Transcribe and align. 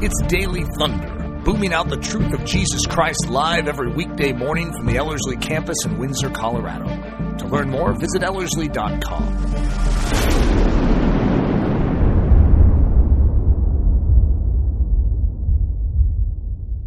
It's 0.00 0.22
Daily 0.28 0.64
Thunder, 0.78 1.40
booming 1.44 1.72
out 1.72 1.88
the 1.88 1.96
truth 1.96 2.32
of 2.32 2.44
Jesus 2.44 2.86
Christ 2.86 3.28
live 3.28 3.66
every 3.66 3.90
weekday 3.90 4.32
morning 4.32 4.72
from 4.72 4.86
the 4.86 4.96
Ellerslie 4.96 5.38
campus 5.38 5.84
in 5.84 5.98
Windsor, 5.98 6.30
Colorado. 6.30 6.86
To 7.38 7.48
learn 7.48 7.68
more, 7.70 7.98
visit 7.98 8.22
Ellerslie.com. 8.22 9.22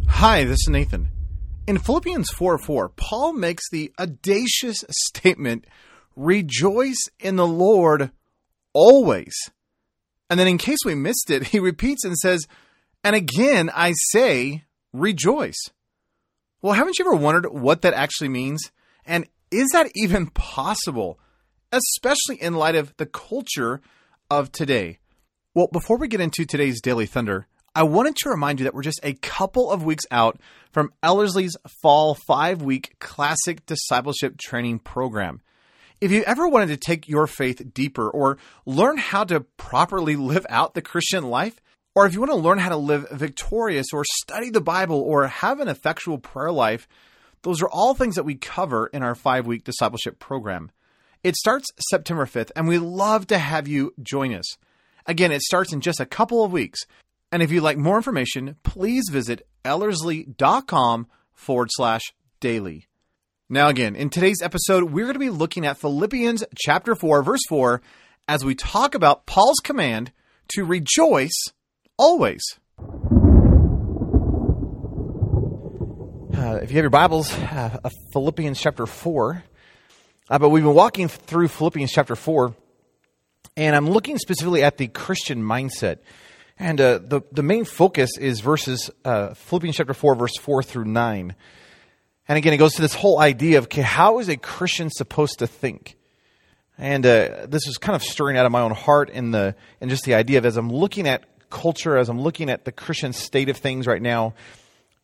Hi, 0.08 0.44
this 0.44 0.60
is 0.60 0.68
Nathan. 0.70 1.10
In 1.66 1.76
Philippians 1.76 2.30
4 2.30 2.56
4, 2.56 2.88
Paul 2.88 3.34
makes 3.34 3.68
the 3.68 3.92
audacious 4.00 4.86
statement, 4.88 5.66
Rejoice 6.16 7.10
in 7.20 7.36
the 7.36 7.46
Lord 7.46 8.10
always. 8.72 9.34
And 10.30 10.40
then, 10.40 10.48
in 10.48 10.56
case 10.56 10.78
we 10.86 10.94
missed 10.94 11.30
it, 11.30 11.46
he 11.48 11.58
repeats 11.58 12.04
and 12.04 12.16
says, 12.16 12.46
And 13.04 13.16
again 13.16 13.70
I 13.74 13.92
say, 14.10 14.64
Rejoice. 14.92 15.70
Well, 16.60 16.74
haven't 16.74 16.98
you 16.98 17.06
ever 17.06 17.16
wondered 17.16 17.52
what 17.52 17.82
that 17.82 17.94
actually 17.94 18.28
means? 18.28 18.70
And 19.04 19.26
is 19.50 19.68
that 19.72 19.90
even 19.94 20.28
possible, 20.28 21.18
especially 21.72 22.36
in 22.40 22.54
light 22.54 22.76
of 22.76 22.94
the 22.98 23.06
culture 23.06 23.80
of 24.30 24.52
today? 24.52 24.98
Well, 25.54 25.68
before 25.72 25.98
we 25.98 26.08
get 26.08 26.20
into 26.20 26.44
today's 26.44 26.80
Daily 26.80 27.06
Thunder, 27.06 27.46
I 27.74 27.82
wanted 27.82 28.16
to 28.16 28.30
remind 28.30 28.60
you 28.60 28.64
that 28.64 28.74
we're 28.74 28.82
just 28.82 29.00
a 29.02 29.14
couple 29.14 29.70
of 29.70 29.82
weeks 29.82 30.04
out 30.10 30.38
from 30.70 30.92
Ellerslie's 31.02 31.56
fall 31.82 32.14
five 32.26 32.62
week 32.62 32.96
classic 33.00 33.64
discipleship 33.66 34.38
training 34.38 34.78
program. 34.78 35.40
If 36.00 36.10
you 36.10 36.22
ever 36.24 36.48
wanted 36.48 36.68
to 36.68 36.76
take 36.76 37.08
your 37.08 37.26
faith 37.26 37.72
deeper 37.72 38.10
or 38.10 38.36
learn 38.66 38.98
how 38.98 39.24
to 39.24 39.40
properly 39.40 40.16
live 40.16 40.46
out 40.50 40.74
the 40.74 40.82
Christian 40.82 41.24
life, 41.24 41.60
or 41.94 42.06
if 42.06 42.14
you 42.14 42.20
want 42.20 42.32
to 42.32 42.36
learn 42.36 42.58
how 42.58 42.70
to 42.70 42.76
live 42.76 43.08
victorious 43.10 43.88
or 43.92 44.04
study 44.22 44.50
the 44.50 44.60
Bible 44.60 45.00
or 45.00 45.26
have 45.26 45.60
an 45.60 45.68
effectual 45.68 46.18
prayer 46.18 46.52
life, 46.52 46.88
those 47.42 47.60
are 47.60 47.68
all 47.68 47.94
things 47.94 48.14
that 48.14 48.24
we 48.24 48.34
cover 48.34 48.86
in 48.86 49.02
our 49.02 49.14
five 49.14 49.46
week 49.46 49.64
discipleship 49.64 50.18
program. 50.18 50.70
It 51.22 51.36
starts 51.36 51.68
September 51.90 52.26
5th, 52.26 52.50
and 52.56 52.66
we 52.66 52.78
love 52.78 53.28
to 53.28 53.38
have 53.38 53.68
you 53.68 53.94
join 54.02 54.34
us. 54.34 54.56
Again, 55.06 55.32
it 55.32 55.42
starts 55.42 55.72
in 55.72 55.80
just 55.80 56.00
a 56.00 56.06
couple 56.06 56.44
of 56.44 56.52
weeks. 56.52 56.80
And 57.30 57.42
if 57.42 57.50
you'd 57.50 57.62
like 57.62 57.78
more 57.78 57.96
information, 57.96 58.56
please 58.62 59.04
visit 59.10 59.46
ellerslie.com 59.64 61.06
forward 61.32 61.68
slash 61.72 62.02
daily. 62.40 62.88
Now, 63.48 63.68
again, 63.68 63.96
in 63.96 64.10
today's 64.10 64.42
episode, 64.42 64.84
we're 64.84 65.04
going 65.04 65.14
to 65.14 65.20
be 65.20 65.30
looking 65.30 65.66
at 65.66 65.78
Philippians 65.78 66.44
chapter 66.56 66.94
4, 66.94 67.22
verse 67.22 67.40
4, 67.48 67.82
as 68.26 68.44
we 68.44 68.54
talk 68.54 68.94
about 68.94 69.26
Paul's 69.26 69.60
command 69.62 70.12
to 70.54 70.64
rejoice 70.64 71.38
always. 72.02 72.42
Uh, 76.36 76.58
if 76.60 76.72
you 76.72 76.76
have 76.76 76.82
your 76.82 76.90
Bibles, 76.90 77.32
uh, 77.32 77.78
Philippians 78.12 78.60
chapter 78.60 78.86
4, 78.86 79.44
uh, 80.28 80.38
but 80.40 80.48
we've 80.48 80.64
been 80.64 80.74
walking 80.74 81.06
through 81.06 81.46
Philippians 81.46 81.92
chapter 81.92 82.16
4, 82.16 82.56
and 83.56 83.76
I'm 83.76 83.88
looking 83.88 84.18
specifically 84.18 84.64
at 84.64 84.78
the 84.78 84.88
Christian 84.88 85.44
mindset. 85.44 85.98
And 86.58 86.80
uh, 86.80 86.98
the, 86.98 87.20
the 87.30 87.44
main 87.44 87.64
focus 87.64 88.18
is 88.18 88.40
verses, 88.40 88.90
uh, 89.04 89.34
Philippians 89.34 89.76
chapter 89.76 89.94
4, 89.94 90.16
verse 90.16 90.36
4 90.38 90.64
through 90.64 90.86
9. 90.86 91.36
And 92.26 92.38
again, 92.38 92.52
it 92.52 92.56
goes 92.56 92.74
to 92.74 92.82
this 92.82 92.94
whole 92.94 93.20
idea 93.20 93.58
of, 93.58 93.64
okay, 93.64 93.82
how 93.82 94.18
is 94.18 94.28
a 94.28 94.36
Christian 94.36 94.90
supposed 94.90 95.38
to 95.38 95.46
think? 95.46 95.96
And 96.76 97.06
uh, 97.06 97.46
this 97.46 97.68
is 97.68 97.78
kind 97.78 97.94
of 97.94 98.02
stirring 98.02 98.36
out 98.36 98.44
of 98.44 98.50
my 98.50 98.62
own 98.62 98.72
heart 98.72 99.08
in 99.08 99.30
the, 99.30 99.54
in 99.80 99.88
just 99.88 100.04
the 100.04 100.14
idea 100.14 100.38
of 100.38 100.46
as 100.46 100.56
I'm 100.56 100.68
looking 100.68 101.06
at 101.06 101.24
culture, 101.52 101.96
as 101.96 102.08
I'm 102.08 102.20
looking 102.20 102.50
at 102.50 102.64
the 102.64 102.72
Christian 102.72 103.12
state 103.12 103.48
of 103.48 103.58
things 103.58 103.86
right 103.86 104.02
now, 104.02 104.34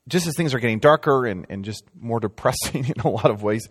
just 0.08 0.26
as 0.26 0.34
things 0.36 0.54
are 0.54 0.58
getting 0.58 0.80
darker 0.80 1.26
and, 1.26 1.46
and 1.48 1.64
just 1.64 1.84
more 2.00 2.18
depressing 2.28 2.86
in 2.86 3.00
a 3.04 3.08
lot 3.08 3.30
of 3.30 3.42
ways, 3.42 3.68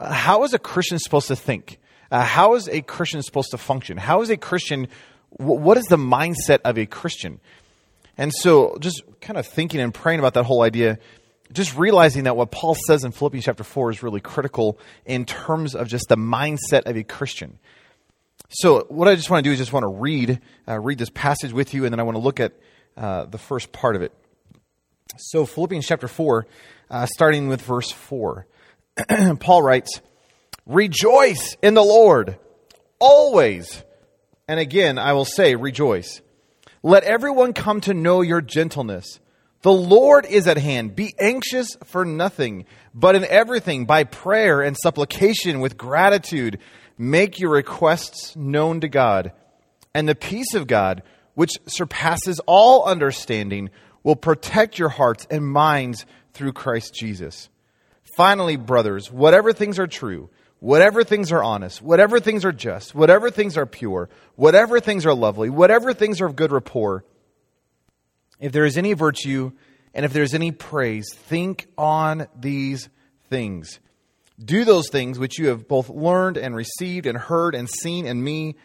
uh, 0.00 0.12
how 0.12 0.44
is 0.44 0.54
a 0.54 0.58
Christian 0.58 0.98
supposed 0.98 1.28
to 1.28 1.36
think? 1.36 1.78
Uh, 2.10 2.24
how 2.24 2.54
is 2.54 2.68
a 2.68 2.82
Christian 2.82 3.22
supposed 3.22 3.50
to 3.50 3.58
function? 3.58 3.96
How 3.96 4.22
is 4.22 4.30
a 4.30 4.36
Christian 4.36 4.88
what 5.38 5.78
is 5.78 5.86
the 5.86 5.96
mindset 5.96 6.60
of 6.64 6.78
a 6.78 6.86
Christian? 6.86 7.40
And 8.18 8.32
so, 8.32 8.76
just 8.80 9.02
kind 9.20 9.38
of 9.38 9.46
thinking 9.46 9.80
and 9.80 9.92
praying 9.92 10.18
about 10.18 10.34
that 10.34 10.44
whole 10.44 10.62
idea, 10.62 10.98
just 11.52 11.76
realizing 11.76 12.24
that 12.24 12.36
what 12.36 12.50
Paul 12.50 12.76
says 12.86 13.04
in 13.04 13.12
Philippians 13.12 13.44
chapter 13.44 13.64
4 13.64 13.90
is 13.90 14.02
really 14.02 14.20
critical 14.20 14.78
in 15.06 15.24
terms 15.24 15.74
of 15.74 15.88
just 15.88 16.08
the 16.08 16.16
mindset 16.16 16.82
of 16.84 16.96
a 16.96 17.04
Christian. 17.04 17.58
So, 18.54 18.84
what 18.90 19.08
I 19.08 19.14
just 19.14 19.30
want 19.30 19.42
to 19.42 19.48
do 19.48 19.52
is 19.52 19.58
just 19.58 19.72
want 19.72 19.84
to 19.84 19.88
read 19.88 20.38
uh, 20.68 20.78
read 20.78 20.98
this 20.98 21.08
passage 21.08 21.52
with 21.52 21.72
you, 21.72 21.84
and 21.84 21.92
then 21.92 22.00
I 22.00 22.02
want 22.02 22.16
to 22.16 22.22
look 22.22 22.38
at 22.38 22.52
uh, 22.98 23.24
the 23.24 23.38
first 23.38 23.72
part 23.72 23.96
of 23.96 24.02
it. 24.02 24.12
So, 25.16 25.46
Philippians 25.46 25.86
chapter 25.86 26.06
4, 26.06 26.46
uh, 26.90 27.06
starting 27.06 27.48
with 27.48 27.62
verse 27.62 27.90
4, 27.90 28.46
Paul 29.40 29.62
writes, 29.62 30.02
Rejoice 30.66 31.56
in 31.62 31.72
the 31.72 31.82
Lord 31.82 32.38
always. 32.98 33.82
And 34.46 34.60
again, 34.60 34.98
I 34.98 35.14
will 35.14 35.24
say, 35.24 35.54
rejoice. 35.54 36.20
Let 36.82 37.04
everyone 37.04 37.54
come 37.54 37.80
to 37.82 37.94
know 37.94 38.20
your 38.20 38.42
gentleness. 38.42 39.18
The 39.62 39.72
Lord 39.72 40.26
is 40.26 40.46
at 40.46 40.58
hand. 40.58 40.94
Be 40.94 41.14
anxious 41.18 41.76
for 41.84 42.04
nothing, 42.04 42.66
but 42.92 43.14
in 43.14 43.24
everything, 43.24 43.86
by 43.86 44.04
prayer 44.04 44.60
and 44.60 44.76
supplication 44.76 45.60
with 45.60 45.78
gratitude, 45.78 46.58
make 46.98 47.40
your 47.40 47.50
requests 47.50 48.36
known 48.36 48.80
to 48.80 48.88
God. 48.88 49.32
And 49.94 50.08
the 50.08 50.14
peace 50.14 50.54
of 50.54 50.66
God, 50.66 51.02
which 51.34 51.52
surpasses 51.66 52.40
all 52.46 52.84
understanding, 52.84 53.70
will 54.02 54.16
protect 54.16 54.78
your 54.78 54.88
hearts 54.88 55.26
and 55.30 55.46
minds 55.46 56.06
through 56.32 56.52
Christ 56.52 56.94
Jesus. 56.94 57.48
Finally, 58.16 58.56
brothers, 58.56 59.10
whatever 59.10 59.52
things 59.52 59.78
are 59.78 59.86
true, 59.86 60.28
whatever 60.60 61.02
things 61.04 61.32
are 61.32 61.42
honest, 61.42 61.82
whatever 61.82 62.20
things 62.20 62.44
are 62.44 62.52
just, 62.52 62.94
whatever 62.94 63.30
things 63.30 63.56
are 63.56 63.66
pure, 63.66 64.08
whatever 64.36 64.80
things 64.80 65.06
are 65.06 65.14
lovely, 65.14 65.50
whatever 65.50 65.92
things 65.92 66.20
are 66.20 66.26
of 66.26 66.36
good 66.36 66.52
rapport, 66.52 67.04
if 68.38 68.52
there 68.52 68.64
is 68.64 68.76
any 68.76 68.92
virtue 68.92 69.52
and 69.94 70.04
if 70.04 70.12
there 70.12 70.22
is 70.22 70.34
any 70.34 70.52
praise, 70.52 71.06
think 71.12 71.66
on 71.76 72.26
these 72.38 72.88
things. 73.28 73.80
Do 74.38 74.64
those 74.64 74.88
things 74.90 75.18
which 75.18 75.38
you 75.38 75.48
have 75.48 75.68
both 75.68 75.88
learned 75.88 76.36
and 76.36 76.54
received 76.54 77.06
and 77.06 77.16
heard 77.18 77.54
and 77.54 77.68
seen 77.68 78.06
in 78.06 78.22
me, 78.22 78.56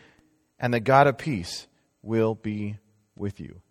and 0.60 0.74
the 0.74 0.80
God 0.80 1.08
of 1.08 1.18
peace 1.18 1.68
will 2.02 2.36
be 2.36 2.78
with 3.16 3.40
you. 3.40 3.62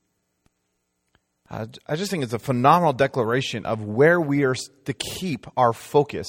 I 1.49 1.95
just 1.95 2.11
think 2.11 2.25
it's 2.25 2.33
a 2.33 2.41
phenomenal 2.41 2.93
declaration 2.93 3.67
of 3.67 3.85
where 3.85 4.21
we 4.21 4.45
are 4.45 4.57
to 4.87 4.93
keep 4.93 5.47
our 5.57 5.73
focus 5.73 6.27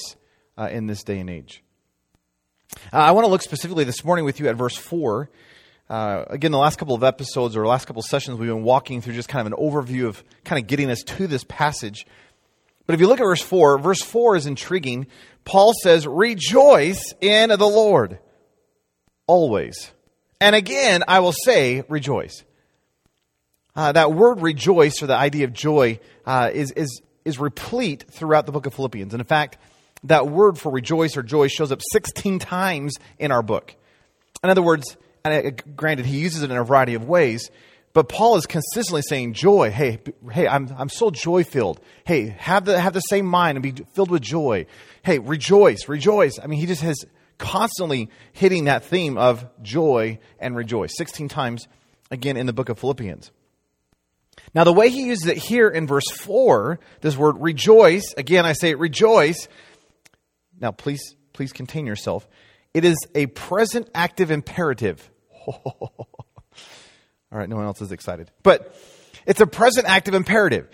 uh, 0.56 0.68
in 0.70 0.86
this 0.86 1.02
day 1.02 1.18
and 1.18 1.28
age. 1.28 1.62
Uh, 2.92 2.98
I 2.98 3.10
want 3.10 3.24
to 3.24 3.30
look 3.30 3.42
specifically 3.42 3.84
this 3.84 4.04
morning 4.04 4.24
with 4.24 4.38
you 4.38 4.48
at 4.48 4.54
verse 4.54 4.76
4. 4.76 5.28
Uh, 5.90 6.24
again, 6.28 6.52
the 6.52 6.58
last 6.58 6.78
couple 6.78 6.94
of 6.94 7.02
episodes 7.02 7.56
or 7.56 7.66
last 7.66 7.86
couple 7.86 8.00
of 8.00 8.06
sessions, 8.06 8.38
we've 8.38 8.48
been 8.48 8.62
walking 8.62 9.00
through 9.00 9.14
just 9.14 9.28
kind 9.28 9.46
of 9.46 9.52
an 9.52 9.58
overview 9.58 10.06
of 10.06 10.22
kind 10.44 10.62
of 10.62 10.68
getting 10.68 10.90
us 10.90 11.02
to 11.02 11.26
this 11.26 11.44
passage. 11.48 12.06
But 12.88 12.94
if 12.94 13.00
you 13.00 13.06
look 13.06 13.20
at 13.20 13.24
verse 13.24 13.42
4, 13.42 13.78
verse 13.80 14.02
4 14.02 14.36
is 14.36 14.46
intriguing. 14.46 15.08
Paul 15.44 15.74
says, 15.82 16.06
Rejoice 16.06 17.12
in 17.20 17.50
the 17.50 17.58
Lord 17.58 18.18
always. 19.26 19.92
And 20.40 20.56
again, 20.56 21.04
I 21.06 21.20
will 21.20 21.34
say, 21.44 21.84
rejoice. 21.90 22.44
Uh, 23.76 23.92
that 23.92 24.14
word 24.14 24.40
rejoice, 24.40 25.02
or 25.02 25.06
the 25.06 25.14
idea 25.14 25.44
of 25.44 25.52
joy, 25.52 26.00
uh, 26.24 26.50
is, 26.50 26.70
is, 26.70 27.02
is 27.26 27.38
replete 27.38 28.06
throughout 28.10 28.46
the 28.46 28.52
book 28.52 28.64
of 28.64 28.72
Philippians. 28.72 29.12
And 29.12 29.20
in 29.20 29.26
fact, 29.26 29.58
that 30.04 30.26
word 30.26 30.58
for 30.58 30.72
rejoice 30.72 31.14
or 31.14 31.22
joy 31.22 31.48
shows 31.48 31.70
up 31.70 31.82
16 31.92 32.38
times 32.38 32.94
in 33.18 33.32
our 33.32 33.42
book. 33.42 33.74
In 34.42 34.48
other 34.48 34.62
words, 34.62 34.96
and 35.26 35.76
granted, 35.76 36.06
he 36.06 36.20
uses 36.20 36.42
it 36.42 36.50
in 36.50 36.56
a 36.56 36.64
variety 36.64 36.94
of 36.94 37.04
ways, 37.04 37.50
but 37.98 38.08
Paul 38.08 38.36
is 38.36 38.46
consistently 38.46 39.02
saying 39.02 39.32
joy. 39.32 39.72
Hey, 39.72 39.98
hey, 40.30 40.46
I'm, 40.46 40.72
I'm 40.78 40.88
so 40.88 41.10
joy 41.10 41.42
filled. 41.42 41.80
Hey, 42.04 42.28
have 42.38 42.64
the, 42.64 42.80
have 42.80 42.92
the 42.92 43.00
same 43.00 43.26
mind 43.26 43.56
and 43.56 43.62
be 43.64 43.72
filled 43.92 44.12
with 44.12 44.22
joy. 44.22 44.66
Hey, 45.02 45.18
rejoice, 45.18 45.88
rejoice. 45.88 46.38
I 46.40 46.46
mean, 46.46 46.60
he 46.60 46.66
just 46.66 46.82
has 46.82 47.04
constantly 47.38 48.08
hitting 48.32 48.66
that 48.66 48.84
theme 48.84 49.18
of 49.18 49.44
joy 49.62 50.20
and 50.38 50.54
rejoice 50.54 50.92
16 50.96 51.28
times 51.28 51.66
again 52.08 52.36
in 52.36 52.46
the 52.46 52.52
book 52.52 52.68
of 52.68 52.78
Philippians. 52.78 53.32
Now, 54.54 54.62
the 54.62 54.72
way 54.72 54.90
he 54.90 55.06
uses 55.06 55.26
it 55.26 55.36
here 55.36 55.68
in 55.68 55.88
verse 55.88 56.08
4, 56.08 56.78
this 57.00 57.16
word 57.16 57.40
rejoice, 57.40 58.14
again, 58.16 58.46
I 58.46 58.52
say 58.52 58.76
rejoice, 58.76 59.48
now, 60.60 60.70
please, 60.70 61.16
please 61.32 61.52
contain 61.52 61.84
yourself. 61.84 62.28
It 62.74 62.84
is 62.84 62.96
a 63.16 63.26
present 63.26 63.90
active 63.92 64.30
imperative. 64.30 65.10
All 67.30 67.38
right, 67.38 67.48
no 67.48 67.56
one 67.56 67.64
else 67.64 67.82
is 67.82 67.92
excited. 67.92 68.30
But 68.42 68.74
it's 69.26 69.40
a 69.40 69.46
present 69.46 69.86
active 69.86 70.14
imperative. 70.14 70.68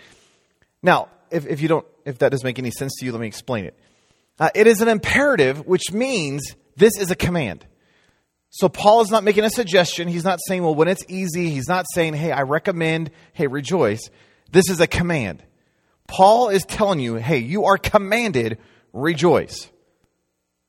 Now, 0.81 1.09
if, 1.31 1.45
if 1.45 1.61
you 1.61 1.67
don't, 1.67 1.85
if 2.05 2.19
that 2.19 2.29
doesn't 2.29 2.45
make 2.45 2.59
any 2.59 2.71
sense 2.71 2.93
to 2.99 3.05
you, 3.05 3.11
let 3.11 3.21
me 3.21 3.27
explain 3.27 3.65
it. 3.65 3.77
Uh, 4.39 4.49
it 4.53 4.67
is 4.67 4.81
an 4.81 4.87
imperative, 4.87 5.65
which 5.65 5.91
means 5.91 6.55
this 6.75 6.97
is 6.97 7.11
a 7.11 7.15
command. 7.15 7.65
So 8.49 8.69
Paul 8.69 9.01
is 9.01 9.11
not 9.11 9.23
making 9.23 9.43
a 9.43 9.49
suggestion. 9.49 10.07
He's 10.07 10.23
not 10.23 10.39
saying, 10.47 10.63
well, 10.63 10.75
when 10.75 10.87
it's 10.87 11.03
easy, 11.09 11.49
he's 11.49 11.67
not 11.67 11.85
saying, 11.93 12.13
hey, 12.13 12.31
I 12.31 12.43
recommend, 12.43 13.11
hey, 13.33 13.47
rejoice. 13.47 14.09
This 14.51 14.69
is 14.69 14.79
a 14.79 14.87
command. 14.87 15.43
Paul 16.07 16.49
is 16.49 16.63
telling 16.63 16.99
you, 16.99 17.15
hey, 17.15 17.39
you 17.39 17.65
are 17.65 17.77
commanded 17.77 18.59
rejoice. 18.93 19.69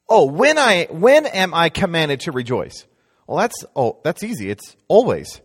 Oh, 0.08 0.26
when 0.26 0.58
I 0.58 0.86
when 0.90 1.26
am 1.26 1.52
I 1.52 1.68
commanded 1.68 2.20
to 2.20 2.32
rejoice? 2.32 2.86
Well, 3.26 3.38
that's 3.38 3.64
oh, 3.74 3.98
that's 4.04 4.22
easy. 4.22 4.50
It's 4.50 4.76
always. 4.88 5.40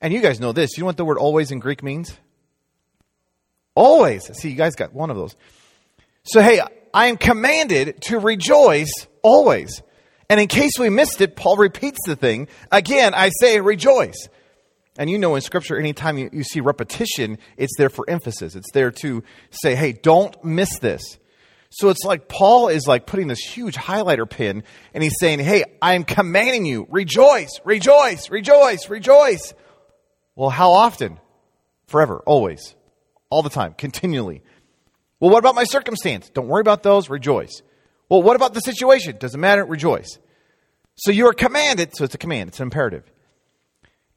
And 0.00 0.12
you 0.12 0.20
guys 0.20 0.40
know 0.40 0.52
this. 0.52 0.76
You 0.76 0.82
know 0.82 0.86
what 0.86 0.96
the 0.96 1.04
word 1.04 1.18
always 1.18 1.50
in 1.50 1.58
Greek 1.58 1.82
means? 1.82 2.16
Always. 3.74 4.30
See, 4.38 4.50
you 4.50 4.56
guys 4.56 4.74
got 4.74 4.92
one 4.92 5.10
of 5.10 5.16
those. 5.16 5.36
So 6.24 6.40
hey, 6.40 6.60
I 6.92 7.06
am 7.06 7.16
commanded 7.16 8.00
to 8.02 8.18
rejoice 8.18 8.90
always. 9.22 9.82
And 10.28 10.40
in 10.40 10.48
case 10.48 10.72
we 10.78 10.90
missed 10.90 11.20
it, 11.20 11.36
Paul 11.36 11.56
repeats 11.56 11.98
the 12.06 12.16
thing. 12.16 12.48
Again, 12.72 13.14
I 13.14 13.30
say 13.40 13.60
rejoice. 13.60 14.28
And 14.98 15.10
you 15.10 15.18
know 15.18 15.34
in 15.34 15.42
Scripture, 15.42 15.78
anytime 15.78 16.18
you, 16.18 16.30
you 16.32 16.42
see 16.42 16.60
repetition, 16.60 17.38
it's 17.56 17.76
there 17.76 17.90
for 17.90 18.08
emphasis. 18.08 18.56
It's 18.56 18.70
there 18.72 18.90
to 19.02 19.22
say, 19.50 19.74
hey, 19.74 19.92
don't 19.92 20.42
miss 20.42 20.78
this. 20.78 21.18
So 21.70 21.90
it's 21.90 22.04
like 22.04 22.28
Paul 22.28 22.68
is 22.68 22.86
like 22.86 23.06
putting 23.06 23.28
this 23.28 23.40
huge 23.40 23.74
highlighter 23.74 24.28
pin 24.28 24.64
and 24.94 25.02
he's 25.02 25.16
saying, 25.20 25.40
hey, 25.40 25.64
I'm 25.82 26.04
commanding 26.04 26.64
you, 26.64 26.86
rejoice, 26.88 27.60
rejoice, 27.64 28.30
rejoice, 28.30 28.88
rejoice. 28.88 29.52
Well, 30.36 30.50
how 30.50 30.70
often? 30.70 31.18
Forever, 31.86 32.22
always, 32.26 32.74
all 33.30 33.42
the 33.42 33.50
time, 33.50 33.74
continually. 33.74 34.42
Well, 35.20 35.30
what 35.30 35.38
about 35.38 35.54
my 35.54 35.64
circumstance? 35.64 36.28
Don't 36.30 36.48
worry 36.48 36.60
about 36.60 36.82
those, 36.82 37.08
rejoice. 37.08 37.62
Well, 38.08 38.22
what 38.22 38.36
about 38.36 38.54
the 38.54 38.60
situation? 38.60 39.16
Doesn't 39.18 39.40
matter, 39.40 39.64
rejoice. 39.64 40.18
So 40.96 41.10
you 41.10 41.26
are 41.28 41.32
commanded, 41.32 41.96
so 41.96 42.04
it's 42.04 42.14
a 42.14 42.18
command, 42.18 42.48
it's 42.48 42.60
an 42.60 42.64
imperative. 42.64 43.10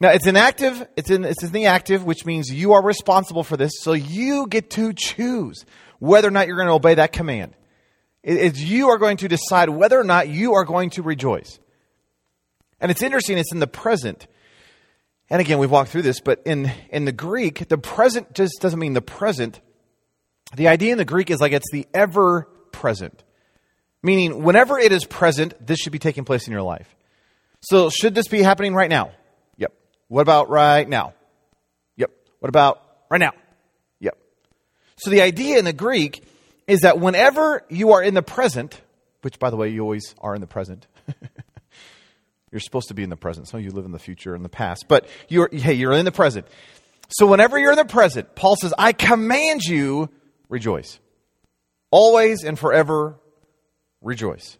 Now 0.01 0.09
it's 0.11 0.27
an 0.27 0.37
active, 0.37 0.87
it's 0.95 1.09
in 1.09 1.25
it's 1.25 1.43
in 1.43 1.51
the 1.51 1.65
active, 1.65 2.05
which 2.05 2.25
means 2.25 2.49
you 2.49 2.71
are 2.71 2.83
responsible 2.83 3.43
for 3.43 3.57
this, 3.57 3.73
so 3.81 3.91
you 3.91 4.47
get 4.47 4.69
to 4.71 4.93
choose 4.93 5.65
whether 5.99 6.29
or 6.29 6.31
not 6.31 6.47
you're 6.47 6.55
going 6.55 6.69
to 6.69 6.73
obey 6.73 6.95
that 6.95 7.11
command. 7.11 7.53
It's 8.23 8.59
you 8.59 8.89
are 8.89 8.97
going 8.97 9.17
to 9.17 9.27
decide 9.27 9.69
whether 9.69 9.99
or 9.99 10.03
not 10.03 10.29
you 10.29 10.53
are 10.53 10.63
going 10.63 10.89
to 10.91 11.01
rejoice. 11.01 11.59
And 12.79 12.91
it's 12.91 13.01
interesting, 13.01 13.37
it's 13.37 13.51
in 13.51 13.59
the 13.59 13.67
present. 13.67 14.27
And 15.29 15.41
again, 15.41 15.59
we've 15.59 15.69
walked 15.69 15.91
through 15.91 16.01
this, 16.01 16.21
but 16.21 16.41
in, 16.45 16.71
in 16.89 17.05
the 17.05 17.11
Greek, 17.11 17.67
the 17.67 17.77
present 17.77 18.33
just 18.33 18.59
doesn't 18.61 18.79
mean 18.79 18.93
the 18.93 19.01
present. 19.01 19.61
The 20.55 20.67
idea 20.67 20.91
in 20.91 20.97
the 20.97 21.05
Greek 21.05 21.29
is 21.29 21.39
like 21.39 21.51
it's 21.51 21.71
the 21.71 21.87
ever 21.93 22.43
present. 22.71 23.23
Meaning, 24.01 24.43
whenever 24.43 24.79
it 24.79 24.91
is 24.91 25.05
present, 25.05 25.53
this 25.65 25.77
should 25.79 25.91
be 25.91 25.99
taking 25.99 26.25
place 26.25 26.47
in 26.47 26.53
your 26.53 26.61
life. 26.61 26.95
So, 27.61 27.89
should 27.89 28.15
this 28.15 28.27
be 28.27 28.41
happening 28.41 28.73
right 28.73 28.89
now? 28.89 29.11
Yep. 29.57 29.73
What 30.07 30.21
about 30.21 30.49
right 30.49 30.87
now? 30.87 31.13
Yep. 31.97 32.11
What 32.39 32.49
about 32.49 32.81
right 33.09 33.19
now? 33.19 33.33
Yep. 33.99 34.17
So, 34.95 35.09
the 35.09 35.21
idea 35.21 35.59
in 35.59 35.65
the 35.65 35.73
Greek 35.73 36.23
is 36.65 36.81
that 36.81 36.99
whenever 36.99 37.65
you 37.69 37.91
are 37.91 38.01
in 38.01 38.13
the 38.13 38.23
present, 38.23 38.81
which, 39.21 39.37
by 39.37 39.49
the 39.49 39.57
way, 39.57 39.69
you 39.69 39.81
always 39.81 40.15
are 40.19 40.33
in 40.33 40.41
the 40.41 40.47
present. 40.47 40.87
you're 42.51 42.59
supposed 42.59 42.87
to 42.87 42.93
be 42.93 43.03
in 43.03 43.09
the 43.09 43.17
present. 43.17 43.47
So 43.47 43.57
you 43.57 43.71
live 43.71 43.85
in 43.85 43.91
the 43.91 43.99
future 43.99 44.35
and 44.35 44.43
the 44.43 44.49
past, 44.49 44.85
but 44.87 45.07
you're, 45.27 45.49
hey, 45.51 45.73
you're 45.73 45.93
in 45.93 46.05
the 46.05 46.11
present. 46.11 46.47
So 47.09 47.27
whenever 47.27 47.57
you're 47.57 47.71
in 47.71 47.77
the 47.77 47.85
present, 47.85 48.35
Paul 48.35 48.55
says, 48.55 48.73
I 48.77 48.93
command 48.93 49.63
you, 49.63 50.09
rejoice. 50.47 50.99
Always 51.91 52.43
and 52.43 52.57
forever 52.57 53.19
rejoice. 54.01 54.57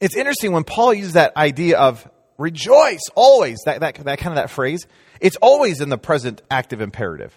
It's 0.00 0.16
interesting 0.16 0.52
when 0.52 0.64
Paul 0.64 0.92
uses 0.94 1.12
that 1.14 1.36
idea 1.36 1.78
of 1.78 2.08
rejoice 2.36 3.02
always, 3.14 3.58
that, 3.64 3.80
that, 3.80 3.94
that 4.04 4.18
kind 4.18 4.32
of 4.32 4.36
that 4.36 4.50
phrase, 4.50 4.86
it's 5.20 5.36
always 5.36 5.80
in 5.80 5.88
the 5.88 5.98
present 5.98 6.42
active 6.50 6.80
imperative. 6.80 7.32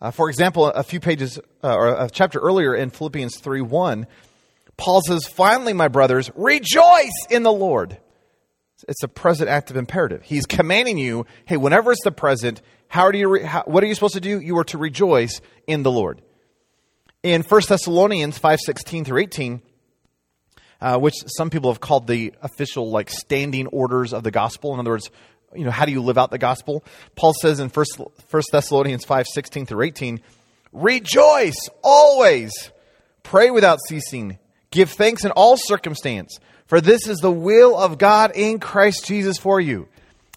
Uh, 0.00 0.10
for 0.10 0.28
example, 0.28 0.66
a 0.66 0.82
few 0.82 1.00
pages 1.00 1.38
uh, 1.62 1.74
or 1.74 1.88
a 1.88 2.10
chapter 2.10 2.38
earlier 2.38 2.74
in 2.74 2.90
Philippians 2.90 3.38
3 3.38 3.62
1, 3.62 4.06
Paul 4.76 5.00
says, 5.06 5.26
Finally, 5.26 5.72
my 5.72 5.88
brothers, 5.88 6.30
rejoice 6.34 7.26
in 7.30 7.42
the 7.42 7.52
Lord. 7.52 7.98
It's 8.88 9.02
a 9.02 9.08
present 9.08 9.48
active 9.48 9.76
imperative. 9.76 10.22
He's 10.22 10.46
commanding 10.46 10.98
you, 10.98 11.26
hey, 11.46 11.56
whenever 11.56 11.92
it's 11.92 12.04
the 12.04 12.12
present, 12.12 12.60
how 12.88 13.04
are 13.04 13.14
you 13.14 13.28
re- 13.28 13.42
how, 13.42 13.62
what 13.66 13.82
are 13.82 13.86
you 13.86 13.94
supposed 13.94 14.14
to 14.14 14.20
do? 14.20 14.40
You 14.40 14.58
are 14.58 14.64
to 14.64 14.78
rejoice 14.78 15.40
in 15.66 15.82
the 15.82 15.90
Lord 15.90 16.20
in 17.24 17.42
1 17.42 17.62
Thessalonians 17.68 18.38
5:16 18.38 19.04
through 19.04 19.22
18, 19.22 19.62
uh, 20.80 20.98
which 20.98 21.14
some 21.26 21.50
people 21.50 21.72
have 21.72 21.80
called 21.80 22.06
the 22.06 22.34
official 22.42 22.90
like 22.90 23.10
standing 23.10 23.66
orders 23.68 24.12
of 24.12 24.22
the 24.22 24.30
gospel. 24.30 24.74
In 24.74 24.80
other 24.80 24.90
words, 24.90 25.10
you 25.54 25.64
know, 25.64 25.70
how 25.70 25.86
do 25.86 25.92
you 25.92 26.02
live 26.02 26.18
out 26.18 26.30
the 26.30 26.38
gospel? 26.38 26.84
Paul 27.16 27.32
says 27.40 27.58
in 27.58 27.70
1, 27.70 27.86
1 28.30 28.42
Thessalonians 28.52 29.04
5:16 29.04 29.66
through 29.66 29.82
18, 29.82 30.20
"Rejoice 30.72 31.68
always, 31.82 32.52
pray 33.22 33.50
without 33.50 33.78
ceasing, 33.88 34.38
give 34.70 34.90
thanks 34.90 35.24
in 35.24 35.30
all 35.30 35.56
circumstance, 35.56 36.38
for 36.66 36.80
this 36.80 37.06
is 37.08 37.18
the 37.18 37.30
will 37.30 37.76
of 37.76 37.98
God 37.98 38.32
in 38.34 38.58
Christ 38.58 39.04
Jesus 39.06 39.38
for 39.38 39.60
you." 39.60 39.88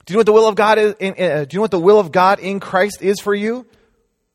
Do 0.05 0.13
you 0.13 0.15
know 0.15 0.19
what 0.19 0.25
the 0.25 0.33
will 0.33 0.47
of 0.47 0.55
God 0.55 0.77
is? 0.77 0.95
In, 0.99 1.13
uh, 1.13 1.43
do 1.43 1.55
you 1.55 1.57
know 1.57 1.61
what 1.61 1.71
the 1.71 1.79
will 1.79 1.99
of 1.99 2.13
God 2.13 2.39
in 2.39 2.61
Christ 2.61 3.01
is 3.01 3.19
for 3.19 3.35
you? 3.35 3.65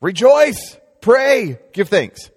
Rejoice, 0.02 0.76
pray, 1.00 1.58
give 1.72 1.88
thanks. 1.88 2.30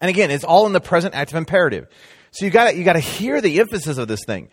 And 0.00 0.08
again, 0.08 0.32
it's 0.32 0.42
all 0.42 0.66
in 0.66 0.72
the 0.72 0.80
present 0.80 1.14
active 1.14 1.36
imperative. 1.36 1.86
So 2.32 2.44
you 2.44 2.50
got 2.50 2.76
you 2.76 2.82
got 2.82 2.94
to 2.94 3.00
hear 3.00 3.40
the 3.40 3.60
emphasis 3.60 3.98
of 3.98 4.08
this 4.08 4.24
thing. 4.26 4.48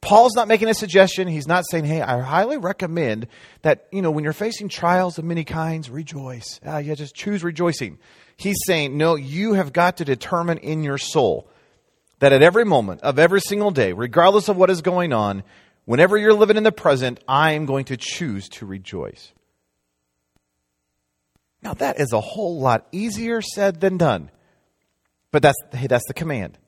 Paul's 0.00 0.34
not 0.34 0.48
making 0.48 0.68
a 0.68 0.74
suggestion. 0.74 1.28
He's 1.28 1.46
not 1.46 1.64
saying, 1.70 1.84
"Hey, 1.84 2.00
I 2.00 2.20
highly 2.20 2.56
recommend 2.56 3.26
that 3.62 3.86
you 3.92 4.02
know 4.02 4.10
when 4.10 4.24
you're 4.24 4.32
facing 4.32 4.68
trials 4.68 5.18
of 5.18 5.24
many 5.24 5.44
kinds, 5.44 5.90
rejoice. 5.90 6.60
Uh, 6.66 6.78
yeah, 6.78 6.94
just 6.94 7.14
choose 7.14 7.44
rejoicing." 7.44 7.98
He's 8.36 8.58
saying, 8.66 8.96
"No, 8.96 9.16
you 9.16 9.54
have 9.54 9.72
got 9.72 9.98
to 9.98 10.04
determine 10.04 10.58
in 10.58 10.82
your 10.82 10.98
soul 10.98 11.48
that 12.20 12.32
at 12.32 12.42
every 12.42 12.64
moment 12.64 13.02
of 13.02 13.18
every 13.18 13.40
single 13.40 13.70
day, 13.70 13.92
regardless 13.92 14.48
of 14.48 14.56
what 14.56 14.70
is 14.70 14.82
going 14.82 15.12
on, 15.12 15.42
whenever 15.84 16.16
you're 16.16 16.34
living 16.34 16.56
in 16.56 16.62
the 16.62 16.72
present, 16.72 17.20
I 17.26 17.52
am 17.52 17.66
going 17.66 17.86
to 17.86 17.96
choose 17.96 18.48
to 18.50 18.66
rejoice." 18.66 19.32
Now 21.62 21.74
that 21.74 22.00
is 22.00 22.12
a 22.12 22.20
whole 22.20 22.60
lot 22.60 22.86
easier 22.92 23.42
said 23.42 23.80
than 23.80 23.96
done. 23.96 24.30
But 25.30 25.42
that's, 25.42 25.58
hey, 25.72 25.86
that's 25.86 26.06
the 26.06 26.14
command. 26.14 26.58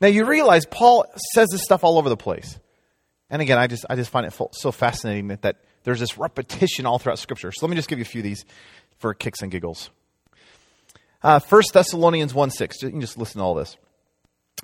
Now 0.00 0.08
you 0.08 0.26
realize 0.26 0.66
Paul 0.66 1.06
says 1.34 1.48
this 1.50 1.62
stuff 1.62 1.82
all 1.82 1.98
over 1.98 2.08
the 2.08 2.16
place. 2.16 2.58
And 3.30 3.42
again, 3.42 3.58
I 3.58 3.66
just, 3.66 3.84
I 3.90 3.96
just 3.96 4.10
find 4.10 4.26
it 4.26 4.38
so 4.52 4.70
fascinating 4.70 5.28
that, 5.28 5.42
that 5.42 5.56
there's 5.82 6.00
this 6.00 6.18
repetition 6.18 6.86
all 6.86 6.98
throughout 6.98 7.18
Scripture. 7.18 7.50
So 7.50 7.66
let 7.66 7.70
me 7.70 7.76
just 7.76 7.88
give 7.88 7.98
you 7.98 8.04
a 8.04 8.06
few 8.06 8.20
of 8.20 8.24
these 8.24 8.44
for 8.98 9.14
kicks 9.14 9.42
and 9.42 9.50
giggles. 9.50 9.90
Uh, 11.22 11.40
1 11.40 11.62
Thessalonians 11.72 12.34
1 12.34 12.50
6. 12.50 12.82
You 12.82 12.90
can 12.90 13.00
just 13.00 13.18
listen 13.18 13.38
to 13.38 13.44
all 13.44 13.54
this. 13.54 13.76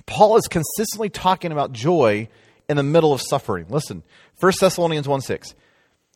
Paul 0.06 0.36
is 0.36 0.48
consistently 0.48 1.10
talking 1.10 1.52
about 1.52 1.72
joy 1.72 2.28
in 2.68 2.76
the 2.76 2.82
middle 2.82 3.12
of 3.12 3.20
suffering. 3.20 3.66
Listen, 3.68 4.02
1 4.40 4.52
Thessalonians 4.60 5.08
1 5.08 5.20
6. 5.20 5.54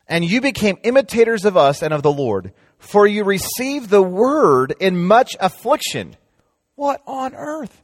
And 0.09 0.25
you 0.25 0.41
became 0.41 0.79
imitators 0.85 1.45
of 1.45 1.57
us 1.57 1.83
and 1.83 1.93
of 1.93 2.03
the 2.03 2.13
Lord, 2.13 2.53
for 2.79 3.07
you 3.07 3.25
received 3.25 3.91
the 3.91 4.03
word 4.03 4.75
in 4.79 5.05
much 5.05 5.37
affliction 5.41 6.17
what 6.77 7.03
on 7.07 7.35
earth? 7.35 7.83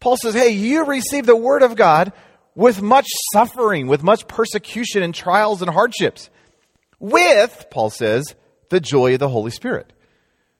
Paul 0.00 0.16
says, 0.16 0.34
hey, 0.34 0.48
you 0.48 0.84
received 0.84 1.26
the 1.26 1.36
word 1.36 1.62
of 1.62 1.76
God 1.76 2.12
with 2.54 2.80
much 2.80 3.06
suffering, 3.32 3.86
with 3.86 4.02
much 4.02 4.26
persecution 4.26 5.02
and 5.02 5.14
trials 5.14 5.60
and 5.60 5.70
hardships, 5.70 6.30
with, 6.98 7.66
Paul 7.70 7.90
says, 7.90 8.34
the 8.70 8.80
joy 8.80 9.14
of 9.14 9.20
the 9.20 9.28
Holy 9.28 9.50
Spirit. 9.50 9.92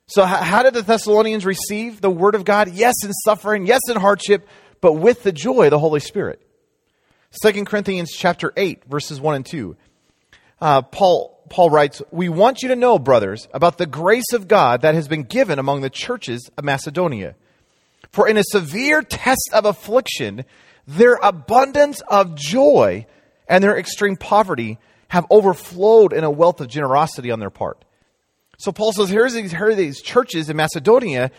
So, 0.08 0.24
how 0.24 0.62
did 0.62 0.74
the 0.74 0.82
Thessalonians 0.82 1.44
receive 1.44 2.00
the 2.00 2.10
word 2.10 2.36
of 2.36 2.44
God? 2.44 2.72
Yes, 2.72 2.94
in 3.04 3.12
suffering, 3.12 3.66
yes, 3.66 3.80
in 3.88 3.96
hardship, 3.96 4.48
but 4.80 4.92
with 4.92 5.24
the 5.24 5.32
joy 5.32 5.64
of 5.64 5.72
the 5.72 5.78
Holy 5.80 6.00
Spirit. 6.00 6.40
2 7.42 7.64
Corinthians 7.64 8.12
chapter 8.12 8.52
8, 8.56 8.84
verses 8.84 9.20
1 9.20 9.34
and 9.34 9.44
2. 9.46 9.76
Uh, 10.60 10.82
Paul 10.82 11.36
Paul 11.48 11.70
writes, 11.70 12.02
We 12.10 12.28
want 12.28 12.62
you 12.62 12.68
to 12.68 12.76
know, 12.76 12.98
brothers, 12.98 13.48
about 13.52 13.78
the 13.78 13.86
grace 13.86 14.32
of 14.32 14.48
God 14.48 14.82
that 14.82 14.94
has 14.94 15.08
been 15.08 15.22
given 15.22 15.58
among 15.58 15.80
the 15.80 15.90
churches 15.90 16.50
of 16.56 16.64
Macedonia. 16.64 17.34
For 18.12 18.28
in 18.28 18.36
a 18.36 18.44
severe 18.44 19.02
test 19.02 19.50
of 19.52 19.64
affliction, 19.64 20.44
their 20.86 21.14
abundance 21.14 22.00
of 22.02 22.36
joy 22.36 23.06
and 23.48 23.62
their 23.62 23.76
extreme 23.76 24.16
poverty 24.16 24.78
have 25.08 25.26
overflowed 25.30 26.12
in 26.12 26.24
a 26.24 26.30
wealth 26.30 26.60
of 26.60 26.68
generosity 26.68 27.30
on 27.30 27.40
their 27.40 27.50
part. 27.50 27.84
So 28.58 28.72
Paul 28.72 28.92
says, 28.92 29.08
here's 29.08 29.34
these, 29.34 29.50
here 29.50 29.68
are 29.68 29.74
these 29.74 30.00
churches 30.00 30.48
in 30.48 30.56
Macedonia, 30.56 31.30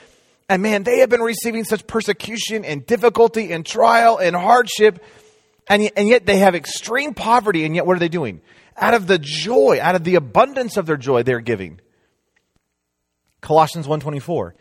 and 0.50 0.62
man, 0.62 0.84
they 0.84 1.00
have 1.00 1.10
been 1.10 1.22
receiving 1.22 1.64
such 1.64 1.88
persecution 1.88 2.64
and 2.64 2.86
difficulty 2.86 3.52
and 3.52 3.66
trial 3.66 4.18
and 4.18 4.36
hardship, 4.36 5.04
and, 5.68 5.92
and 5.98 6.08
yet 6.08 6.26
they 6.26 6.38
have 6.38 6.56
extreme 6.56 7.14
poverty, 7.14 7.66
and 7.66 7.76
yet 7.76 7.86
what 7.86 7.98
are 7.98 8.00
they 8.00 8.08
doing? 8.08 8.42
Out 8.78 8.94
of 8.94 9.08
the 9.08 9.18
joy, 9.18 9.80
out 9.82 9.96
of 9.96 10.04
the 10.04 10.16
abundance 10.16 10.78
of 10.78 10.86
their 10.86 10.98
joy, 10.98 11.24
they're 11.24 11.42
giving. 11.42 11.82
Colossians 13.42 13.88
124. 13.88 14.56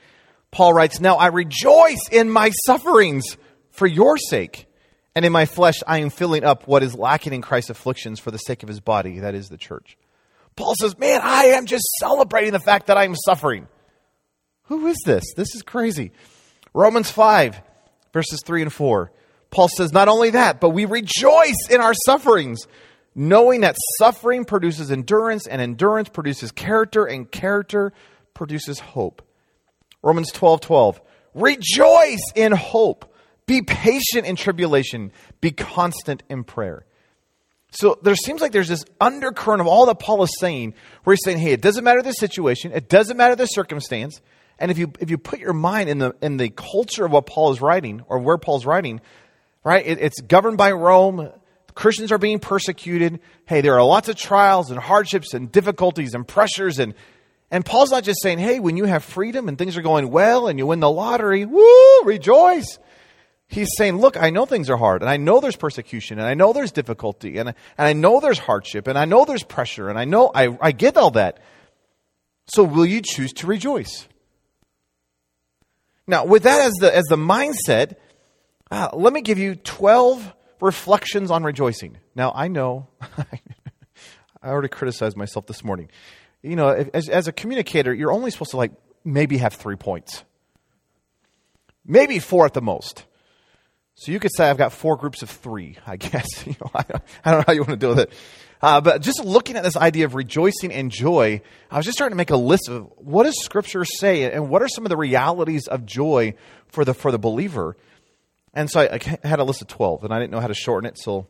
Paul 0.51 0.73
writes, 0.73 1.01
Now 1.01 1.17
I 1.17 1.27
rejoice 1.27 2.09
in 2.11 2.31
my 2.31 2.51
sufferings 2.65 3.37
for 3.71 3.87
your 3.87 4.17
sake. 4.17 4.67
And 5.15 5.25
in 5.25 5.33
my 5.33 5.47
flesh, 5.47 5.77
I 5.87 5.99
am 5.99 6.11
filling 6.11 6.45
up 6.45 6.67
what 6.67 6.83
is 6.83 6.95
lacking 6.95 7.33
in 7.33 7.43
Christ's 7.43 7.71
afflictions 7.71 8.21
for 8.21 8.31
the 8.31 8.39
sake 8.39 8.63
of 8.63 8.69
his 8.69 8.81
body, 8.81 9.21
that 9.21 9.35
is 9.35 9.49
the 9.49 9.57
church. 9.57 9.97
Paul 10.57 10.75
says, 10.81 10.99
Man, 10.99 11.21
I 11.23 11.47
am 11.47 11.67
just 11.67 11.87
celebrating 12.01 12.53
the 12.53 12.61
fact 12.61 12.87
that 12.87 12.97
I'm 12.97 13.15
suffering. 13.15 13.69
Who 14.65 14.87
is 14.87 14.97
this? 15.05 15.25
This 15.37 15.55
is 15.55 15.63
crazy. 15.63 16.13
Romans 16.75 17.11
5, 17.11 17.61
verses 18.13 18.43
3 18.45 18.63
and 18.63 18.73
4. 18.73 19.13
Paul 19.51 19.69
says, 19.69 19.93
Not 19.93 20.09
only 20.09 20.31
that, 20.31 20.61
but 20.61 20.71
we 20.71 20.85
rejoice 20.85 21.69
in 21.71 21.81
our 21.81 21.95
sufferings, 22.07 22.67
knowing 23.15 23.61
that 23.61 23.77
suffering 23.99 24.45
produces 24.45 24.91
endurance, 24.91 25.47
and 25.47 25.63
endurance 25.63 26.09
produces 26.09 26.51
character, 26.53 27.05
and 27.05 27.31
character 27.31 27.93
produces 28.35 28.79
hope. 28.79 29.23
Romans 30.03 30.31
12, 30.33 30.61
12. 30.61 31.01
Rejoice 31.35 32.33
in 32.35 32.53
hope. 32.53 33.15
Be 33.47 33.63
patient 33.63 34.27
in 34.27 34.37
tribulation. 34.37 35.13
Be 35.41 35.53
constant 35.53 36.23
in 36.29 36.45
prayer. 36.45 36.87
So 37.71 37.99
there 38.03 38.17
seems 38.17 38.41
like 38.41 38.53
there's 38.53 38.69
this 38.69 38.85
undercurrent 39.01 39.61
of 39.61 39.67
all 39.67 39.87
that 39.87 39.99
Paul 39.99 40.23
is 40.23 40.33
saying, 40.39 40.75
where 41.05 41.15
he's 41.15 41.25
saying, 41.25 41.39
hey, 41.39 41.53
it 41.53 41.61
doesn't 41.61 41.85
matter 41.85 42.03
the 42.03 42.13
situation, 42.13 42.73
it 42.73 42.89
doesn't 42.89 43.17
matter 43.17 43.37
the 43.37 43.47
circumstance. 43.47 44.21
And 44.59 44.71
if 44.71 44.79
you 44.79 44.91
if 45.01 45.11
you 45.11 45.19
put 45.19 45.39
your 45.39 45.53
mind 45.53 45.91
in 45.91 45.99
the 45.99 46.15
in 46.23 46.39
the 46.39 46.49
culture 46.49 47.05
of 47.05 47.13
what 47.13 47.27
Paul 47.27 47.53
is 47.53 47.61
writing 47.61 48.03
or 48.09 48.19
where 48.19 48.39
Paul's 48.39 48.65
writing, 48.65 49.03
right? 49.63 49.87
It, 49.87 49.99
it's 50.01 50.21
governed 50.23 50.57
by 50.57 50.73
Rome. 50.73 51.31
Christians 51.75 52.11
are 52.11 52.19
being 52.19 52.39
persecuted. 52.39 53.21
Hey, 53.45 53.61
there 53.61 53.75
are 53.75 53.85
lots 53.85 54.09
of 54.09 54.17
trials 54.17 54.71
and 54.71 54.81
hardships 54.81 55.35
and 55.35 55.53
difficulties 55.53 56.15
and 56.15 56.27
pressures 56.27 56.79
and 56.79 56.95
and 57.51 57.65
Paul's 57.65 57.91
not 57.91 58.03
just 58.03 58.23
saying, 58.23 58.39
hey, 58.39 58.59
when 58.59 58.77
you 58.77 58.87
have 58.87 59.05
freedom 59.05 59.49
and 59.49 59.57
things 59.57 59.77
are 59.77 59.83
going 59.83 60.11
well 60.11 60.49
and 60.49 60.59
you 60.59 60.67
win 60.67 60.81
the 60.81 60.91
lottery, 60.91 61.45
woo, 61.45 62.03
rejoice. 62.03 62.79
He's 63.49 63.69
saying, 63.77 63.99
look, 63.99 64.17
I 64.17 64.31
know 64.31 64.45
things 64.45 64.69
are 64.71 64.77
hard 64.77 65.03
and 65.03 65.11
I 65.11 65.17
know 65.17 65.41
there's 65.41 65.57
persecution 65.57 66.19
and 66.19 66.27
I 66.27 66.35
know 66.35 66.53
there's 66.53 66.73
difficulty 66.73 67.39
and, 67.39 67.51
and 67.51 67.57
I 67.79 67.93
know 67.93 68.19
there's 68.21 68.39
hardship 68.39 68.89
and 68.89 68.99
I 68.99 69.05
know 69.05 69.25
there's 69.25 69.45
pressure 69.45 69.89
and 69.89 69.99
I 69.99 70.05
know 70.05 70.31
I, 70.35 70.57
I 70.61 70.73
get 70.73 70.97
all 70.97 71.13
that. 71.13 71.39
So 72.49 72.65
will 72.65 72.87
you 72.87 73.03
choose 73.03 73.33
to 73.35 73.47
rejoice? 73.47 74.07
Now, 76.07 76.25
with 76.25 76.45
that 76.45 76.61
as 76.61 76.73
the, 76.75 76.95
as 76.95 77.05
the 77.05 77.17
mindset, 77.17 77.97
uh, 78.71 78.91
let 78.93 79.13
me 79.13 79.21
give 79.21 79.39
you 79.39 79.55
12 79.57 80.35
reflections 80.61 81.31
on 81.31 81.45
rejoicing. 81.45 81.99
Now, 82.15 82.33
I 82.35 82.49
know, 82.49 82.89
I 84.43 84.49
already 84.49 84.69
criticized 84.69 85.17
myself 85.17 85.47
this 85.47 85.65
morning. 85.65 85.89
You 86.43 86.57
know, 86.57 86.69
as, 86.69 87.09
as 87.09 87.29
a 87.29 87.33
communicator, 87.33 87.93
you're 87.93 88.13
only 88.13 88.31
supposed 88.31 88.53
to 88.53 88.57
like 88.57 88.73
maybe 89.05 89.39
have 89.39 89.55
three 89.55 89.77
points, 89.77 90.25
maybe 91.85 92.19
four 92.19 92.47
at 92.47 92.55
the 92.55 92.63
most. 92.63 93.05
So 93.99 94.13
you 94.13 94.21
could 94.21 94.31
say 94.37 94.49
I've 94.49 94.59
got 94.59 94.73
four 94.73 94.97
groups 94.97 95.23
of 95.23 95.31
three, 95.31 95.77
I 95.87 95.97
guess. 95.97 96.27
You 96.47 96.55
know, 96.61 96.71
I, 96.75 96.85
I, 97.25 97.31
don't 97.31 97.41
know 97.41 97.45
how 97.47 97.53
you 97.55 97.61
want 97.61 97.71
to 97.71 97.77
deal 97.77 97.91
with 97.91 98.01
it. 98.01 98.13
Uh, 98.61 98.81
but 98.81 99.01
just 99.01 99.25
looking 99.25 99.57
at 99.57 99.65
this 99.65 99.77
idea 99.77 100.05
of 100.05 100.15
rejoicing 100.15 100.71
and 100.71 100.91
joy, 100.91 101.41
I 101.71 101.77
was 101.79 101.87
just 101.87 101.97
trying 101.99 102.11
to 102.11 102.17
make 102.17 102.31
a 102.31 102.37
list 102.37 102.69
of 102.69 102.91
what 102.97 103.25
does 103.25 103.43
Scripture 103.43 103.85
say 103.85 104.31
and 104.31 104.51
what 104.51 104.63
are 104.63 104.69
some 104.69 104.85
of 104.85 104.91
the 104.91 104.97
realities 104.97 105.67
of 105.67 105.87
joy 105.87 106.35
for 106.69 106.85
the, 106.85 106.93
for 106.95 107.11
the 107.11 107.19
believer. 107.19 107.77
And 108.53 108.71
so 108.71 108.81
I, 108.81 108.99
I 109.25 109.27
had 109.27 109.41
a 109.41 109.45
list 109.45 109.63
of 109.63 109.69
12, 109.69 110.05
and 110.05 110.13
I 110.13 110.19
didn't 110.19 110.31
know 110.31 110.41
how 110.41 110.47
to 110.47 110.55
shorten 110.55 110.89
it, 110.89 110.99
so 110.99 111.27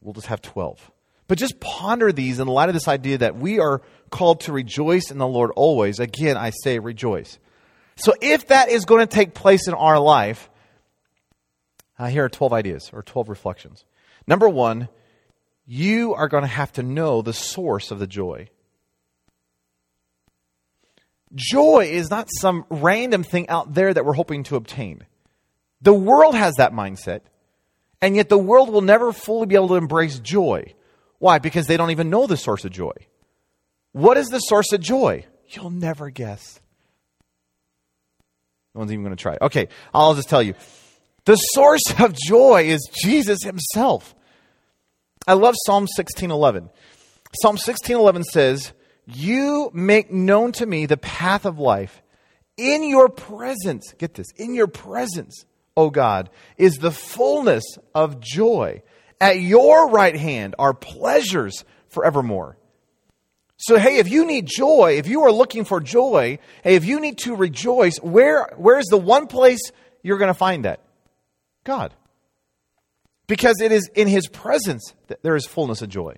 we'll 0.00 0.14
just 0.14 0.26
have 0.26 0.42
12. 0.42 0.90
But 1.28 1.38
just 1.38 1.60
ponder 1.60 2.12
these 2.12 2.40
in 2.40 2.48
light 2.48 2.68
of 2.68 2.74
this 2.74 2.88
idea 2.88 3.18
that 3.18 3.36
we 3.36 3.60
are 3.60 3.82
called 4.10 4.40
to 4.42 4.52
rejoice 4.52 5.10
in 5.10 5.18
the 5.18 5.26
Lord 5.26 5.50
always. 5.56 5.98
Again, 6.00 6.36
I 6.36 6.50
say 6.50 6.78
rejoice. 6.78 7.38
So 7.96 8.12
if 8.20 8.48
that 8.48 8.70
is 8.70 8.84
going 8.84 9.06
to 9.06 9.12
take 9.12 9.34
place 9.34 9.66
in 9.66 9.74
our 9.74 9.98
life, 9.98 10.50
uh, 11.98 12.06
here 12.06 12.24
are 12.24 12.28
12 12.28 12.52
ideas 12.52 12.90
or 12.92 13.02
12 13.02 13.28
reflections. 13.28 13.84
Number 14.26 14.48
one, 14.48 14.88
you 15.66 16.14
are 16.14 16.28
going 16.28 16.42
to 16.42 16.48
have 16.48 16.72
to 16.74 16.82
know 16.82 17.22
the 17.22 17.32
source 17.32 17.90
of 17.90 17.98
the 17.98 18.06
joy. 18.06 18.48
Joy 21.34 21.88
is 21.90 22.10
not 22.10 22.28
some 22.40 22.64
random 22.70 23.24
thing 23.24 23.48
out 23.48 23.74
there 23.74 23.92
that 23.92 24.04
we're 24.04 24.12
hoping 24.12 24.44
to 24.44 24.56
obtain. 24.56 25.04
The 25.82 25.94
world 25.94 26.34
has 26.34 26.54
that 26.54 26.72
mindset, 26.72 27.20
and 28.00 28.16
yet 28.16 28.28
the 28.28 28.38
world 28.38 28.70
will 28.70 28.80
never 28.80 29.12
fully 29.12 29.46
be 29.46 29.54
able 29.54 29.68
to 29.68 29.74
embrace 29.74 30.18
joy. 30.18 30.74
Why? 31.18 31.38
Because 31.38 31.66
they 31.66 31.76
don't 31.76 31.90
even 31.90 32.10
know 32.10 32.26
the 32.26 32.36
source 32.36 32.64
of 32.64 32.70
joy. 32.70 32.92
What 33.92 34.16
is 34.16 34.28
the 34.28 34.38
source 34.38 34.72
of 34.72 34.80
joy? 34.80 35.26
You'll 35.48 35.70
never 35.70 36.10
guess. 36.10 36.60
No 38.74 38.80
one's 38.80 38.92
even 38.92 39.04
going 39.04 39.16
to 39.16 39.22
try. 39.22 39.38
Okay, 39.40 39.68
I'll 39.94 40.14
just 40.14 40.28
tell 40.28 40.42
you. 40.42 40.54
The 41.26 41.36
source 41.36 41.82
of 41.98 42.14
joy 42.14 42.66
is 42.66 42.88
Jesus 43.02 43.40
himself. 43.42 44.14
I 45.26 45.32
love 45.32 45.56
Psalm 45.66 45.88
16:11. 45.88 46.70
Psalm 47.42 47.58
16:11 47.58 48.22
says, 48.22 48.72
"You 49.06 49.70
make 49.74 50.12
known 50.12 50.52
to 50.52 50.66
me 50.66 50.86
the 50.86 50.96
path 50.96 51.44
of 51.44 51.58
life. 51.58 52.00
In 52.56 52.84
your 52.84 53.08
presence, 53.08 53.92
get 53.98 54.14
this, 54.14 54.28
in 54.36 54.54
your 54.54 54.68
presence, 54.68 55.44
O 55.76 55.90
God, 55.90 56.30
is 56.56 56.76
the 56.76 56.92
fullness 56.92 57.64
of 57.92 58.20
joy. 58.20 58.82
At 59.20 59.40
your 59.40 59.90
right 59.90 60.16
hand 60.16 60.54
are 60.60 60.74
pleasures 60.74 61.64
forevermore." 61.88 62.56
So, 63.56 63.78
hey, 63.78 63.96
if 63.96 64.08
you 64.08 64.26
need 64.26 64.46
joy, 64.46 64.96
if 64.96 65.08
you 65.08 65.22
are 65.24 65.32
looking 65.32 65.64
for 65.64 65.80
joy, 65.80 66.38
hey, 66.62 66.76
if 66.76 66.84
you 66.84 67.00
need 67.00 67.18
to 67.18 67.34
rejoice, 67.34 67.96
where, 68.00 68.54
where 68.56 68.78
is 68.78 68.86
the 68.86 68.96
one 68.96 69.26
place 69.26 69.72
you're 70.02 70.18
going 70.18 70.28
to 70.28 70.34
find 70.34 70.66
that? 70.66 70.85
God. 71.66 71.92
Because 73.26 73.60
it 73.60 73.72
is 73.72 73.90
in 73.94 74.08
His 74.08 74.28
presence 74.28 74.94
that 75.08 75.22
there 75.22 75.36
is 75.36 75.44
fullness 75.44 75.82
of 75.82 75.90
joy. 75.90 76.16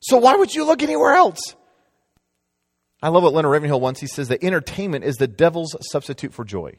So 0.00 0.16
why 0.16 0.34
would 0.34 0.52
you 0.52 0.64
look 0.64 0.82
anywhere 0.82 1.12
else? 1.12 1.40
I 3.02 3.08
love 3.08 3.22
what 3.22 3.32
Leonard 3.32 3.52
Ravenhill 3.52 3.80
once 3.80 4.00
he 4.00 4.06
says 4.06 4.28
that 4.28 4.44
entertainment 4.44 5.04
is 5.04 5.16
the 5.16 5.26
devil's 5.26 5.74
substitute 5.90 6.34
for 6.34 6.44
joy. 6.44 6.78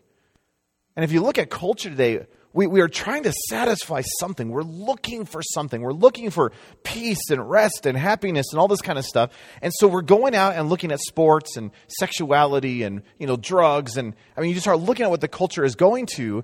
And 0.95 1.03
if 1.03 1.11
you 1.11 1.21
look 1.21 1.37
at 1.37 1.49
culture 1.49 1.89
today, 1.89 2.27
we, 2.53 2.67
we 2.67 2.81
are 2.81 2.89
trying 2.89 3.23
to 3.23 3.33
satisfy 3.49 4.01
something. 4.19 4.49
We're 4.49 4.61
looking 4.61 5.25
for 5.25 5.41
something. 5.41 5.81
We're 5.81 5.93
looking 5.93 6.29
for 6.29 6.51
peace 6.83 7.29
and 7.29 7.49
rest 7.49 7.85
and 7.85 7.97
happiness 7.97 8.47
and 8.51 8.59
all 8.59 8.67
this 8.67 8.81
kind 8.81 8.99
of 8.99 9.05
stuff. 9.05 9.31
And 9.61 9.73
so 9.73 9.87
we're 9.87 10.01
going 10.01 10.35
out 10.35 10.55
and 10.55 10.69
looking 10.69 10.91
at 10.91 10.99
sports 10.99 11.55
and 11.55 11.71
sexuality 11.87 12.83
and 12.83 13.03
you 13.17 13.25
know 13.25 13.37
drugs 13.37 13.97
and 13.97 14.15
I 14.35 14.41
mean 14.41 14.49
you 14.49 14.55
just 14.55 14.65
start 14.65 14.79
looking 14.79 15.05
at 15.05 15.09
what 15.09 15.21
the 15.21 15.27
culture 15.27 15.63
is 15.63 15.75
going 15.75 16.07
to, 16.17 16.43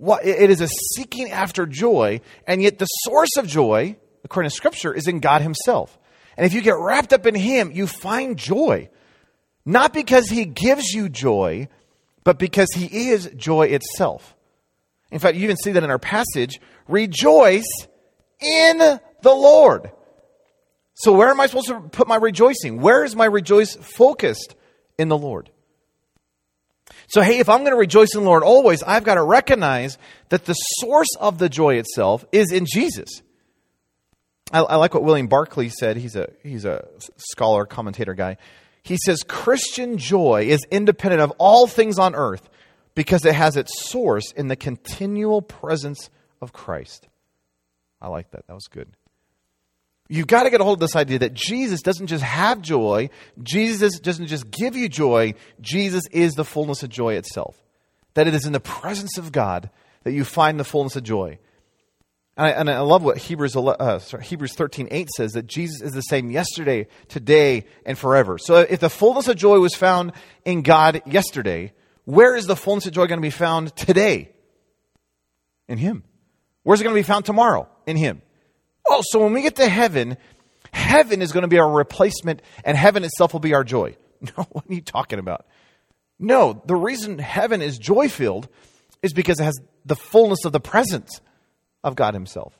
what, 0.00 0.24
it 0.24 0.48
is 0.48 0.62
a 0.62 0.68
seeking 0.96 1.30
after 1.30 1.66
joy, 1.66 2.22
and 2.46 2.62
yet 2.62 2.78
the 2.78 2.86
source 2.86 3.36
of 3.36 3.46
joy, 3.46 3.96
according 4.24 4.48
to 4.48 4.56
Scripture, 4.56 4.94
is 4.94 5.06
in 5.06 5.20
God 5.20 5.42
Himself. 5.42 5.98
And 6.38 6.46
if 6.46 6.54
you 6.54 6.62
get 6.62 6.78
wrapped 6.78 7.12
up 7.12 7.26
in 7.26 7.34
Him, 7.34 7.70
you 7.70 7.86
find 7.86 8.38
joy. 8.38 8.88
Not 9.66 9.92
because 9.92 10.30
He 10.30 10.46
gives 10.46 10.94
you 10.94 11.10
joy, 11.10 11.68
but 12.24 12.38
because 12.38 12.68
He 12.74 13.10
is 13.10 13.30
joy 13.36 13.66
itself. 13.66 14.34
In 15.10 15.18
fact, 15.18 15.36
you 15.36 15.44
even 15.44 15.58
see 15.58 15.72
that 15.72 15.84
in 15.84 15.90
our 15.90 15.98
passage 15.98 16.62
rejoice 16.88 17.70
in 18.40 18.78
the 18.78 19.00
Lord. 19.34 19.90
So, 20.94 21.12
where 21.12 21.28
am 21.28 21.40
I 21.40 21.46
supposed 21.46 21.68
to 21.68 21.80
put 21.80 22.08
my 22.08 22.16
rejoicing? 22.16 22.80
Where 22.80 23.04
is 23.04 23.14
my 23.14 23.26
rejoice 23.26 23.76
focused? 23.76 24.54
In 24.96 25.08
the 25.08 25.18
Lord. 25.18 25.50
So, 27.10 27.22
hey, 27.22 27.40
if 27.40 27.48
I'm 27.48 27.60
going 27.60 27.72
to 27.72 27.76
rejoice 27.76 28.14
in 28.14 28.20
the 28.20 28.26
Lord 28.26 28.44
always, 28.44 28.84
I've 28.84 29.02
got 29.02 29.14
to 29.14 29.22
recognize 29.22 29.98
that 30.28 30.44
the 30.44 30.54
source 30.54 31.08
of 31.18 31.38
the 31.38 31.48
joy 31.48 31.74
itself 31.74 32.24
is 32.30 32.52
in 32.52 32.66
Jesus. 32.66 33.08
I, 34.52 34.60
I, 34.60 34.76
like 34.76 34.94
what 34.94 35.02
William 35.02 35.26
Barclay 35.26 35.70
said. 35.70 35.96
He's 35.96 36.14
a, 36.14 36.30
he's 36.44 36.64
a 36.64 36.86
scholar, 37.16 37.66
commentator 37.66 38.14
guy. 38.14 38.36
He 38.84 38.96
says, 39.04 39.24
Christian 39.24 39.98
joy 39.98 40.46
is 40.48 40.60
independent 40.70 41.20
of 41.20 41.32
all 41.38 41.66
things 41.66 41.98
on 41.98 42.14
earth 42.14 42.48
because 42.94 43.24
it 43.24 43.34
has 43.34 43.56
its 43.56 43.90
source 43.90 44.30
in 44.32 44.46
the 44.46 44.56
continual 44.56 45.42
presence 45.42 46.10
of 46.40 46.52
Christ. 46.52 47.08
I 48.00 48.06
like 48.06 48.30
that. 48.30 48.46
That 48.46 48.54
was 48.54 48.68
good. 48.70 48.88
You've 50.12 50.26
got 50.26 50.42
to 50.42 50.50
get 50.50 50.60
a 50.60 50.64
hold 50.64 50.78
of 50.78 50.80
this 50.80 50.96
idea 50.96 51.20
that 51.20 51.34
Jesus 51.34 51.82
doesn't 51.82 52.08
just 52.08 52.24
have 52.24 52.60
joy, 52.60 53.10
Jesus 53.44 54.00
doesn't 54.00 54.26
just 54.26 54.50
give 54.50 54.74
you 54.74 54.88
joy, 54.88 55.34
Jesus 55.60 56.02
is 56.10 56.34
the 56.34 56.44
fullness 56.44 56.82
of 56.82 56.88
joy 56.88 57.14
itself. 57.14 57.56
That 58.14 58.26
it 58.26 58.34
is 58.34 58.44
in 58.44 58.52
the 58.52 58.58
presence 58.58 59.18
of 59.18 59.30
God 59.30 59.70
that 60.02 60.10
you 60.10 60.24
find 60.24 60.58
the 60.58 60.64
fullness 60.64 60.96
of 60.96 61.04
joy. 61.04 61.38
And 62.36 62.46
I, 62.46 62.50
and 62.50 62.68
I 62.68 62.80
love 62.80 63.04
what 63.04 63.18
Hebrews, 63.18 63.54
uh, 63.54 64.00
sorry, 64.00 64.24
Hebrews 64.24 64.54
13 64.54 64.88
8 64.90 65.10
says 65.10 65.32
that 65.34 65.46
Jesus 65.46 65.80
is 65.80 65.92
the 65.92 66.00
same 66.00 66.32
yesterday, 66.32 66.88
today, 67.06 67.66
and 67.86 67.96
forever. 67.96 68.36
So 68.36 68.56
if 68.56 68.80
the 68.80 68.90
fullness 68.90 69.28
of 69.28 69.36
joy 69.36 69.60
was 69.60 69.76
found 69.76 70.10
in 70.44 70.62
God 70.62 71.02
yesterday, 71.06 71.72
where 72.04 72.34
is 72.34 72.46
the 72.46 72.56
fullness 72.56 72.86
of 72.86 72.94
joy 72.94 73.06
going 73.06 73.20
to 73.20 73.22
be 73.22 73.30
found 73.30 73.76
today? 73.76 74.32
In 75.68 75.78
Him. 75.78 76.02
Where's 76.64 76.80
it 76.80 76.84
going 76.84 76.96
to 76.96 76.98
be 76.98 77.06
found 77.06 77.26
tomorrow? 77.26 77.68
In 77.86 77.96
Him. 77.96 78.22
Oh, 79.00 79.02
so 79.12 79.24
when 79.24 79.32
we 79.32 79.40
get 79.40 79.56
to 79.56 79.66
heaven, 79.66 80.18
heaven 80.72 81.22
is 81.22 81.32
going 81.32 81.42
to 81.42 81.48
be 81.48 81.58
our 81.58 81.70
replacement 81.70 82.42
and 82.64 82.76
heaven 82.76 83.02
itself 83.02 83.32
will 83.32 83.40
be 83.40 83.54
our 83.54 83.64
joy. 83.64 83.96
No, 84.36 84.46
what 84.50 84.66
are 84.68 84.74
you 84.74 84.82
talking 84.82 85.18
about? 85.18 85.46
No, 86.18 86.62
the 86.66 86.76
reason 86.76 87.18
heaven 87.18 87.62
is 87.62 87.78
joy 87.78 88.10
filled 88.10 88.50
is 89.02 89.14
because 89.14 89.40
it 89.40 89.44
has 89.44 89.58
the 89.86 89.96
fullness 89.96 90.44
of 90.44 90.52
the 90.52 90.60
presence 90.60 91.22
of 91.82 91.96
God 91.96 92.12
Himself. 92.12 92.52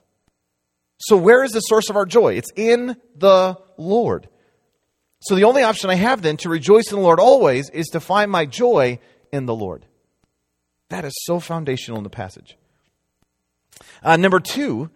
So, 1.01 1.19
where 1.19 1.45
is 1.45 1.53
the 1.53 1.61
source 1.61 1.91
of 1.91 1.97
our 1.97 2.07
joy? 2.07 2.37
It's 2.37 2.51
in 2.57 2.97
the 3.15 3.59
Lord. 3.77 4.31
So 5.21 5.35
the 5.35 5.45
only 5.45 5.63
option 5.63 5.91
I 5.91 5.97
have 5.97 6.23
then 6.23 6.39
to 6.39 6.49
rejoice 6.49 6.91
in 6.91 6.97
the 6.97 7.03
Lord 7.03 7.21
always 7.21 7.69
is 7.69 7.89
to 7.89 8.01
find 8.01 8.31
my 8.31 8.47
joy 8.47 8.99
in 9.31 9.45
the 9.45 9.55
Lord. 9.55 9.85
That 10.89 11.05
is 11.05 11.13
so 11.25 11.41
foundational 11.41 11.99
in 11.99 12.05
the 12.05 12.09
passage. 12.09 12.57
Uh, 14.03 14.17
number 14.17 14.41
two 14.41 14.89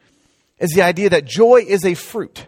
is 0.59 0.71
the 0.71 0.83
idea 0.83 1.11
that 1.11 1.25
joy 1.25 1.65
is 1.67 1.85
a 1.85 1.95
fruit. 1.95 2.47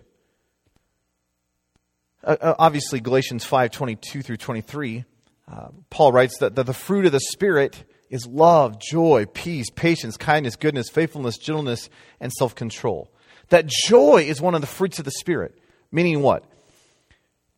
Uh, 2.23 2.37
uh 2.41 2.55
obviously, 2.59 3.01
Galatians 3.01 3.45
5 3.45 3.71
22 3.71 4.23
through 4.23 4.37
23, 4.37 5.05
uh, 5.49 5.69
Paul 5.91 6.13
writes 6.13 6.39
that, 6.39 6.55
that 6.57 6.65
the 6.65 6.75
fruit 6.75 7.07
of 7.07 7.13
the 7.13 7.21
Spirit 7.21 7.85
is 8.11 8.27
love, 8.27 8.81
joy, 8.81 9.27
peace, 9.27 9.71
patience, 9.71 10.17
kindness, 10.17 10.57
goodness, 10.57 10.89
faithfulness, 10.89 11.39
gentleness, 11.39 11.89
and 12.21 12.33
self 12.33 12.55
control. 12.55 13.11
That 13.49 13.67
joy 13.67 14.25
is 14.27 14.41
one 14.41 14.55
of 14.55 14.61
the 14.61 14.67
fruits 14.67 14.99
of 14.99 15.05
the 15.05 15.11
Spirit. 15.13 15.59
Meaning 15.93 16.21
what? 16.21 16.45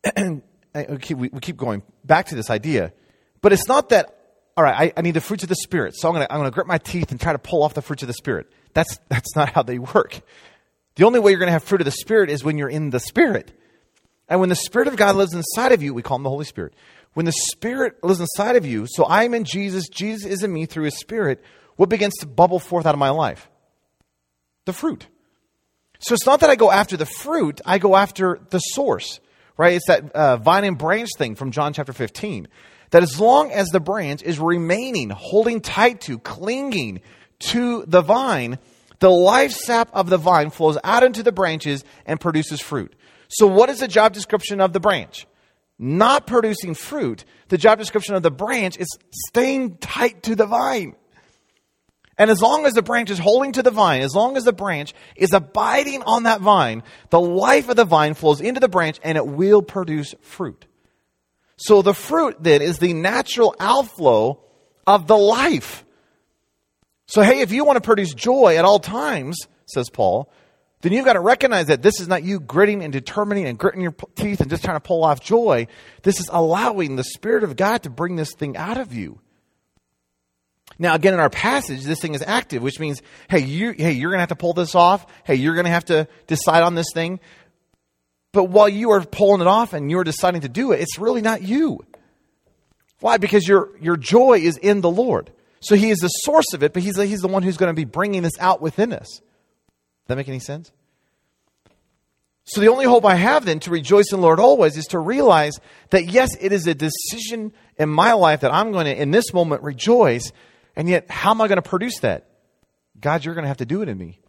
we, 0.16 0.40
we 1.14 1.40
keep 1.40 1.56
going 1.56 1.82
back 2.04 2.26
to 2.26 2.34
this 2.34 2.50
idea. 2.50 2.92
But 3.40 3.52
it's 3.52 3.68
not 3.68 3.90
that, 3.90 4.17
all 4.58 4.64
right, 4.64 4.92
I, 4.96 4.98
I 4.98 5.02
need 5.02 5.12
the 5.12 5.20
fruits 5.20 5.44
of 5.44 5.48
the 5.48 5.54
Spirit, 5.54 5.94
so 5.96 6.08
I'm 6.08 6.14
going 6.16 6.26
to 6.26 6.32
I'm 6.32 6.40
going 6.40 6.50
to 6.50 6.54
grit 6.54 6.66
my 6.66 6.78
teeth 6.78 7.12
and 7.12 7.20
try 7.20 7.30
to 7.30 7.38
pull 7.38 7.62
off 7.62 7.74
the 7.74 7.80
fruits 7.80 8.02
of 8.02 8.08
the 8.08 8.12
Spirit. 8.12 8.50
That's, 8.74 8.98
that's 9.08 9.36
not 9.36 9.50
how 9.50 9.62
they 9.62 9.78
work. 9.78 10.20
The 10.96 11.04
only 11.04 11.20
way 11.20 11.30
you're 11.30 11.38
going 11.38 11.46
to 11.46 11.52
have 11.52 11.62
fruit 11.62 11.80
of 11.80 11.84
the 11.84 11.92
Spirit 11.92 12.28
is 12.28 12.42
when 12.42 12.58
you're 12.58 12.68
in 12.68 12.90
the 12.90 12.98
Spirit. 12.98 13.52
And 14.28 14.40
when 14.40 14.48
the 14.48 14.56
Spirit 14.56 14.88
of 14.88 14.96
God 14.96 15.14
lives 15.14 15.32
inside 15.32 15.70
of 15.70 15.80
you, 15.80 15.94
we 15.94 16.02
call 16.02 16.16
him 16.16 16.24
the 16.24 16.28
Holy 16.28 16.44
Spirit. 16.44 16.74
When 17.14 17.24
the 17.24 17.32
Spirit 17.52 18.02
lives 18.02 18.18
inside 18.18 18.56
of 18.56 18.66
you, 18.66 18.86
so 18.88 19.06
I'm 19.06 19.32
in 19.32 19.44
Jesus, 19.44 19.88
Jesus 19.88 20.28
is 20.28 20.42
in 20.42 20.52
me 20.52 20.66
through 20.66 20.86
his 20.86 20.98
Spirit, 20.98 21.40
what 21.76 21.88
begins 21.88 22.16
to 22.16 22.26
bubble 22.26 22.58
forth 22.58 22.84
out 22.84 22.96
of 22.96 22.98
my 22.98 23.10
life? 23.10 23.48
The 24.64 24.72
fruit. 24.72 25.06
So 26.00 26.14
it's 26.14 26.26
not 26.26 26.40
that 26.40 26.50
I 26.50 26.56
go 26.56 26.72
after 26.72 26.96
the 26.96 27.06
fruit, 27.06 27.60
I 27.64 27.78
go 27.78 27.94
after 27.94 28.40
the 28.50 28.58
source, 28.58 29.20
right? 29.56 29.74
It's 29.74 29.86
that 29.86 30.10
uh, 30.10 30.36
vine 30.38 30.64
and 30.64 30.76
branch 30.76 31.10
thing 31.16 31.36
from 31.36 31.52
John 31.52 31.72
chapter 31.72 31.92
15. 31.92 32.48
That 32.90 33.02
as 33.02 33.20
long 33.20 33.50
as 33.52 33.68
the 33.68 33.80
branch 33.80 34.22
is 34.22 34.38
remaining, 34.38 35.10
holding 35.10 35.60
tight 35.60 36.00
to, 36.02 36.18
clinging 36.18 37.00
to 37.50 37.84
the 37.86 38.00
vine, 38.00 38.58
the 39.00 39.10
life 39.10 39.52
sap 39.52 39.90
of 39.92 40.10
the 40.10 40.16
vine 40.16 40.50
flows 40.50 40.78
out 40.82 41.02
into 41.02 41.22
the 41.22 41.32
branches 41.32 41.84
and 42.06 42.20
produces 42.20 42.60
fruit. 42.60 42.94
So, 43.28 43.46
what 43.46 43.68
is 43.68 43.80
the 43.80 43.88
job 43.88 44.12
description 44.12 44.60
of 44.60 44.72
the 44.72 44.80
branch? 44.80 45.26
Not 45.78 46.26
producing 46.26 46.74
fruit. 46.74 47.24
The 47.48 47.58
job 47.58 47.78
description 47.78 48.14
of 48.14 48.22
the 48.22 48.30
branch 48.30 48.76
is 48.78 48.88
staying 49.28 49.76
tight 49.78 50.24
to 50.24 50.34
the 50.34 50.46
vine. 50.46 50.96
And 52.16 52.30
as 52.30 52.42
long 52.42 52.66
as 52.66 52.74
the 52.74 52.82
branch 52.82 53.10
is 53.10 53.18
holding 53.18 53.52
to 53.52 53.62
the 53.62 53.70
vine, 53.70 54.02
as 54.02 54.12
long 54.12 54.36
as 54.36 54.42
the 54.42 54.52
branch 54.52 54.92
is 55.14 55.32
abiding 55.32 56.02
on 56.02 56.24
that 56.24 56.40
vine, 56.40 56.82
the 57.10 57.20
life 57.20 57.68
of 57.68 57.76
the 57.76 57.84
vine 57.84 58.14
flows 58.14 58.40
into 58.40 58.58
the 58.58 58.68
branch 58.68 58.98
and 59.04 59.16
it 59.16 59.26
will 59.26 59.62
produce 59.62 60.16
fruit. 60.20 60.66
So 61.58 61.82
the 61.82 61.92
fruit 61.92 62.36
then 62.40 62.62
is 62.62 62.78
the 62.78 62.94
natural 62.94 63.54
outflow 63.58 64.40
of 64.86 65.06
the 65.06 65.16
life. 65.16 65.84
So, 67.06 67.20
hey, 67.22 67.40
if 67.40 67.52
you 67.52 67.64
want 67.64 67.76
to 67.76 67.80
produce 67.80 68.14
joy 68.14 68.56
at 68.56 68.64
all 68.64 68.78
times, 68.78 69.36
says 69.66 69.90
Paul, 69.90 70.30
then 70.82 70.92
you've 70.92 71.04
got 71.04 71.14
to 71.14 71.20
recognize 71.20 71.66
that 71.66 71.82
this 71.82 72.00
is 72.00 72.06
not 72.06 72.22
you 72.22 72.38
gritting 72.38 72.82
and 72.84 72.92
determining 72.92 73.46
and 73.46 73.58
gritting 73.58 73.80
your 73.80 73.94
teeth 74.14 74.40
and 74.40 74.48
just 74.48 74.62
trying 74.62 74.76
to 74.76 74.80
pull 74.80 75.02
off 75.04 75.20
joy. 75.20 75.66
This 76.02 76.20
is 76.20 76.30
allowing 76.32 76.94
the 76.94 77.04
Spirit 77.04 77.42
of 77.42 77.56
God 77.56 77.82
to 77.82 77.90
bring 77.90 78.14
this 78.14 78.32
thing 78.34 78.56
out 78.56 78.78
of 78.78 78.94
you. 78.94 79.18
Now, 80.78 80.94
again, 80.94 81.14
in 81.14 81.18
our 81.18 81.30
passage, 81.30 81.82
this 81.82 82.00
thing 82.00 82.14
is 82.14 82.22
active, 82.22 82.62
which 82.62 82.78
means, 82.78 83.02
hey, 83.28 83.40
you, 83.40 83.72
hey, 83.72 83.92
you're 83.92 84.10
going 84.10 84.18
to 84.18 84.22
have 84.22 84.28
to 84.28 84.36
pull 84.36 84.52
this 84.52 84.76
off. 84.76 85.06
Hey, 85.24 85.34
you're 85.34 85.54
going 85.54 85.64
to 85.64 85.72
have 85.72 85.86
to 85.86 86.06
decide 86.28 86.62
on 86.62 86.76
this 86.76 86.92
thing. 86.94 87.18
But 88.38 88.50
while 88.50 88.68
you 88.68 88.92
are 88.92 89.04
pulling 89.04 89.40
it 89.40 89.48
off 89.48 89.72
and 89.72 89.90
you're 89.90 90.04
deciding 90.04 90.42
to 90.42 90.48
do 90.48 90.70
it, 90.70 90.78
it's 90.78 90.96
really 90.96 91.22
not 91.22 91.42
you. 91.42 91.84
Why? 93.00 93.16
Because 93.16 93.48
your, 93.48 93.76
your 93.80 93.96
joy 93.96 94.38
is 94.38 94.56
in 94.56 94.80
the 94.80 94.88
Lord. 94.88 95.32
So 95.58 95.74
he 95.74 95.90
is 95.90 95.98
the 95.98 96.06
source 96.06 96.52
of 96.54 96.62
it, 96.62 96.72
but 96.72 96.84
he's, 96.84 96.96
he's 96.96 97.20
the 97.20 97.26
one 97.26 97.42
who's 97.42 97.56
going 97.56 97.70
to 97.70 97.74
be 97.74 97.84
bringing 97.84 98.22
this 98.22 98.38
out 98.38 98.62
within 98.62 98.92
us. 98.92 99.08
Does 99.08 100.06
that 100.06 100.14
make 100.14 100.28
any 100.28 100.38
sense? 100.38 100.70
So 102.44 102.60
the 102.60 102.68
only 102.68 102.84
hope 102.84 103.04
I 103.04 103.16
have 103.16 103.44
then 103.44 103.58
to 103.58 103.72
rejoice 103.72 104.12
in 104.12 104.20
the 104.20 104.22
Lord 104.22 104.38
always 104.38 104.76
is 104.76 104.86
to 104.90 105.00
realize 105.00 105.58
that 105.90 106.06
yes, 106.06 106.28
it 106.40 106.52
is 106.52 106.64
a 106.68 106.76
decision 106.76 107.52
in 107.76 107.88
my 107.88 108.12
life 108.12 108.42
that 108.42 108.54
I'm 108.54 108.70
going 108.70 108.84
to, 108.84 108.96
in 108.96 109.10
this 109.10 109.34
moment, 109.34 109.64
rejoice 109.64 110.30
and 110.76 110.88
yet, 110.88 111.10
how 111.10 111.32
am 111.32 111.40
I 111.40 111.48
going 111.48 111.56
to 111.56 111.68
produce 111.68 111.98
that? 112.02 112.28
God, 113.00 113.24
you're 113.24 113.34
going 113.34 113.42
to 113.42 113.48
have 113.48 113.56
to 113.56 113.66
do 113.66 113.82
it 113.82 113.88
in 113.88 113.98
me 113.98 114.20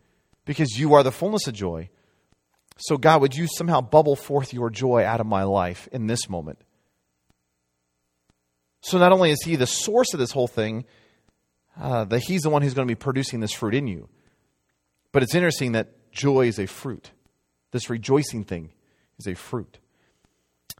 because 0.45 0.79
you 0.79 0.95
are 0.95 1.03
the 1.03 1.11
fullness 1.11 1.45
of 1.45 1.53
joy. 1.53 1.89
So, 2.81 2.97
God, 2.97 3.21
would 3.21 3.35
you 3.35 3.47
somehow 3.47 3.81
bubble 3.81 4.15
forth 4.15 4.53
your 4.53 4.69
joy 4.69 5.03
out 5.03 5.19
of 5.19 5.27
my 5.27 5.43
life 5.43 5.89
in 5.91 6.07
this 6.07 6.29
moment? 6.29 6.59
So, 8.81 8.97
not 8.97 9.11
only 9.11 9.31
is 9.31 9.43
He 9.43 9.57
the 9.57 9.67
source 9.67 10.13
of 10.13 10.19
this 10.19 10.31
whole 10.31 10.47
thing, 10.47 10.85
uh, 11.77 12.05
that 12.05 12.19
He's 12.19 12.41
the 12.41 12.49
one 12.49 12.61
who's 12.61 12.73
going 12.73 12.87
to 12.87 12.91
be 12.91 12.95
producing 12.97 13.41
this 13.41 13.51
fruit 13.51 13.75
in 13.75 13.87
you. 13.87 14.07
But 15.11 15.23
it's 15.23 15.35
interesting 15.35 15.73
that 15.73 16.11
joy 16.11 16.47
is 16.47 16.57
a 16.57 16.67
fruit. 16.67 17.11
This 17.71 17.89
rejoicing 17.89 18.45
thing 18.45 18.71
is 19.17 19.27
a 19.27 19.35
fruit. 19.35 19.77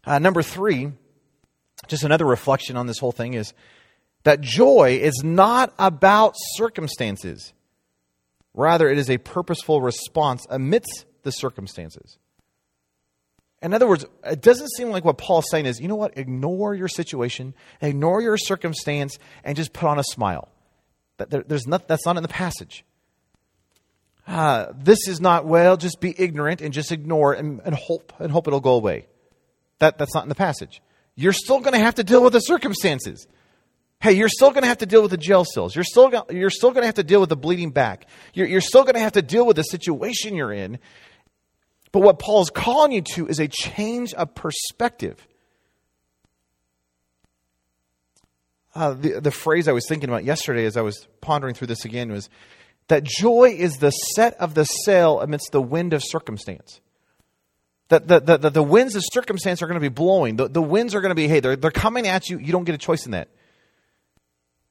Uh, 0.06 0.20
number 0.20 0.42
three, 0.42 0.94
just 1.88 2.04
another 2.04 2.26
reflection 2.26 2.78
on 2.78 2.88
this 2.88 3.00
whole 3.00 3.12
thing 3.12 3.34
is 3.34 3.54
that 4.24 4.40
joy 4.40 5.00
is 5.02 5.22
not 5.24 5.74
about 5.78 6.36
circumstances. 6.56 7.54
Rather, 8.54 8.90
it 8.90 8.98
is 8.98 9.10
a 9.10 9.18
purposeful 9.18 9.82
response 9.82 10.46
amidst 10.50 11.06
the 11.24 11.32
circumstances. 11.32 12.18
In 13.62 13.74
other 13.74 13.88
words, 13.88 14.06
it 14.24 14.42
doesn't 14.42 14.70
seem 14.78 14.90
like 14.90 15.04
what 15.04 15.18
Paul's 15.18 15.46
saying 15.52 15.66
is, 15.66 15.80
you 15.80 15.88
know 15.88 15.96
what, 15.96 16.18
ignore 16.18 16.74
your 16.74 16.88
situation, 16.88 17.54
ignore 17.82 18.22
your 18.22 18.38
circumstance, 18.38 19.18
and 19.44 19.58
just 19.58 19.74
put 19.74 19.88
on 19.88 20.00
a 20.00 20.04
smile. 20.04 20.48
There's 21.18 21.68
not, 21.68 21.88
that's 21.88 22.06
not 22.06 22.16
in 22.16 22.24
the 22.24 22.30
passage. 22.30 22.86
Uh, 24.26 24.72
this 24.78 25.08
is 25.08 25.20
not, 25.20 25.46
well, 25.46 25.76
just 25.76 26.00
be 26.00 26.14
ignorant 26.18 26.62
and 26.62 26.72
just 26.72 26.92
ignore 26.92 27.34
and, 27.34 27.60
and 27.66 27.76
hope 27.76 28.14
and 28.20 28.32
hope 28.32 28.48
it'll 28.48 28.62
go 28.62 28.76
away. 28.76 29.08
That, 29.80 29.98
that's 29.98 30.14
not 30.14 30.24
in 30.24 30.30
the 30.30 30.36
passage. 30.36 30.82
You're 31.16 31.34
still 31.34 31.60
going 31.60 31.74
to 31.74 31.80
have 31.80 31.96
to 31.96 32.04
deal 32.04 32.24
with 32.24 32.34
the 32.34 32.40
circumstances. 32.40 33.28
Hey, 34.00 34.14
you're 34.14 34.30
still 34.30 34.52
going 34.52 34.62
to 34.62 34.68
have 34.68 34.78
to 34.78 34.86
deal 34.86 35.02
with 35.02 35.12
the 35.12 35.18
jail 35.18 35.44
cells. 35.44 35.76
You're 35.76 35.84
still, 35.84 36.14
you're 36.30 36.50
still 36.50 36.72
going 36.72 36.84
to 36.84 36.86
have 36.86 36.96
to 36.96 37.04
deal 37.04 37.20
with 37.20 37.30
the 37.30 37.36
bleeding 37.36 37.72
back. 37.72 38.08
You're, 38.34 38.48
you're 38.48 38.62
still 38.62 38.84
going 38.84 38.94
to 38.94 39.02
have 39.02 39.14
to 39.14 39.22
deal 39.22 39.46
with 39.46 39.58
the 39.58 39.64
situation 39.64 40.36
you're 40.36 40.54
in. 40.54 40.80
But 41.92 42.02
what 42.02 42.20
Paul 42.20 42.42
is 42.42 42.50
calling 42.50 42.92
you 42.92 43.02
to 43.16 43.28
is 43.28 43.40
a 43.40 43.48
change 43.48 44.14
of 44.14 44.36
perspective. 44.36 45.28
Uh, 48.76 48.94
the, 48.94 49.20
the 49.20 49.32
phrase 49.32 49.68
I 49.68 49.72
was 49.72 49.86
thinking 49.88 50.10
about 50.10 50.24
yesterday 50.24 50.66
as 50.66 50.78
I 50.78 50.82
was 50.82 51.08
pondering 51.22 51.56
through 51.56 51.68
this 51.68 51.86
again 51.86 52.12
was 52.12 52.30
that 52.88 53.04
joy 53.04 53.56
is 53.58 53.78
the 53.78 53.90
set 53.90 54.36
of 54.36 54.54
the 54.54 54.66
sail 54.66 55.22
amidst 55.22 55.52
the 55.52 55.62
wind 55.62 55.94
of 55.94 56.04
circumstance. 56.04 56.80
That 57.90 58.08
the, 58.08 58.20
the, 58.20 58.38
the, 58.38 58.50
the 58.52 58.64
winds 58.64 58.96
of 58.96 59.04
circumstance 59.12 59.64
are 59.64 59.68
going 59.68 59.80
to 59.80 59.82
be 59.82 59.94
blowing. 59.94 60.36
The, 60.36 60.48
the 60.48 60.62
winds 60.62 60.94
are 60.94 61.02
going 61.02 61.10
to 61.10 61.16
be, 61.16 61.28
hey, 61.28 61.40
they're, 61.40 61.56
they're 61.56 61.72
coming 61.72 62.08
at 62.08 62.30
you. 62.30 62.38
You 62.38 62.52
don't 62.52 62.66
get 62.66 62.76
a 62.76 62.80
choice 62.80 63.06
in 63.06 63.12
that. 63.12 63.30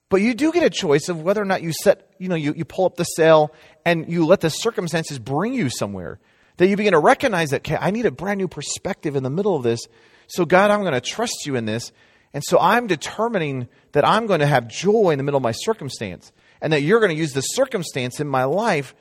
But 0.09 0.23
you 0.23 0.35
do 0.35 0.53
get 0.53 0.63
a 0.63 0.71
choice 0.71 1.09
of 1.09 1.21
whether 1.21 1.43
or 1.43 1.45
not 1.45 1.63
you 1.63 1.73
set, 1.73 2.13
you 2.19 2.29
know, 2.29 2.37
you, 2.37 2.55
you 2.57 2.65
pull 2.65 2.87
up 2.87 2.97
the 2.97 3.05
sail 3.05 3.53
and 3.85 4.11
you 4.11 4.25
let 4.25 4.41
the 4.41 4.49
circumstances 4.49 5.19
bring 5.19 5.53
you 5.53 5.69
somewhere. 5.69 6.21
That 6.59 6.69
you 6.69 6.77
begin 6.77 6.93
to 6.93 6.99
recognize 6.99 7.51
that, 7.51 7.63
okay, 7.63 7.79
I 7.81 7.91
need 7.91 8.07
a 8.07 8.11
brand 8.11 8.39
new 8.39 8.49
perspective 8.49 9.17
in 9.17 9.23
the 9.23 9.31
middle 9.31 9.57
of 9.57 9.63
this. 9.63 9.81
So, 10.29 10.45
God, 10.45 10.71
I'm 10.71 10.83
going 10.83 10.93
to 10.93 11.01
trust 11.01 11.47
you 11.47 11.57
in 11.57 11.65
this. 11.65 11.93
And 12.35 12.43
so 12.47 12.59
I'm 12.59 12.87
determining 12.87 13.69
that 13.93 14.07
I'm 14.07 14.27
going 14.27 14.41
to 14.41 14.47
have 14.47 14.69
joy 14.69 15.11
in 15.11 15.19
the 15.19 15.25
middle 15.25 15.39
of 15.39 15.43
my 15.43 15.53
circumstance 15.53 16.31
and 16.61 16.73
that 16.73 16.83
you're 16.83 17.01
going 17.01 17.11
to 17.11 17.17
use 17.17 17.33
the 17.33 17.41
circumstance 17.41 18.21
in 18.21 18.29
my 18.29 18.45
life 18.45 18.95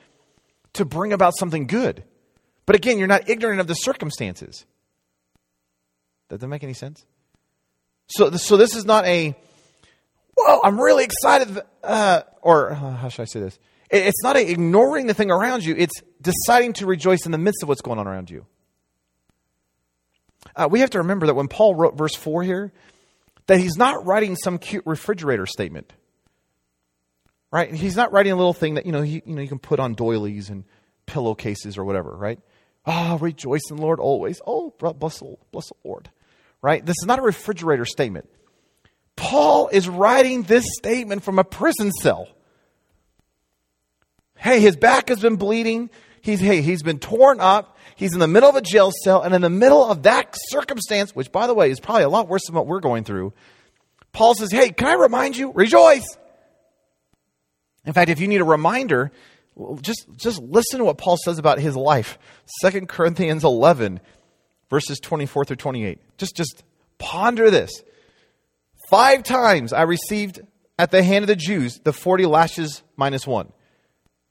to 0.74 0.84
bring 0.84 1.12
about 1.12 1.36
something 1.38 1.66
good. 1.66 2.04
But 2.64 2.76
again, 2.76 2.98
you're 2.98 3.08
not 3.08 3.28
ignorant 3.28 3.60
of 3.60 3.66
the 3.66 3.74
circumstances. 3.74 4.64
Does 6.28 6.40
that 6.40 6.48
make 6.48 6.62
any 6.62 6.74
sense? 6.74 7.04
So, 8.08 8.30
so 8.32 8.56
this 8.56 8.74
is 8.74 8.84
not 8.84 9.04
a 9.04 9.36
whoa, 10.38 10.60
I'm 10.62 10.80
really 10.80 11.04
excited. 11.04 11.60
Uh, 11.82 12.22
or 12.42 12.72
uh, 12.72 12.96
how 12.96 13.08
should 13.08 13.22
I 13.22 13.26
say 13.26 13.40
this? 13.40 13.58
It's 13.90 14.22
not 14.22 14.36
ignoring 14.36 15.06
the 15.06 15.14
thing 15.14 15.30
around 15.30 15.64
you, 15.64 15.74
it's 15.76 16.02
deciding 16.20 16.74
to 16.74 16.86
rejoice 16.86 17.26
in 17.26 17.32
the 17.32 17.38
midst 17.38 17.62
of 17.62 17.68
what's 17.68 17.80
going 17.80 17.98
on 17.98 18.06
around 18.06 18.30
you. 18.30 18.46
Uh, 20.54 20.68
we 20.70 20.80
have 20.80 20.90
to 20.90 20.98
remember 20.98 21.26
that 21.26 21.34
when 21.34 21.48
Paul 21.48 21.74
wrote 21.74 21.96
verse 21.96 22.14
4 22.14 22.42
here, 22.42 22.72
that 23.46 23.58
he's 23.58 23.76
not 23.76 24.04
writing 24.06 24.36
some 24.36 24.58
cute 24.58 24.84
refrigerator 24.86 25.46
statement. 25.46 25.92
Right? 27.50 27.72
He's 27.72 27.96
not 27.96 28.12
writing 28.12 28.32
a 28.32 28.36
little 28.36 28.52
thing 28.52 28.74
that, 28.74 28.86
you 28.86 28.92
know, 28.92 29.02
he, 29.02 29.22
you 29.24 29.34
know, 29.34 29.42
you 29.42 29.48
can 29.48 29.58
put 29.58 29.80
on 29.80 29.94
doilies 29.94 30.50
and 30.50 30.64
pillowcases 31.06 31.78
or 31.78 31.84
whatever, 31.84 32.10
right? 32.10 32.38
Ah, 32.86 33.14
oh, 33.14 33.18
rejoice 33.18 33.62
in 33.70 33.76
the 33.76 33.82
Lord 33.82 34.00
always. 34.00 34.40
Oh, 34.46 34.74
bless, 34.78 34.94
bless 34.94 35.18
the 35.18 35.74
Lord. 35.84 36.10
Right? 36.60 36.84
This 36.84 36.96
is 37.00 37.06
not 37.06 37.18
a 37.18 37.22
refrigerator 37.22 37.84
statement. 37.84 38.28
Paul 39.16 39.68
is 39.68 39.88
writing 39.88 40.42
this 40.42 40.64
statement 40.76 41.24
from 41.24 41.38
a 41.38 41.44
prison 41.44 41.90
cell. 41.90 42.28
Hey, 44.36 44.60
his 44.60 44.76
back 44.76 45.08
has 45.08 45.20
been 45.20 45.36
bleeding. 45.36 45.90
He's, 46.28 46.40
hey, 46.40 46.60
he's 46.60 46.82
been 46.82 46.98
torn 46.98 47.40
up. 47.40 47.78
He's 47.96 48.12
in 48.12 48.18
the 48.18 48.28
middle 48.28 48.50
of 48.50 48.54
a 48.54 48.60
jail 48.60 48.92
cell. 49.02 49.22
And 49.22 49.34
in 49.34 49.40
the 49.40 49.48
middle 49.48 49.82
of 49.82 50.02
that 50.02 50.36
circumstance, 50.48 51.16
which 51.16 51.32
by 51.32 51.46
the 51.46 51.54
way 51.54 51.70
is 51.70 51.80
probably 51.80 52.02
a 52.02 52.10
lot 52.10 52.28
worse 52.28 52.44
than 52.44 52.54
what 52.54 52.66
we're 52.66 52.80
going 52.80 53.04
through, 53.04 53.32
Paul 54.12 54.34
says, 54.34 54.52
Hey, 54.52 54.68
can 54.68 54.88
I 54.88 54.92
remind 54.92 55.38
you? 55.38 55.52
Rejoice. 55.52 56.18
In 57.86 57.94
fact, 57.94 58.10
if 58.10 58.20
you 58.20 58.28
need 58.28 58.42
a 58.42 58.44
reminder, 58.44 59.10
just, 59.80 60.06
just 60.16 60.42
listen 60.42 60.80
to 60.80 60.84
what 60.84 60.98
Paul 60.98 61.16
says 61.16 61.38
about 61.38 61.60
his 61.60 61.74
life. 61.74 62.18
2 62.62 62.82
Corinthians 62.84 63.42
11, 63.42 63.98
verses 64.68 65.00
24 65.00 65.46
through 65.46 65.56
28. 65.56 65.98
Just, 66.18 66.36
just 66.36 66.62
ponder 66.98 67.50
this. 67.50 67.70
Five 68.90 69.22
times 69.22 69.72
I 69.72 69.82
received 69.82 70.40
at 70.78 70.90
the 70.90 71.02
hand 71.02 71.22
of 71.22 71.28
the 71.28 71.36
Jews 71.36 71.80
the 71.84 71.94
40 71.94 72.26
lashes 72.26 72.82
minus 72.98 73.26
one. 73.26 73.50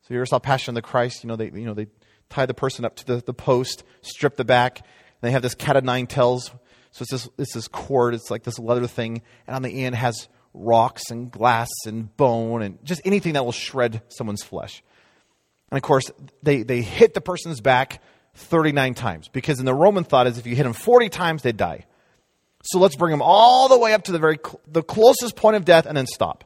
So 0.08 0.13
you 0.13 0.20
ever 0.22 0.26
saw 0.26 0.39
Passion 0.39 0.72
of 0.72 0.76
the 0.76 0.82
Christ? 0.82 1.22
You 1.22 1.28
know, 1.28 1.36
they, 1.36 1.48
you 1.48 1.65
know, 1.65 1.74
they 1.74 1.88
tie 2.30 2.46
the 2.46 2.54
person 2.54 2.86
up 2.86 2.96
to 2.96 3.06
the, 3.06 3.17
the 3.17 3.34
post, 3.34 3.84
strip 4.02 4.38
the 4.38 4.46
back, 4.46 4.80
and 4.80 4.88
they 5.22 5.32
have 5.32 5.41
this 5.41 5.54
cat 5.54 5.76
of 5.76 5.84
nine 5.84 6.08
tails. 6.08 6.50
So 6.91 7.02
it's 7.02 7.12
this, 7.12 7.30
it's 7.38 7.54
this 7.54 7.67
cord, 7.67 8.13
it's 8.13 8.32
like 8.32 8.43
this 8.43 8.58
leather 8.58 8.88
thing, 8.88 9.22
and 9.46 9.56
on 9.58 9.63
the 9.63 9.84
end 9.84 9.96
has 9.96 10.30
rocks 10.54 11.12
and 11.12 11.30
glass 11.30 11.67
and 11.86 12.15
bone 12.15 12.62
and 12.62 12.84
just 12.86 13.02
anything 13.04 13.34
that 13.34 13.43
will 13.43 13.52
shred 13.52 14.02
someone's 14.08 14.43
flesh. 14.43 14.82
And 15.72 15.78
of 15.78 15.84
course, 15.84 16.10
they, 16.41 16.63
they 16.63 16.82
hit 16.82 17.13
the 17.13 17.20
person's 17.20 17.60
back 17.60 18.02
39 18.36 18.93
times 18.93 19.28
because 19.28 19.60
in 19.60 19.65
the 19.65 19.74
Roman 19.74 20.06
thought 20.06 20.26
is 20.26 20.38
if 20.38 20.48
you 20.48 20.56
hit 20.56 20.63
them 20.63 20.72
40 20.72 21.10
times, 21.10 21.41
they'd 21.41 21.58
die. 21.58 21.86
So 22.63 22.80
let's 22.80 22.96
bring 22.96 23.12
them 23.12 23.22
all 23.22 23.67
the 23.67 23.78
way 23.78 23.93
up 23.93 24.06
to 24.06 24.13
the 24.13 24.20
very 24.20 24.38
cl- 24.41 24.62
the 24.67 24.84
closest 24.84 25.36
point 25.36 25.58
of 25.58 25.65
death 25.65 25.86
and 25.86 25.98
then 25.98 26.08
stop. 26.08 26.46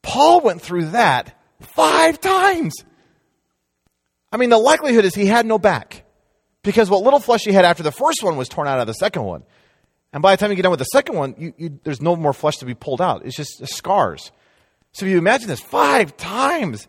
Paul 0.00 0.40
went 0.40 0.62
through 0.62 0.86
that 0.86 1.38
five 1.62 2.20
times. 2.20 2.74
I 4.30 4.36
mean, 4.36 4.50
the 4.50 4.58
likelihood 4.58 5.04
is 5.04 5.14
he 5.14 5.26
had 5.26 5.46
no 5.46 5.58
back 5.58 6.04
because 6.62 6.88
what 6.88 7.02
little 7.02 7.20
flesh 7.20 7.44
he 7.44 7.52
had 7.52 7.64
after 7.64 7.82
the 7.82 7.92
first 7.92 8.22
one 8.22 8.36
was 8.36 8.48
torn 8.48 8.68
out 8.68 8.78
of 8.78 8.86
the 8.86 8.94
second 8.94 9.24
one. 9.24 9.42
And 10.12 10.22
by 10.22 10.34
the 10.34 10.40
time 10.40 10.50
you 10.50 10.56
get 10.56 10.62
done 10.62 10.70
with 10.70 10.78
the 10.78 10.84
second 10.84 11.16
one, 11.16 11.34
you, 11.38 11.54
you, 11.56 11.80
there's 11.84 12.02
no 12.02 12.16
more 12.16 12.32
flesh 12.32 12.56
to 12.58 12.66
be 12.66 12.74
pulled 12.74 13.00
out. 13.00 13.24
It's 13.24 13.36
just 13.36 13.66
scars. 13.66 14.30
So 14.92 15.06
if 15.06 15.12
you 15.12 15.18
imagine 15.18 15.48
this 15.48 15.60
five 15.60 16.16
times, 16.16 16.86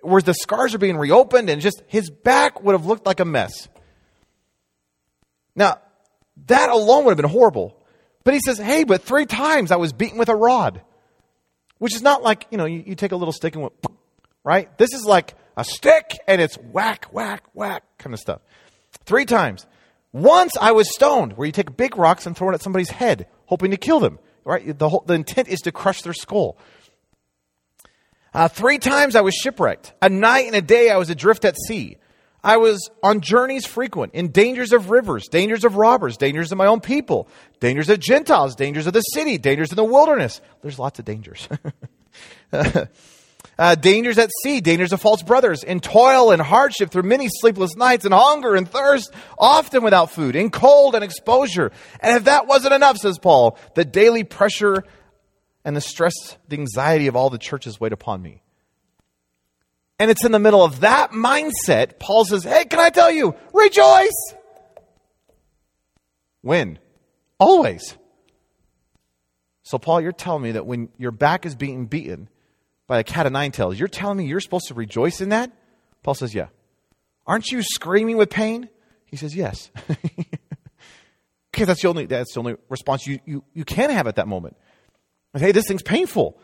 where 0.00 0.22
the 0.22 0.34
scars 0.34 0.74
are 0.74 0.78
being 0.78 0.96
reopened 0.96 1.50
and 1.50 1.60
just 1.60 1.82
his 1.86 2.10
back 2.10 2.62
would 2.62 2.72
have 2.72 2.86
looked 2.86 3.06
like 3.06 3.20
a 3.20 3.24
mess. 3.24 3.68
Now, 5.54 5.80
that 6.46 6.70
alone 6.70 7.04
would 7.04 7.10
have 7.10 7.16
been 7.16 7.30
horrible. 7.30 7.76
But 8.24 8.34
he 8.34 8.40
says, 8.40 8.58
hey, 8.58 8.84
but 8.84 9.02
three 9.02 9.26
times 9.26 9.70
I 9.70 9.76
was 9.76 9.92
beaten 9.92 10.18
with 10.18 10.28
a 10.28 10.36
rod. 10.36 10.82
Which 11.78 11.94
is 11.94 12.02
not 12.02 12.22
like, 12.22 12.46
you 12.50 12.58
know, 12.58 12.64
you, 12.64 12.82
you 12.86 12.94
take 12.94 13.12
a 13.12 13.16
little 13.16 13.32
stick 13.32 13.54
and, 13.54 13.70
right? 14.46 14.78
This 14.78 14.94
is 14.94 15.04
like 15.04 15.34
a 15.56 15.64
stick 15.64 16.18
and 16.28 16.40
it's 16.40 16.54
whack, 16.54 17.06
whack, 17.12 17.42
whack 17.52 17.82
kind 17.98 18.14
of 18.14 18.20
stuff. 18.20 18.40
Three 19.04 19.26
times. 19.26 19.66
Once 20.12 20.56
I 20.58 20.72
was 20.72 20.88
stoned, 20.94 21.36
where 21.36 21.46
you 21.46 21.52
take 21.52 21.76
big 21.76 21.98
rocks 21.98 22.26
and 22.26 22.34
throw 22.34 22.50
it 22.50 22.54
at 22.54 22.62
somebody's 22.62 22.88
head, 22.88 23.26
hoping 23.46 23.72
to 23.72 23.76
kill 23.76 24.00
them. 24.00 24.18
Right? 24.44 24.78
The, 24.78 24.88
whole, 24.88 25.02
the 25.04 25.14
intent 25.14 25.48
is 25.48 25.60
to 25.62 25.72
crush 25.72 26.02
their 26.02 26.12
skull. 26.14 26.56
Uh, 28.32 28.46
three 28.46 28.78
times 28.78 29.16
I 29.16 29.22
was 29.22 29.34
shipwrecked. 29.34 29.92
A 30.00 30.08
night 30.08 30.46
and 30.46 30.54
a 30.54 30.62
day 30.62 30.90
I 30.90 30.96
was 30.96 31.10
adrift 31.10 31.44
at 31.44 31.56
sea. 31.66 31.96
I 32.44 32.58
was 32.58 32.88
on 33.02 33.22
journeys 33.22 33.66
frequent, 33.66 34.14
in 34.14 34.30
dangers 34.30 34.72
of 34.72 34.90
rivers, 34.90 35.26
dangers 35.26 35.64
of 35.64 35.74
robbers, 35.74 36.16
dangers 36.16 36.52
of 36.52 36.58
my 36.58 36.66
own 36.66 36.80
people, 36.80 37.28
dangers 37.58 37.88
of 37.88 37.98
Gentiles, 37.98 38.54
dangers 38.54 38.86
of 38.86 38.92
the 38.92 39.00
city, 39.00 39.36
dangers 39.38 39.70
in 39.70 39.76
the 39.76 39.82
wilderness. 39.82 40.40
There's 40.62 40.78
lots 40.78 41.00
of 41.00 41.04
dangers. 41.04 41.48
uh, 43.58 43.74
dangers 43.74 44.18
at 44.18 44.30
sea, 44.42 44.60
dangers 44.60 44.92
of 44.92 45.00
false 45.00 45.22
brothers, 45.22 45.62
in 45.62 45.80
toil 45.80 46.30
and 46.30 46.42
hardship 46.42 46.90
through 46.90 47.04
many 47.04 47.28
sleepless 47.28 47.76
nights, 47.76 48.04
and 48.04 48.12
hunger 48.12 48.54
and 48.54 48.68
thirst, 48.68 49.12
often 49.38 49.82
without 49.82 50.10
food, 50.10 50.36
in 50.36 50.50
cold 50.50 50.94
and 50.94 51.02
exposure. 51.02 51.72
And 52.00 52.16
if 52.16 52.24
that 52.24 52.46
wasn't 52.46 52.74
enough, 52.74 52.98
says 52.98 53.18
Paul, 53.18 53.58
the 53.74 53.84
daily 53.84 54.24
pressure 54.24 54.84
and 55.64 55.76
the 55.76 55.80
stress, 55.80 56.14
the 56.48 56.58
anxiety 56.58 57.06
of 57.06 57.16
all 57.16 57.30
the 57.30 57.38
churches 57.38 57.80
weighed 57.80 57.92
upon 57.92 58.22
me. 58.22 58.42
And 59.98 60.10
it's 60.10 60.24
in 60.24 60.32
the 60.32 60.38
middle 60.38 60.62
of 60.62 60.80
that 60.80 61.12
mindset, 61.12 61.98
Paul 61.98 62.26
says, 62.26 62.44
Hey, 62.44 62.66
can 62.66 62.78
I 62.78 62.90
tell 62.90 63.10
you, 63.10 63.34
rejoice! 63.54 64.34
When? 66.42 66.78
Always. 67.40 67.96
So, 69.62 69.78
Paul, 69.78 70.00
you're 70.00 70.12
telling 70.12 70.42
me 70.42 70.52
that 70.52 70.66
when 70.66 70.90
your 70.96 71.10
back 71.10 71.44
is 71.44 71.56
being 71.56 71.86
beaten 71.86 72.28
by 72.86 72.98
a 72.98 73.04
cat 73.04 73.26
of 73.26 73.32
nine 73.32 73.52
tails, 73.52 73.78
you're 73.78 73.88
telling 73.88 74.18
me 74.18 74.26
you're 74.26 74.40
supposed 74.40 74.68
to 74.68 74.74
rejoice 74.74 75.20
in 75.20 75.30
that? 75.30 75.52
Paul 76.02 76.14
says, 76.14 76.34
Yeah. 76.34 76.48
Aren't 77.26 77.50
you 77.50 77.62
screaming 77.62 78.16
with 78.16 78.30
pain? 78.30 78.68
He 79.04 79.16
says, 79.16 79.34
Yes. 79.34 79.70
because 81.50 81.66
that's 81.66 81.82
the 81.82 81.88
only 81.88 82.06
that's 82.06 82.32
the 82.34 82.40
only 82.40 82.56
response 82.68 83.06
you, 83.06 83.18
you, 83.24 83.44
you 83.54 83.64
can 83.64 83.90
have 83.90 84.06
at 84.06 84.16
that 84.16 84.28
moment. 84.28 84.56
Hey, 85.34 85.52
this 85.52 85.66
thing's 85.66 85.82
painful. 85.82 86.38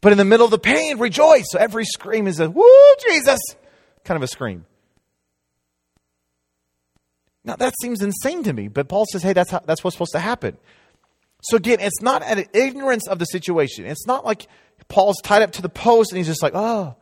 But 0.00 0.12
in 0.12 0.18
the 0.18 0.24
middle 0.24 0.44
of 0.44 0.50
the 0.50 0.58
pain, 0.58 0.98
rejoice. 0.98 1.46
So 1.48 1.58
every 1.58 1.84
scream 1.84 2.26
is 2.26 2.40
a, 2.40 2.48
woo, 2.48 2.94
Jesus, 3.08 3.40
kind 4.04 4.16
of 4.16 4.22
a 4.22 4.28
scream. 4.28 4.64
Now 7.44 7.56
that 7.56 7.74
seems 7.80 8.02
insane 8.02 8.42
to 8.44 8.52
me, 8.52 8.68
but 8.68 8.88
Paul 8.88 9.06
says, 9.10 9.22
hey, 9.22 9.32
that's, 9.32 9.50
how, 9.50 9.60
that's 9.64 9.82
what's 9.82 9.94
supposed 9.94 10.12
to 10.12 10.20
happen. 10.20 10.58
So 11.42 11.56
again, 11.56 11.78
it's 11.80 12.02
not 12.02 12.22
an 12.22 12.46
ignorance 12.52 13.06
of 13.06 13.18
the 13.18 13.24
situation. 13.24 13.86
It's 13.86 14.06
not 14.06 14.24
like 14.24 14.48
Paul's 14.88 15.20
tied 15.22 15.42
up 15.42 15.52
to 15.52 15.62
the 15.62 15.68
post 15.68 16.12
and 16.12 16.18
he's 16.18 16.26
just 16.26 16.42
like, 16.42 16.54
oh, 16.54 16.96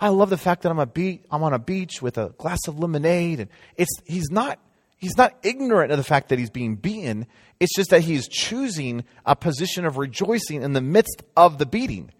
I 0.00 0.08
love 0.08 0.30
the 0.30 0.38
fact 0.38 0.62
that 0.62 0.70
I'm, 0.70 0.78
a 0.78 0.86
beat, 0.86 1.24
I'm 1.30 1.42
on 1.42 1.52
a 1.52 1.58
beach 1.58 2.02
with 2.02 2.18
a 2.18 2.30
glass 2.38 2.58
of 2.66 2.78
lemonade. 2.78 3.40
And 3.40 3.50
it's, 3.76 3.90
he's 4.04 4.30
not, 4.30 4.58
he's 4.96 5.16
not 5.16 5.34
ignorant 5.42 5.92
of 5.92 5.98
the 5.98 6.04
fact 6.04 6.30
that 6.30 6.38
he's 6.38 6.50
being 6.50 6.76
beaten. 6.76 7.26
It's 7.60 7.74
just 7.76 7.90
that 7.90 8.00
he's 8.00 8.26
choosing 8.26 9.04
a 9.24 9.36
position 9.36 9.84
of 9.84 9.98
rejoicing 9.98 10.62
in 10.62 10.72
the 10.72 10.80
midst 10.80 11.22
of 11.36 11.58
the 11.58 11.66
beating. 11.66 12.10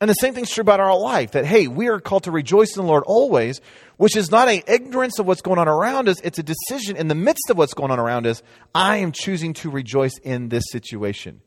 And 0.00 0.08
the 0.08 0.14
same 0.14 0.32
thing's 0.32 0.50
true 0.50 0.62
about 0.62 0.78
our 0.78 0.96
life 0.96 1.32
that, 1.32 1.44
hey, 1.44 1.66
we 1.66 1.88
are 1.88 1.98
called 1.98 2.24
to 2.24 2.30
rejoice 2.30 2.76
in 2.76 2.82
the 2.82 2.88
Lord 2.88 3.02
always, 3.04 3.60
which 3.96 4.16
is 4.16 4.30
not 4.30 4.48
an 4.48 4.62
ignorance 4.68 5.18
of 5.18 5.26
what's 5.26 5.42
going 5.42 5.58
on 5.58 5.66
around 5.66 6.08
us. 6.08 6.20
It's 6.20 6.38
a 6.38 6.44
decision 6.44 6.96
in 6.96 7.08
the 7.08 7.16
midst 7.16 7.50
of 7.50 7.58
what's 7.58 7.74
going 7.74 7.90
on 7.90 7.98
around 7.98 8.26
us. 8.26 8.42
I 8.72 8.98
am 8.98 9.10
choosing 9.10 9.54
to 9.54 9.70
rejoice 9.70 10.16
in 10.18 10.50
this 10.50 10.62
situation. 10.70 11.40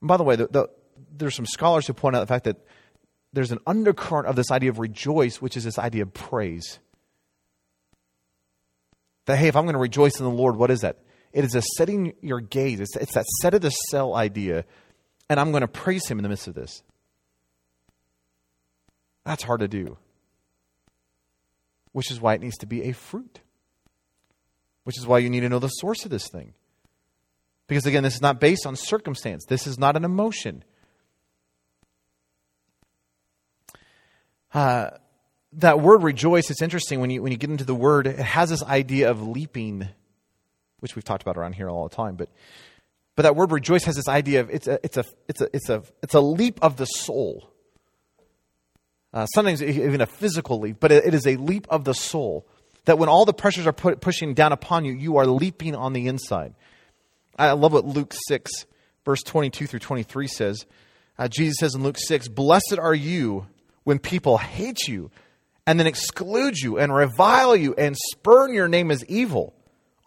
And 0.00 0.08
by 0.08 0.16
the 0.16 0.22
way, 0.22 0.36
the, 0.36 0.46
the, 0.46 0.68
there's 1.14 1.34
some 1.34 1.44
scholars 1.44 1.86
who 1.86 1.92
point 1.92 2.16
out 2.16 2.20
the 2.20 2.26
fact 2.26 2.44
that 2.44 2.56
there's 3.34 3.52
an 3.52 3.58
undercurrent 3.66 4.26
of 4.26 4.36
this 4.36 4.50
idea 4.50 4.70
of 4.70 4.78
rejoice, 4.78 5.42
which 5.42 5.58
is 5.58 5.64
this 5.64 5.78
idea 5.78 6.02
of 6.02 6.14
praise. 6.14 6.78
That, 9.26 9.36
hey, 9.36 9.48
if 9.48 9.56
I'm 9.56 9.64
going 9.64 9.74
to 9.74 9.80
rejoice 9.80 10.18
in 10.18 10.24
the 10.24 10.30
Lord, 10.30 10.56
what 10.56 10.70
is 10.70 10.80
that? 10.80 11.00
It 11.34 11.44
is 11.44 11.54
a 11.54 11.62
setting 11.76 12.14
your 12.22 12.40
gaze. 12.40 12.80
It's, 12.80 12.96
it's 12.96 13.12
that 13.14 13.26
set 13.42 13.52
of 13.52 13.60
the 13.60 13.70
cell 13.70 14.14
idea, 14.14 14.64
and 15.28 15.38
I'm 15.38 15.50
going 15.50 15.62
to 15.62 15.68
praise 15.68 16.06
Him 16.06 16.18
in 16.18 16.22
the 16.22 16.28
midst 16.28 16.46
of 16.46 16.54
this. 16.54 16.82
That's 19.24 19.42
hard 19.42 19.60
to 19.60 19.68
do. 19.68 19.96
Which 21.92 22.10
is 22.10 22.20
why 22.20 22.34
it 22.34 22.40
needs 22.40 22.58
to 22.58 22.66
be 22.66 22.82
a 22.84 22.92
fruit. 22.92 23.40
Which 24.84 24.98
is 24.98 25.06
why 25.06 25.18
you 25.18 25.30
need 25.30 25.40
to 25.40 25.48
know 25.48 25.58
the 25.58 25.68
source 25.68 26.04
of 26.04 26.10
this 26.10 26.28
thing. 26.28 26.54
Because 27.66 27.86
again, 27.86 28.02
this 28.02 28.14
is 28.14 28.22
not 28.22 28.40
based 28.40 28.66
on 28.66 28.76
circumstance, 28.76 29.44
this 29.46 29.66
is 29.66 29.78
not 29.78 29.96
an 29.96 30.04
emotion. 30.04 30.64
Uh, 34.52 34.90
that 35.54 35.80
word 35.80 36.02
rejoice, 36.02 36.50
it's 36.50 36.62
interesting 36.62 37.00
when 37.00 37.10
you, 37.10 37.22
when 37.22 37.32
you 37.32 37.38
get 37.38 37.50
into 37.50 37.64
the 37.64 37.74
word, 37.74 38.06
it 38.06 38.18
has 38.18 38.50
this 38.50 38.62
idea 38.62 39.10
of 39.10 39.26
leaping, 39.26 39.88
which 40.80 40.94
we've 40.94 41.04
talked 41.04 41.22
about 41.22 41.36
around 41.36 41.54
here 41.54 41.68
all 41.70 41.88
the 41.88 41.94
time. 41.94 42.16
But, 42.16 42.28
but 43.16 43.22
that 43.22 43.34
word 43.34 43.50
rejoice 43.50 43.84
has 43.84 43.96
this 43.96 44.08
idea 44.08 44.40
of 44.40 44.50
it's 44.50 44.66
a, 44.66 44.78
it's 44.84 44.96
a, 44.96 45.04
it's 45.28 45.40
a, 45.40 45.48
it's 45.52 45.68
a, 45.68 45.82
it's 46.02 46.14
a 46.14 46.20
leap 46.20 46.58
of 46.62 46.76
the 46.76 46.84
soul. 46.84 47.53
Uh, 49.14 49.26
sometimes 49.26 49.62
even 49.62 50.00
a 50.00 50.06
physical 50.06 50.58
leap, 50.58 50.78
but 50.80 50.90
it 50.90 51.14
is 51.14 51.24
a 51.24 51.36
leap 51.36 51.68
of 51.70 51.84
the 51.84 51.94
soul. 51.94 52.44
That 52.86 52.98
when 52.98 53.08
all 53.08 53.24
the 53.24 53.32
pressures 53.32 53.66
are 53.66 53.72
put, 53.72 54.00
pushing 54.00 54.34
down 54.34 54.52
upon 54.52 54.84
you, 54.84 54.92
you 54.92 55.16
are 55.18 55.26
leaping 55.26 55.76
on 55.76 55.92
the 55.92 56.08
inside. 56.08 56.52
I 57.38 57.52
love 57.52 57.72
what 57.72 57.86
Luke 57.86 58.12
6, 58.28 58.50
verse 59.04 59.22
22 59.22 59.68
through 59.68 59.78
23 59.78 60.26
says. 60.26 60.66
Uh, 61.16 61.28
Jesus 61.28 61.56
says 61.60 61.76
in 61.76 61.84
Luke 61.84 61.96
6, 61.96 62.26
Blessed 62.28 62.76
are 62.78 62.94
you 62.94 63.46
when 63.84 64.00
people 64.00 64.36
hate 64.36 64.88
you 64.88 65.12
and 65.64 65.78
then 65.78 65.86
exclude 65.86 66.58
you 66.58 66.78
and 66.78 66.92
revile 66.92 67.54
you 67.54 67.72
and 67.78 67.96
spurn 68.12 68.52
your 68.52 68.68
name 68.68 68.90
as 68.90 69.04
evil 69.06 69.54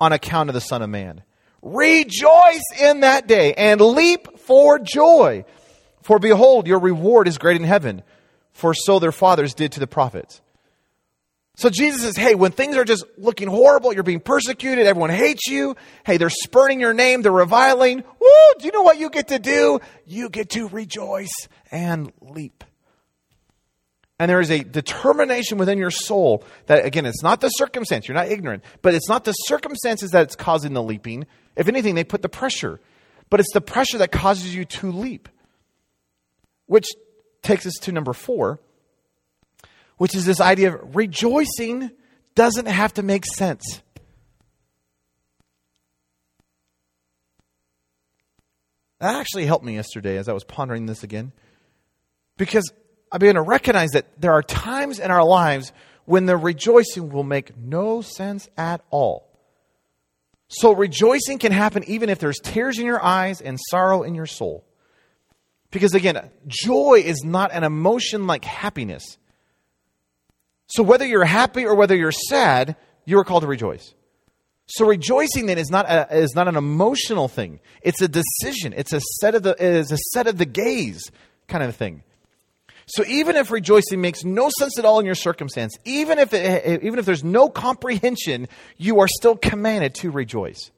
on 0.02 0.12
account 0.12 0.50
of 0.50 0.54
the 0.54 0.62
Son 0.62 0.82
of 0.82 0.90
Man. 0.90 1.24
Rejoice 1.62 2.64
in 2.80 3.00
that 3.00 3.26
day 3.26 3.54
and 3.54 3.80
leap 3.80 4.38
for 4.40 4.80
joy. 4.80 5.46
For 6.04 6.20
behold, 6.20 6.68
your 6.68 6.80
reward 6.80 7.30
is 7.30 7.38
great 7.38 7.60
in 7.60 7.64
heaven 7.66 8.04
for 8.58 8.74
so 8.74 8.98
their 8.98 9.12
fathers 9.12 9.54
did 9.54 9.72
to 9.74 9.80
the 9.80 9.88
prophets. 9.88 10.42
So 11.56 11.70
Jesus 11.70 12.02
says, 12.02 12.18
hey, 12.18 12.36
when 12.36 12.52
things 12.52 12.76
are 12.76 12.84
just 12.84 13.06
looking 13.18 13.48
horrible, 13.48 13.94
you're 13.94 14.04
being 14.04 14.20
persecuted, 14.20 14.86
everyone 14.86 15.10
hates 15.10 15.48
you, 15.48 15.76
hey, 16.06 16.18
they're 16.18 16.30
spurning 16.30 16.80
your 16.80 16.94
name, 16.94 17.22
they're 17.22 17.32
reviling, 17.32 18.04
woo, 18.20 18.54
do 18.60 18.66
you 18.66 18.72
know 18.72 18.82
what 18.82 19.00
you 19.00 19.10
get 19.10 19.30
to 19.30 19.40
do? 19.40 19.80
You 20.06 20.30
get 20.30 20.50
to 20.52 20.68
rejoice 20.68 21.48
and 21.72 22.12
leap. 22.22 22.64
And 24.20 24.30
there 24.30 24.40
is 24.40 24.50
a 24.50 24.64
determination 24.64 25.60
within 25.60 25.78
your 25.78 25.92
soul 25.92 26.44
that, 26.66 26.84
again, 26.84 27.06
it's 27.06 27.22
not 27.22 27.42
the 27.42 27.50
circumstance. 27.50 28.08
You're 28.08 28.16
not 28.16 28.28
ignorant, 28.28 28.64
but 28.82 28.96
it's 28.96 29.08
not 29.08 29.24
the 29.24 29.34
circumstances 29.34 30.10
that's 30.10 30.36
causing 30.36 30.74
the 30.74 30.82
leaping. 30.82 31.28
If 31.56 31.68
anything, 31.68 31.94
they 31.94 32.04
put 32.04 32.24
the 32.24 32.30
pressure. 32.30 32.80
But 33.30 33.40
it's 33.40 33.54
the 33.54 33.62
pressure 33.62 34.00
that 34.00 34.12
causes 34.12 34.56
you 34.56 34.66
to 34.66 34.92
leap. 34.92 35.30
Which 36.66 36.88
takes 37.48 37.66
us 37.66 37.74
to 37.82 37.92
number 37.92 38.14
four, 38.14 38.60
which 39.98 40.14
is 40.14 40.26
this 40.26 40.42
idea 40.42 40.76
of 40.76 40.96
rejoicing 40.96 41.90
doesn't 42.36 42.68
have 42.68 42.94
to 42.94 43.04
make 43.04 43.26
sense. 43.26 43.82
That 49.00 49.16
actually 49.16 49.46
helped 49.46 49.64
me 49.64 49.76
yesterday 49.76 50.18
as 50.18 50.28
I 50.28 50.34
was 50.34 50.44
pondering 50.44 50.86
this 50.86 51.04
again. 51.04 51.32
Because 52.36 52.72
I 53.12 53.18
began 53.18 53.36
to 53.36 53.42
recognize 53.42 53.92
that 53.92 54.06
there 54.20 54.34
are 54.34 54.44
times 54.44 55.00
in 55.00 55.10
our 55.10 55.24
lives 55.24 55.72
when 56.06 56.26
the 56.26 56.36
rejoicing 56.36 57.10
will 57.10 57.24
make 57.24 57.58
no 57.58 58.02
sense 58.02 58.50
at 58.58 58.82
all. 58.90 59.28
So 60.48 60.74
rejoicing 60.74 61.40
can 61.40 61.52
happen 61.52 61.84
even 61.86 62.10
if 62.10 62.20
there's 62.20 62.40
tears 62.40 62.80
in 62.80 62.86
your 62.86 63.04
eyes 63.04 63.42
and 63.42 63.60
sorrow 63.70 64.04
in 64.04 64.16
your 64.16 64.26
soul. 64.26 64.64
Because 65.72 65.94
again, 65.94 66.30
joy 66.48 67.02
is 67.06 67.24
not 67.24 67.52
an 67.54 67.64
emotion 67.64 68.28
like 68.28 68.46
happiness. 68.46 69.18
So 70.68 70.84
whether 70.84 71.06
you're 71.06 71.26
happy 71.26 71.66
or 71.66 71.76
whether 71.76 71.96
you're 71.96 72.12
sad, 72.12 72.76
you 73.06 73.20
are 73.20 73.24
called 73.24 73.44
to 73.44 73.48
rejoice. 73.48 73.94
So 74.68 74.86
rejoicing 74.86 75.46
then 75.46 75.58
is 75.58 75.70
not 75.70 75.86
a, 75.90 76.14
is 76.18 76.36
not 76.36 76.48
an 76.48 76.58
emotional 76.58 77.28
thing. 77.30 77.60
It's 77.82 78.02
a 78.02 78.08
decision. 78.08 78.74
It's 78.76 78.92
a 78.92 79.00
set 79.20 79.34
of 79.34 79.44
the 79.44 79.56
is 79.64 79.92
a 79.92 79.98
set 80.12 80.28
of 80.28 80.38
the 80.38 80.46
gaze 80.46 81.10
kind 81.48 81.64
of 81.64 81.76
thing. 81.76 82.04
So 82.86 83.04
even 83.06 83.36
if 83.36 83.52
rejoicing 83.52 84.00
makes 84.00 84.24
no 84.24 84.50
sense 84.60 84.80
at 84.80 84.86
all 84.86 85.00
in 85.00 85.06
your 85.06 85.16
circumstance, 85.16 85.76
even 85.84 86.20
if 86.20 86.34
it, 86.34 86.84
even 86.84 87.00
if 87.00 87.06
there's 87.06 87.24
no 87.24 87.50
comprehension, 87.50 88.48
you 88.78 89.00
are 89.00 89.08
still 89.10 89.36
commanded 89.36 89.96
to 89.96 90.12
rejoice. 90.12 90.72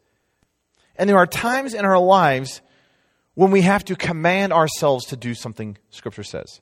And 0.95 1.09
there 1.09 1.17
are 1.17 1.27
times 1.27 1.73
in 1.73 1.85
our 1.85 1.99
lives 1.99 2.61
when 3.39 3.51
we 3.51 3.61
have 3.61 3.85
to 3.85 3.95
command 3.95 4.51
ourselves 4.51 5.05
to 5.05 5.15
do 5.15 5.33
something 5.33 5.77
Scripture 5.91 6.23
says. 6.23 6.59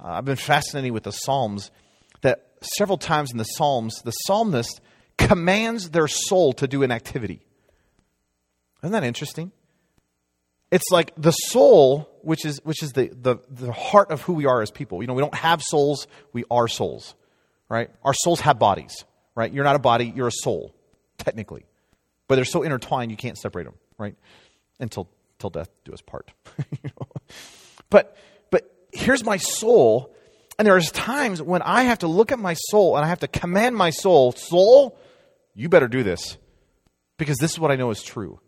I've 0.00 0.24
been 0.24 0.36
fascinated 0.36 0.92
with 0.92 1.02
the 1.02 1.10
Psalms 1.10 1.72
that 2.20 2.46
several 2.60 2.98
times 2.98 3.32
in 3.32 3.36
the 3.36 3.42
Psalms, 3.42 4.00
the 4.04 4.12
psalmist 4.12 4.80
commands 5.18 5.90
their 5.90 6.06
soul 6.06 6.52
to 6.52 6.68
do 6.68 6.84
an 6.84 6.92
activity. 6.92 7.40
Isn't 8.84 8.92
that 8.92 9.02
interesting? 9.02 9.50
It's 10.70 10.88
like 10.92 11.12
the 11.16 11.32
soul, 11.32 12.08
which 12.22 12.44
is, 12.44 12.60
which 12.62 12.84
is 12.84 12.92
the, 12.92 13.08
the, 13.08 13.38
the 13.50 13.72
heart 13.72 14.12
of 14.12 14.22
who 14.22 14.34
we 14.34 14.46
are 14.46 14.62
as 14.62 14.70
people. 14.70 15.02
You 15.02 15.08
know, 15.08 15.14
we 15.14 15.22
don't 15.22 15.34
have 15.34 15.64
souls, 15.64 16.06
we 16.32 16.44
are 16.48 16.68
souls, 16.68 17.16
right? 17.68 17.90
Our 18.04 18.14
souls 18.14 18.38
have 18.42 18.60
bodies, 18.60 19.04
right? 19.34 19.52
You're 19.52 19.64
not 19.64 19.74
a 19.74 19.80
body, 19.80 20.12
you're 20.14 20.28
a 20.28 20.32
soul, 20.32 20.72
technically. 21.18 21.64
But 22.28 22.36
they're 22.36 22.44
so 22.44 22.62
intertwined, 22.62 23.10
you 23.10 23.16
can't 23.16 23.36
separate 23.36 23.64
them, 23.64 23.74
right? 23.98 24.14
Until, 24.82 25.08
until 25.38 25.48
death 25.48 25.70
do 25.84 25.94
us 25.94 26.02
part. 26.02 26.30
But, 27.92 28.16
but 28.50 28.74
here's 28.90 29.22
my 29.22 29.36
soul, 29.36 30.16
and 30.58 30.66
there's 30.66 30.90
times 30.90 31.42
when 31.42 31.60
I 31.60 31.82
have 31.82 31.98
to 31.98 32.06
look 32.06 32.32
at 32.32 32.38
my 32.38 32.54
soul 32.54 32.96
and 32.96 33.04
I 33.04 33.08
have 33.08 33.20
to 33.20 33.28
command 33.28 33.76
my 33.76 33.90
soul, 33.90 34.32
soul, 34.32 34.98
you 35.54 35.68
better 35.68 35.88
do 35.88 36.02
this 36.02 36.38
because 37.18 37.36
this 37.36 37.52
is 37.52 37.60
what 37.60 37.70
I 37.70 37.76
know 37.76 37.90
is 37.90 38.02
true. 38.02 38.40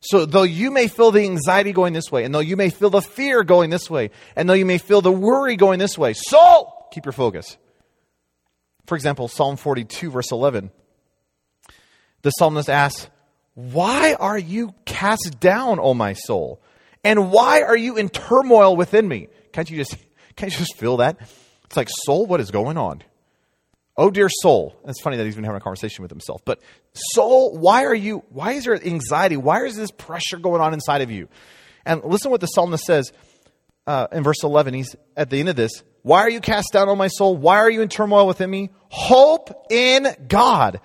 So, 0.00 0.26
though 0.26 0.42
you 0.42 0.72
may 0.72 0.88
feel 0.88 1.12
the 1.12 1.22
anxiety 1.22 1.72
going 1.72 1.92
this 1.92 2.10
way, 2.10 2.24
and 2.24 2.34
though 2.34 2.40
you 2.40 2.56
may 2.56 2.70
feel 2.70 2.90
the 2.90 3.00
fear 3.00 3.44
going 3.44 3.70
this 3.70 3.88
way, 3.88 4.10
and 4.34 4.48
though 4.48 4.54
you 4.54 4.66
may 4.66 4.78
feel 4.78 5.02
the 5.02 5.12
worry 5.12 5.54
going 5.54 5.78
this 5.78 5.96
way, 5.96 6.14
soul, 6.14 6.88
keep 6.90 7.04
your 7.04 7.12
focus. 7.12 7.58
For 8.86 8.96
example, 8.96 9.28
Psalm 9.28 9.56
42, 9.56 10.10
verse 10.10 10.32
11. 10.32 10.72
The 12.22 12.30
psalmist 12.30 12.68
asks, 12.68 13.08
Why 13.72 14.14
are 14.14 14.38
you 14.38 14.74
cast 14.86 15.38
down, 15.38 15.78
O 15.78 15.94
my 15.94 16.14
soul? 16.14 16.62
And 17.04 17.30
why 17.30 17.62
are 17.62 17.76
you 17.76 17.96
in 17.96 18.08
turmoil 18.08 18.76
within 18.76 19.06
me? 19.06 19.28
Can't 19.52 19.70
you 19.70 19.76
just, 19.76 19.96
can't 20.36 20.52
you 20.52 20.58
just 20.58 20.76
feel 20.76 20.98
that? 20.98 21.18
It's 21.64 21.76
like, 21.76 21.88
soul, 22.04 22.26
what 22.26 22.40
is 22.40 22.50
going 22.50 22.76
on? 22.76 23.02
Oh, 23.96 24.10
dear 24.10 24.28
soul. 24.30 24.74
It's 24.86 25.00
funny 25.02 25.18
that 25.18 25.24
he's 25.24 25.34
been 25.34 25.44
having 25.44 25.58
a 25.58 25.62
conversation 25.62 26.02
with 26.02 26.10
himself. 26.10 26.42
But, 26.44 26.60
soul, 26.94 27.56
why 27.56 27.84
are 27.84 27.94
you, 27.94 28.24
why 28.30 28.52
is 28.52 28.64
there 28.64 28.74
anxiety? 28.82 29.36
Why 29.36 29.64
is 29.64 29.76
this 29.76 29.90
pressure 29.90 30.38
going 30.38 30.62
on 30.62 30.72
inside 30.72 31.02
of 31.02 31.10
you? 31.10 31.28
And 31.84 32.02
listen 32.02 32.30
what 32.30 32.40
the 32.40 32.46
psalmist 32.46 32.84
says 32.84 33.12
uh, 33.86 34.06
in 34.10 34.22
verse 34.22 34.42
11. 34.42 34.74
He's 34.74 34.96
at 35.16 35.28
the 35.28 35.38
end 35.38 35.50
of 35.50 35.56
this. 35.56 35.82
Why 36.02 36.20
are 36.20 36.30
you 36.30 36.40
cast 36.40 36.72
down, 36.72 36.88
on 36.88 36.96
my 36.96 37.08
soul? 37.08 37.36
Why 37.36 37.58
are 37.58 37.70
you 37.70 37.82
in 37.82 37.88
turmoil 37.88 38.26
within 38.26 38.50
me? 38.50 38.70
Hope 38.88 39.66
in 39.70 40.08
God, 40.28 40.80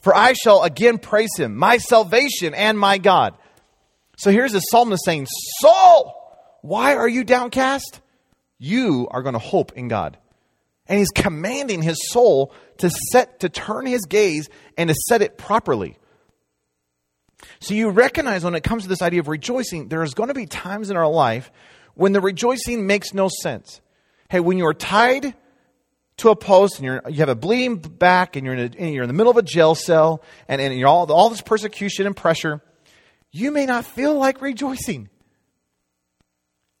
for 0.00 0.14
I 0.14 0.32
shall 0.32 0.62
again 0.62 0.98
praise 0.98 1.36
him, 1.36 1.56
my 1.56 1.78
salvation 1.78 2.54
and 2.54 2.78
my 2.78 2.98
God. 2.98 3.34
So 4.16 4.30
here's 4.30 4.52
the 4.52 4.60
psalmist 4.60 5.04
saying, 5.04 5.26
Saul, 5.60 6.58
why 6.62 6.96
are 6.96 7.08
you 7.08 7.24
downcast? 7.24 8.00
You 8.58 9.08
are 9.10 9.22
going 9.22 9.32
to 9.32 9.38
hope 9.38 9.72
in 9.72 9.88
God. 9.88 10.18
And 10.86 10.98
he's 10.98 11.10
commanding 11.10 11.82
his 11.82 11.98
soul 12.10 12.52
to 12.78 12.90
set, 12.90 13.40
to 13.40 13.48
turn 13.48 13.86
his 13.86 14.02
gaze 14.02 14.48
and 14.76 14.90
to 14.90 14.94
set 15.08 15.22
it 15.22 15.38
properly. 15.38 15.96
So 17.60 17.74
you 17.74 17.90
recognize 17.90 18.44
when 18.44 18.54
it 18.54 18.64
comes 18.64 18.82
to 18.82 18.88
this 18.88 19.02
idea 19.02 19.20
of 19.20 19.28
rejoicing, 19.28 19.88
there's 19.88 20.14
going 20.14 20.28
to 20.28 20.34
be 20.34 20.46
times 20.46 20.90
in 20.90 20.96
our 20.96 21.08
life 21.08 21.50
when 21.94 22.12
the 22.12 22.20
rejoicing 22.20 22.86
makes 22.86 23.14
no 23.14 23.28
sense. 23.42 23.80
Hey, 24.28 24.40
when 24.40 24.58
you're 24.58 24.74
tied 24.74 25.34
to 26.20 26.30
a 26.30 26.36
post 26.36 26.76
and 26.76 26.84
you're, 26.84 27.02
you 27.08 27.16
have 27.16 27.28
a 27.28 27.34
bleeding 27.34 27.76
back 27.76 28.36
and 28.36 28.44
you're 28.44 28.54
in, 28.54 28.74
a, 28.78 28.90
you're 28.90 29.02
in 29.02 29.08
the 29.08 29.14
middle 29.14 29.30
of 29.30 29.36
a 29.36 29.42
jail 29.42 29.74
cell 29.74 30.22
and, 30.48 30.60
and 30.60 30.78
you're 30.78 30.88
all, 30.88 31.10
all 31.12 31.30
this 31.30 31.40
persecution 31.40 32.06
and 32.06 32.16
pressure, 32.16 32.60
you 33.30 33.50
may 33.50 33.66
not 33.66 33.84
feel 33.84 34.14
like 34.14 34.40
rejoicing. 34.40 35.08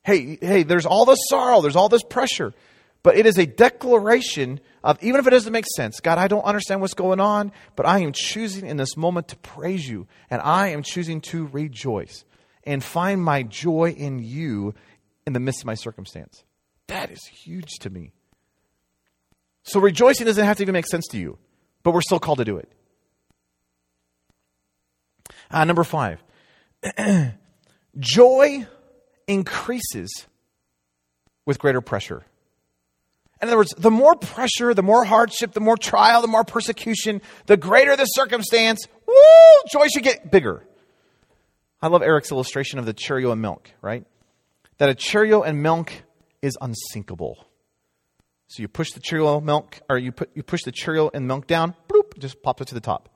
Hey, 0.02 0.38
hey, 0.40 0.62
there's 0.62 0.86
all 0.86 1.04
this 1.04 1.18
sorrow, 1.28 1.60
there's 1.60 1.76
all 1.76 1.88
this 1.88 2.02
pressure. 2.02 2.54
But 3.02 3.16
it 3.16 3.24
is 3.24 3.38
a 3.38 3.46
declaration 3.46 4.60
of, 4.84 5.02
even 5.02 5.20
if 5.20 5.26
it 5.26 5.30
doesn't 5.30 5.52
make 5.52 5.64
sense, 5.74 6.00
God, 6.00 6.18
I 6.18 6.28
don't 6.28 6.44
understand 6.44 6.80
what's 6.80 6.94
going 6.94 7.20
on, 7.20 7.52
but 7.76 7.86
I 7.86 8.00
am 8.00 8.12
choosing 8.12 8.66
in 8.66 8.76
this 8.76 8.96
moment 8.96 9.28
to 9.28 9.36
praise 9.36 9.88
you, 9.88 10.06
and 10.28 10.42
I 10.42 10.68
am 10.68 10.82
choosing 10.82 11.22
to 11.22 11.46
rejoice 11.46 12.24
and 12.64 12.84
find 12.84 13.22
my 13.22 13.42
joy 13.42 13.94
in 13.96 14.18
you 14.18 14.74
in 15.26 15.32
the 15.32 15.40
midst 15.40 15.62
of 15.62 15.66
my 15.66 15.74
circumstance. 15.74 16.44
That 16.88 17.10
is 17.10 17.24
huge 17.24 17.78
to 17.80 17.90
me. 17.90 18.12
So 19.70 19.78
rejoicing 19.78 20.26
doesn't 20.26 20.44
have 20.44 20.56
to 20.56 20.64
even 20.64 20.72
make 20.72 20.88
sense 20.88 21.06
to 21.12 21.16
you, 21.16 21.38
but 21.84 21.94
we're 21.94 22.00
still 22.00 22.18
called 22.18 22.38
to 22.38 22.44
do 22.44 22.56
it. 22.56 22.68
Uh, 25.48 25.64
number 25.64 25.84
five, 25.84 26.20
joy 27.98 28.66
increases 29.28 30.26
with 31.46 31.60
greater 31.60 31.80
pressure. 31.80 32.24
In 33.40 33.46
other 33.46 33.58
words, 33.58 33.72
the 33.78 33.92
more 33.92 34.16
pressure, 34.16 34.74
the 34.74 34.82
more 34.82 35.04
hardship, 35.04 35.52
the 35.52 35.60
more 35.60 35.76
trial, 35.76 36.20
the 36.20 36.26
more 36.26 36.42
persecution, 36.42 37.22
the 37.46 37.56
greater 37.56 37.94
the 37.94 38.06
circumstance, 38.06 38.88
woo, 39.06 39.14
joy 39.70 39.86
should 39.86 40.02
get 40.02 40.32
bigger. 40.32 40.64
I 41.80 41.86
love 41.86 42.02
Eric's 42.02 42.32
illustration 42.32 42.80
of 42.80 42.86
the 42.86 42.92
Cheerio 42.92 43.30
and 43.30 43.40
milk, 43.40 43.70
right? 43.82 44.04
That 44.78 44.88
a 44.88 44.96
Cheerio 44.96 45.42
and 45.42 45.62
milk 45.62 45.92
is 46.42 46.58
unsinkable. 46.60 47.46
So 48.50 48.62
you 48.62 48.68
push 48.68 48.90
the 48.90 49.00
Cheerio 49.00 49.40
milk, 49.40 49.78
or 49.88 49.96
you 49.96 50.10
put 50.10 50.30
you 50.34 50.42
push 50.42 50.64
the 50.64 50.72
Cheerio 50.72 51.08
and 51.14 51.28
milk 51.28 51.46
down, 51.46 51.76
bloop, 51.88 52.18
just 52.18 52.42
pops 52.42 52.62
it 52.62 52.68
to 52.68 52.74
the 52.74 52.80
top. 52.80 53.08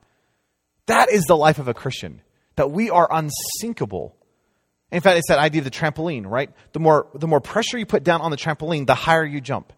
That 0.85 1.09
is 1.11 1.25
the 1.25 1.35
life 1.35 1.59
of 1.59 1.67
a 1.67 1.73
Christian. 1.73 2.21
That 2.55 2.71
we 2.71 2.89
are 2.89 3.09
unsinkable. 3.11 4.15
In 4.93 5.01
fact, 5.01 5.17
it's 5.17 5.27
that 5.27 5.39
idea 5.39 5.59
of 5.59 5.65
the 5.65 5.71
trampoline, 5.71 6.25
right? 6.25 6.51
The 6.71 6.79
more 6.79 7.07
the 7.13 7.27
more 7.27 7.41
pressure 7.41 7.77
you 7.77 7.85
put 7.85 8.05
down 8.05 8.21
on 8.21 8.31
the 8.31 8.37
trampoline, 8.37 8.87
the 8.87 8.95
higher 8.95 9.25
you 9.25 9.41
jump. 9.41 9.73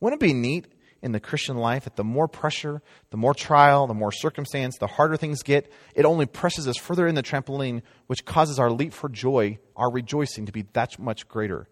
Wouldn't 0.00 0.22
it 0.22 0.26
be 0.26 0.32
neat 0.32 0.66
in 1.02 1.12
the 1.12 1.20
Christian 1.20 1.58
life 1.58 1.84
that 1.84 1.96
the 1.96 2.04
more 2.04 2.26
pressure, 2.26 2.80
the 3.10 3.18
more 3.18 3.34
trial, 3.34 3.86
the 3.86 3.92
more 3.92 4.12
circumstance, 4.12 4.78
the 4.78 4.86
harder 4.86 5.18
things 5.18 5.42
get, 5.42 5.70
it 5.94 6.06
only 6.06 6.24
presses 6.24 6.66
us 6.66 6.78
further 6.78 7.06
in 7.06 7.14
the 7.14 7.22
trampoline, 7.22 7.82
which 8.06 8.24
causes 8.24 8.58
our 8.58 8.70
leap 8.70 8.94
for 8.94 9.10
joy, 9.10 9.58
our 9.76 9.92
rejoicing 9.92 10.46
to 10.46 10.52
be 10.52 10.62
that 10.72 10.98
much 10.98 11.28
greater. 11.28 11.68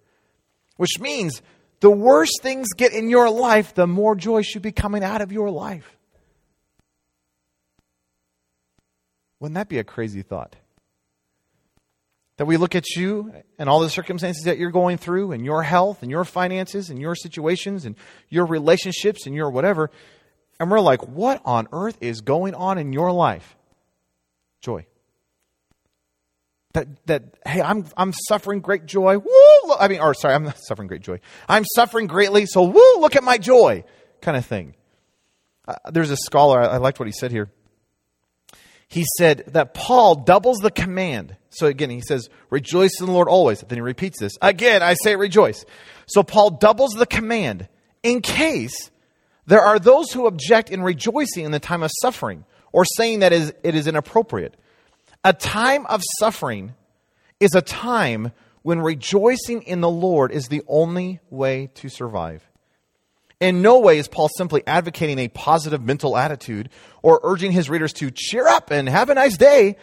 Which 0.76 1.00
means 1.00 1.40
the 1.84 1.90
worse 1.90 2.30
things 2.40 2.68
get 2.74 2.94
in 2.94 3.10
your 3.10 3.28
life, 3.28 3.74
the 3.74 3.86
more 3.86 4.14
joy 4.14 4.40
should 4.40 4.62
be 4.62 4.72
coming 4.72 5.04
out 5.04 5.20
of 5.20 5.32
your 5.32 5.50
life. 5.50 5.98
Wouldn't 9.38 9.56
that 9.56 9.68
be 9.68 9.76
a 9.76 9.84
crazy 9.84 10.22
thought? 10.22 10.56
That 12.38 12.46
we 12.46 12.56
look 12.56 12.74
at 12.74 12.96
you 12.96 13.34
and 13.58 13.68
all 13.68 13.80
the 13.80 13.90
circumstances 13.90 14.44
that 14.44 14.56
you're 14.56 14.70
going 14.70 14.96
through, 14.96 15.32
and 15.32 15.44
your 15.44 15.62
health, 15.62 16.00
and 16.00 16.10
your 16.10 16.24
finances, 16.24 16.88
and 16.88 16.98
your 16.98 17.14
situations, 17.14 17.84
and 17.84 17.96
your 18.30 18.46
relationships, 18.46 19.26
and 19.26 19.34
your 19.34 19.50
whatever, 19.50 19.90
and 20.58 20.70
we're 20.70 20.80
like, 20.80 21.06
what 21.06 21.42
on 21.44 21.68
earth 21.70 21.98
is 22.00 22.22
going 22.22 22.54
on 22.54 22.78
in 22.78 22.94
your 22.94 23.12
life? 23.12 23.58
Joy. 24.62 24.86
That, 26.72 26.88
that 27.08 27.24
hey, 27.46 27.60
I'm, 27.60 27.84
I'm 27.94 28.14
suffering 28.26 28.60
great 28.60 28.86
joy. 28.86 29.18
Woo, 29.18 29.43
I 29.78 29.88
mean, 29.88 30.00
or 30.00 30.14
sorry, 30.14 30.34
I'm 30.34 30.44
not 30.44 30.58
suffering 30.68 30.88
great 30.88 31.02
joy. 31.02 31.20
I'm 31.48 31.64
suffering 31.74 32.06
greatly, 32.06 32.46
so 32.46 32.62
woo, 32.62 33.00
look 33.00 33.16
at 33.16 33.24
my 33.24 33.38
joy, 33.38 33.84
kind 34.20 34.36
of 34.36 34.44
thing. 34.44 34.74
Uh, 35.66 35.76
there's 35.90 36.10
a 36.10 36.16
scholar, 36.16 36.60
I, 36.60 36.66
I 36.66 36.76
liked 36.76 36.98
what 36.98 37.06
he 37.06 37.12
said 37.12 37.30
here. 37.30 37.50
He 38.88 39.04
said 39.18 39.44
that 39.48 39.74
Paul 39.74 40.16
doubles 40.16 40.58
the 40.58 40.70
command. 40.70 41.36
So 41.50 41.66
again, 41.66 41.90
he 41.90 42.00
says, 42.00 42.28
rejoice 42.50 42.92
in 43.00 43.06
the 43.06 43.12
Lord 43.12 43.28
always. 43.28 43.60
Then 43.60 43.78
he 43.78 43.82
repeats 43.82 44.20
this. 44.20 44.32
Again, 44.40 44.82
I 44.82 44.94
say 44.94 45.16
rejoice. 45.16 45.64
So 46.06 46.22
Paul 46.22 46.50
doubles 46.50 46.92
the 46.92 47.06
command 47.06 47.68
in 48.02 48.20
case 48.20 48.90
there 49.46 49.62
are 49.62 49.78
those 49.78 50.12
who 50.12 50.26
object 50.26 50.70
in 50.70 50.82
rejoicing 50.82 51.44
in 51.44 51.50
the 51.50 51.60
time 51.60 51.82
of 51.82 51.90
suffering 52.00 52.44
or 52.72 52.84
saying 52.84 53.20
that 53.20 53.32
it 53.32 53.74
is 53.74 53.86
inappropriate. 53.86 54.54
A 55.24 55.32
time 55.32 55.86
of 55.86 56.02
suffering 56.18 56.74
is 57.40 57.54
a 57.54 57.62
time 57.62 58.32
when 58.64 58.80
rejoicing 58.80 59.62
in 59.62 59.82
the 59.82 59.90
Lord 59.90 60.32
is 60.32 60.48
the 60.48 60.62
only 60.66 61.20
way 61.28 61.68
to 61.74 61.90
survive. 61.90 62.48
In 63.38 63.60
no 63.60 63.78
way 63.78 63.98
is 63.98 64.08
Paul 64.08 64.30
simply 64.38 64.62
advocating 64.66 65.18
a 65.18 65.28
positive 65.28 65.82
mental 65.82 66.16
attitude 66.16 66.70
or 67.02 67.20
urging 67.22 67.52
his 67.52 67.68
readers 67.68 67.92
to 67.94 68.10
cheer 68.10 68.48
up 68.48 68.70
and 68.70 68.88
have 68.88 69.10
a 69.10 69.14
nice 69.14 69.36
day. 69.36 69.76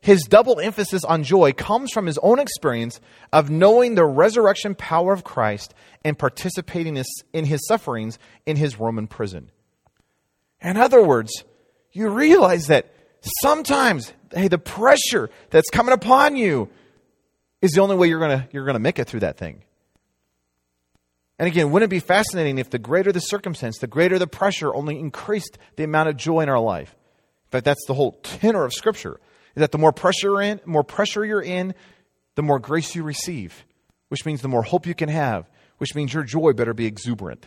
His 0.00 0.22
double 0.22 0.60
emphasis 0.60 1.04
on 1.04 1.24
joy 1.24 1.52
comes 1.52 1.92
from 1.92 2.06
his 2.06 2.16
own 2.18 2.38
experience 2.38 3.00
of 3.34 3.50
knowing 3.50 3.96
the 3.96 4.06
resurrection 4.06 4.74
power 4.74 5.12
of 5.12 5.22
Christ 5.22 5.74
and 6.02 6.18
participating 6.18 6.96
in 7.34 7.44
his 7.44 7.66
sufferings 7.66 8.18
in 8.46 8.56
his 8.56 8.80
Roman 8.80 9.08
prison. 9.08 9.50
In 10.62 10.78
other 10.78 11.02
words, 11.02 11.44
you 11.92 12.08
realize 12.08 12.68
that 12.68 12.94
sometimes, 13.42 14.14
hey, 14.34 14.48
the 14.48 14.56
pressure 14.56 15.28
that's 15.50 15.68
coming 15.68 15.92
upon 15.92 16.36
you 16.36 16.70
is 17.62 17.72
the 17.72 17.80
only 17.80 17.96
way 17.96 18.08
you're 18.08 18.18
going 18.18 18.44
you're 18.52 18.66
gonna 18.66 18.78
make 18.78 18.98
it 18.98 19.08
through 19.08 19.20
that 19.20 19.36
thing. 19.36 19.62
And 21.38 21.46
again, 21.46 21.70
wouldn't 21.70 21.90
it 21.90 21.94
be 21.94 22.00
fascinating 22.00 22.58
if 22.58 22.70
the 22.70 22.78
greater 22.78 23.12
the 23.12 23.20
circumstance, 23.20 23.78
the 23.78 23.86
greater 23.86 24.18
the 24.18 24.26
pressure 24.26 24.74
only 24.74 24.98
increased 24.98 25.58
the 25.76 25.84
amount 25.84 26.08
of 26.08 26.16
joy 26.16 26.40
in 26.40 26.48
our 26.48 26.58
life? 26.58 26.94
In 27.46 27.50
fact, 27.50 27.64
that's 27.64 27.84
the 27.86 27.94
whole 27.94 28.12
tenor 28.22 28.64
of 28.64 28.72
Scripture, 28.72 29.20
is 29.54 29.60
that 29.60 29.70
the 29.70 29.78
more 29.78 29.92
pressure 29.92 30.40
in, 30.40 30.60
more 30.64 30.82
pressure 30.82 31.24
you're 31.24 31.42
in, 31.42 31.74
the 32.36 32.42
more 32.42 32.58
grace 32.58 32.94
you 32.94 33.02
receive, 33.02 33.64
which 34.08 34.24
means 34.24 34.40
the 34.40 34.48
more 34.48 34.62
hope 34.62 34.86
you 34.86 34.94
can 34.94 35.10
have, 35.10 35.48
which 35.78 35.94
means 35.94 36.12
your 36.12 36.22
joy 36.22 36.52
better 36.52 36.72
be 36.72 36.86
exuberant. 36.86 37.46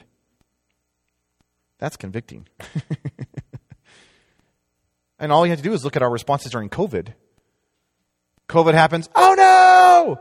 That's 1.79 1.97
convicting. 1.97 2.47
and 5.19 5.31
all 5.31 5.45
you 5.45 5.49
have 5.49 5.59
to 5.59 5.63
do 5.63 5.73
is 5.73 5.83
look 5.83 5.95
at 5.95 6.03
our 6.03 6.11
responses 6.11 6.51
during 6.51 6.69
COVID. 6.69 7.13
COVID 8.49 8.73
happens, 8.73 9.07
oh 9.15 9.35
no! 9.37 10.19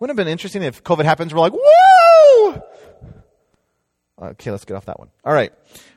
Wouldn't 0.00 0.16
it 0.16 0.20
have 0.20 0.26
been 0.26 0.32
interesting 0.32 0.62
if 0.62 0.82
COVID 0.82 1.04
happens, 1.04 1.32
we're 1.32 1.40
like, 1.40 1.52
woo! 1.52 2.62
Okay, 4.20 4.50
let's 4.50 4.64
get 4.64 4.74
off 4.74 4.86
that 4.86 4.98
one. 4.98 5.10
All 5.24 5.32
right. 5.32 5.52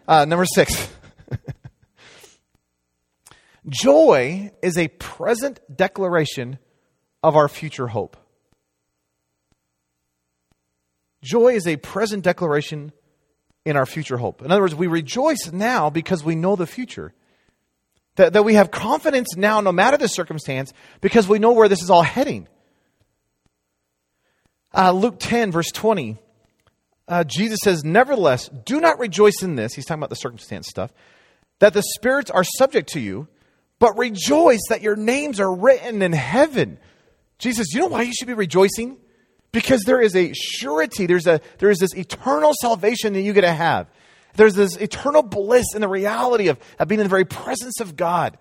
Uh, 0.08 0.26
number 0.26 0.46
six. 0.46 0.90
Joy 3.70 4.52
is 4.62 4.78
a 4.78 4.90
present 4.90 5.60
declaration 5.74 6.60
of 7.24 7.36
our 7.36 7.48
future 7.48 7.88
hope. 7.88 8.18
Joy 11.24 11.54
is 11.54 11.68
a 11.68 11.78
present 11.78 12.24
declaration 12.24 12.92
in 13.64 13.78
our 13.78 13.86
future 13.86 14.18
hope. 14.18 14.42
In 14.42 14.52
other 14.52 14.62
words, 14.62 14.76
we 14.76 14.88
rejoice 14.88 15.52
now 15.52 15.90
because 15.90 16.24
we 16.24 16.36
know 16.36 16.56
the 16.56 16.66
future. 16.66 17.14
That, 18.22 18.34
that 18.34 18.44
we 18.44 18.54
have 18.54 18.70
confidence 18.70 19.36
now, 19.36 19.62
no 19.62 19.72
matter 19.72 19.98
the 19.98 20.08
circumstance, 20.08 20.74
because 21.02 21.28
we 21.28 21.40
know 21.40 21.54
where 21.54 21.68
this 21.68 21.82
is 21.82 21.90
all 21.90 22.04
heading. 22.04 22.48
Uh, 24.78 24.92
Luke 24.92 25.16
10, 25.18 25.52
verse 25.52 25.72
20 25.72 26.20
uh, 27.08 27.24
Jesus 27.24 27.58
says, 27.64 27.84
Nevertheless, 27.84 28.48
do 28.64 28.80
not 28.80 29.00
rejoice 29.00 29.42
in 29.42 29.56
this. 29.56 29.74
He's 29.74 29.86
talking 29.86 30.00
about 30.00 30.12
the 30.12 30.16
circumstance 30.16 30.68
stuff. 30.70 30.94
That 31.58 31.74
the 31.74 31.82
spirits 31.96 32.30
are 32.30 32.44
subject 32.44 32.90
to 32.94 33.00
you, 33.00 33.28
but 33.80 33.98
rejoice 33.98 34.62
that 34.70 34.84
your 34.84 34.96
names 34.96 35.40
are 35.40 35.54
written 35.54 36.04
in 36.04 36.14
heaven. 36.14 36.78
Jesus, 37.40 37.74
you 37.74 37.80
know 37.80 37.88
why 37.88 38.04
you 38.04 38.14
should 38.14 38.28
be 38.28 38.36
rejoicing? 38.36 38.98
Because 39.52 39.82
there 39.82 40.00
is 40.00 40.16
a 40.16 40.32
surety, 40.34 41.08
there's, 41.08 41.26
a, 41.26 41.42
there 41.58 41.72
is 41.72 41.80
this 41.80 41.96
eternal 41.96 42.54
salvation 42.62 43.14
that 43.14 43.22
you 43.22 43.34
get 43.34 43.42
to 43.42 43.52
have. 43.52 43.88
There's 44.36 44.56
this 44.56 44.76
eternal 44.78 45.24
bliss 45.24 45.74
in 45.76 45.82
the 45.82 45.88
reality 45.88 46.48
of, 46.48 46.60
of 46.80 46.88
being 46.88 47.00
in 47.00 47.06
the 47.06 47.10
very 47.10 47.26
presence 47.26 47.80
of 47.80 47.96
God. 47.96 48.38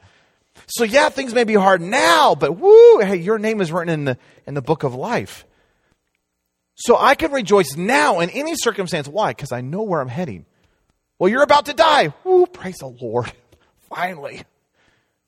So, 0.67 0.85
yeah, 0.85 1.09
things 1.09 1.35
may 1.35 1.45
be 1.45 1.55
hard 1.55 1.81
now, 1.81 2.35
but 2.35 2.53
woo, 2.53 3.01
hey, 3.01 3.17
your 3.17 3.39
name 3.39 3.61
is 3.61 3.73
written 3.73 3.93
in 3.93 4.05
the, 4.05 4.19
in 4.47 4.55
the 4.55 4.63
book 4.63 4.83
of 4.83 4.95
life. 4.95 5.45
So 6.75 6.97
I 6.97 7.15
can 7.15 7.33
rejoice 7.33 7.77
now 7.77 8.21
in 8.21 8.31
any 8.31 8.55
circumstance. 8.57 9.07
Why? 9.07 9.33
Because 9.33 9.53
I 9.53 9.61
know 9.61 9.83
where 9.83 10.01
I'm 10.01 10.09
heading. 10.09 10.47
Well, 11.19 11.29
you're 11.29 11.43
about 11.43 11.67
to 11.67 11.75
die. 11.75 12.15
Woo, 12.25 12.47
praise 12.47 12.79
the 12.79 12.87
Lord. 12.87 13.31
Finally. 13.95 14.43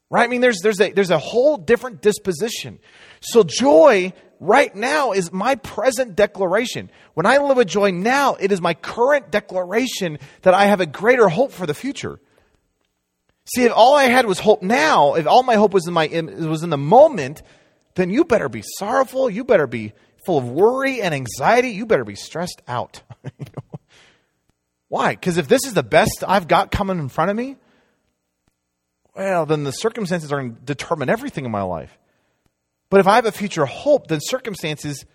Right? 0.08 0.24
I 0.24 0.26
mean, 0.28 0.40
there's, 0.40 0.60
there's, 0.60 0.80
a, 0.80 0.92
there's 0.92 1.10
a 1.10 1.18
whole 1.18 1.56
different 1.56 2.00
disposition. 2.00 2.78
So 3.20 3.42
joy 3.42 4.12
right 4.42 4.74
now 4.74 5.12
is 5.12 5.32
my 5.32 5.54
present 5.54 6.16
declaration. 6.16 6.90
When 7.14 7.26
I 7.26 7.38
live 7.38 7.56
with 7.56 7.68
joy 7.68 7.92
now, 7.92 8.34
it 8.34 8.50
is 8.52 8.60
my 8.60 8.74
current 8.74 9.30
declaration 9.30 10.18
that 10.42 10.52
I 10.52 10.66
have 10.66 10.80
a 10.80 10.86
greater 10.86 11.28
hope 11.28 11.52
for 11.52 11.66
the 11.66 11.74
future. 11.74 12.18
See, 13.44 13.64
if 13.64 13.72
all 13.74 13.94
I 13.94 14.04
had 14.04 14.26
was 14.26 14.40
hope 14.40 14.62
now, 14.62 15.14
if 15.14 15.26
all 15.26 15.42
my 15.42 15.54
hope 15.54 15.72
was 15.72 15.86
in 15.86 15.94
my 15.94 16.06
was 16.06 16.62
in 16.62 16.70
the 16.70 16.78
moment, 16.78 17.42
then 17.94 18.10
you 18.10 18.24
better 18.24 18.48
be 18.48 18.62
sorrowful. 18.78 19.30
You 19.30 19.44
better 19.44 19.66
be 19.66 19.92
full 20.26 20.38
of 20.38 20.48
worry 20.48 21.00
and 21.00 21.14
anxiety, 21.14 21.70
you 21.70 21.86
better 21.86 22.04
be 22.04 22.14
stressed 22.14 22.62
out. 22.68 23.02
Why? 24.88 25.12
Because 25.12 25.38
if 25.38 25.48
this 25.48 25.64
is 25.66 25.74
the 25.74 25.82
best 25.82 26.22
I've 26.26 26.48
got 26.48 26.70
coming 26.70 26.98
in 26.98 27.08
front 27.08 27.30
of 27.30 27.36
me, 27.36 27.56
well, 29.16 29.46
then 29.46 29.64
the 29.64 29.72
circumstances 29.72 30.32
are 30.32 30.36
going 30.36 30.54
to 30.54 30.60
determine 30.60 31.08
everything 31.08 31.44
in 31.44 31.50
my 31.50 31.62
life. 31.62 31.96
But 32.92 33.00
if 33.00 33.06
I 33.06 33.14
have 33.14 33.24
a 33.24 33.32
future 33.32 33.64
hope, 33.64 34.08
then 34.08 34.20
circumstances, 34.20 35.06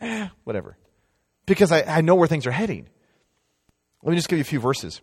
eh, 0.00 0.28
whatever. 0.44 0.76
Because 1.46 1.72
I, 1.72 1.82
I 1.82 2.00
know 2.00 2.14
where 2.14 2.28
things 2.28 2.46
are 2.46 2.52
heading. 2.52 2.86
Let 4.04 4.10
me 4.10 4.16
just 4.16 4.28
give 4.28 4.38
you 4.38 4.42
a 4.42 4.44
few 4.44 4.60
verses 4.60 5.00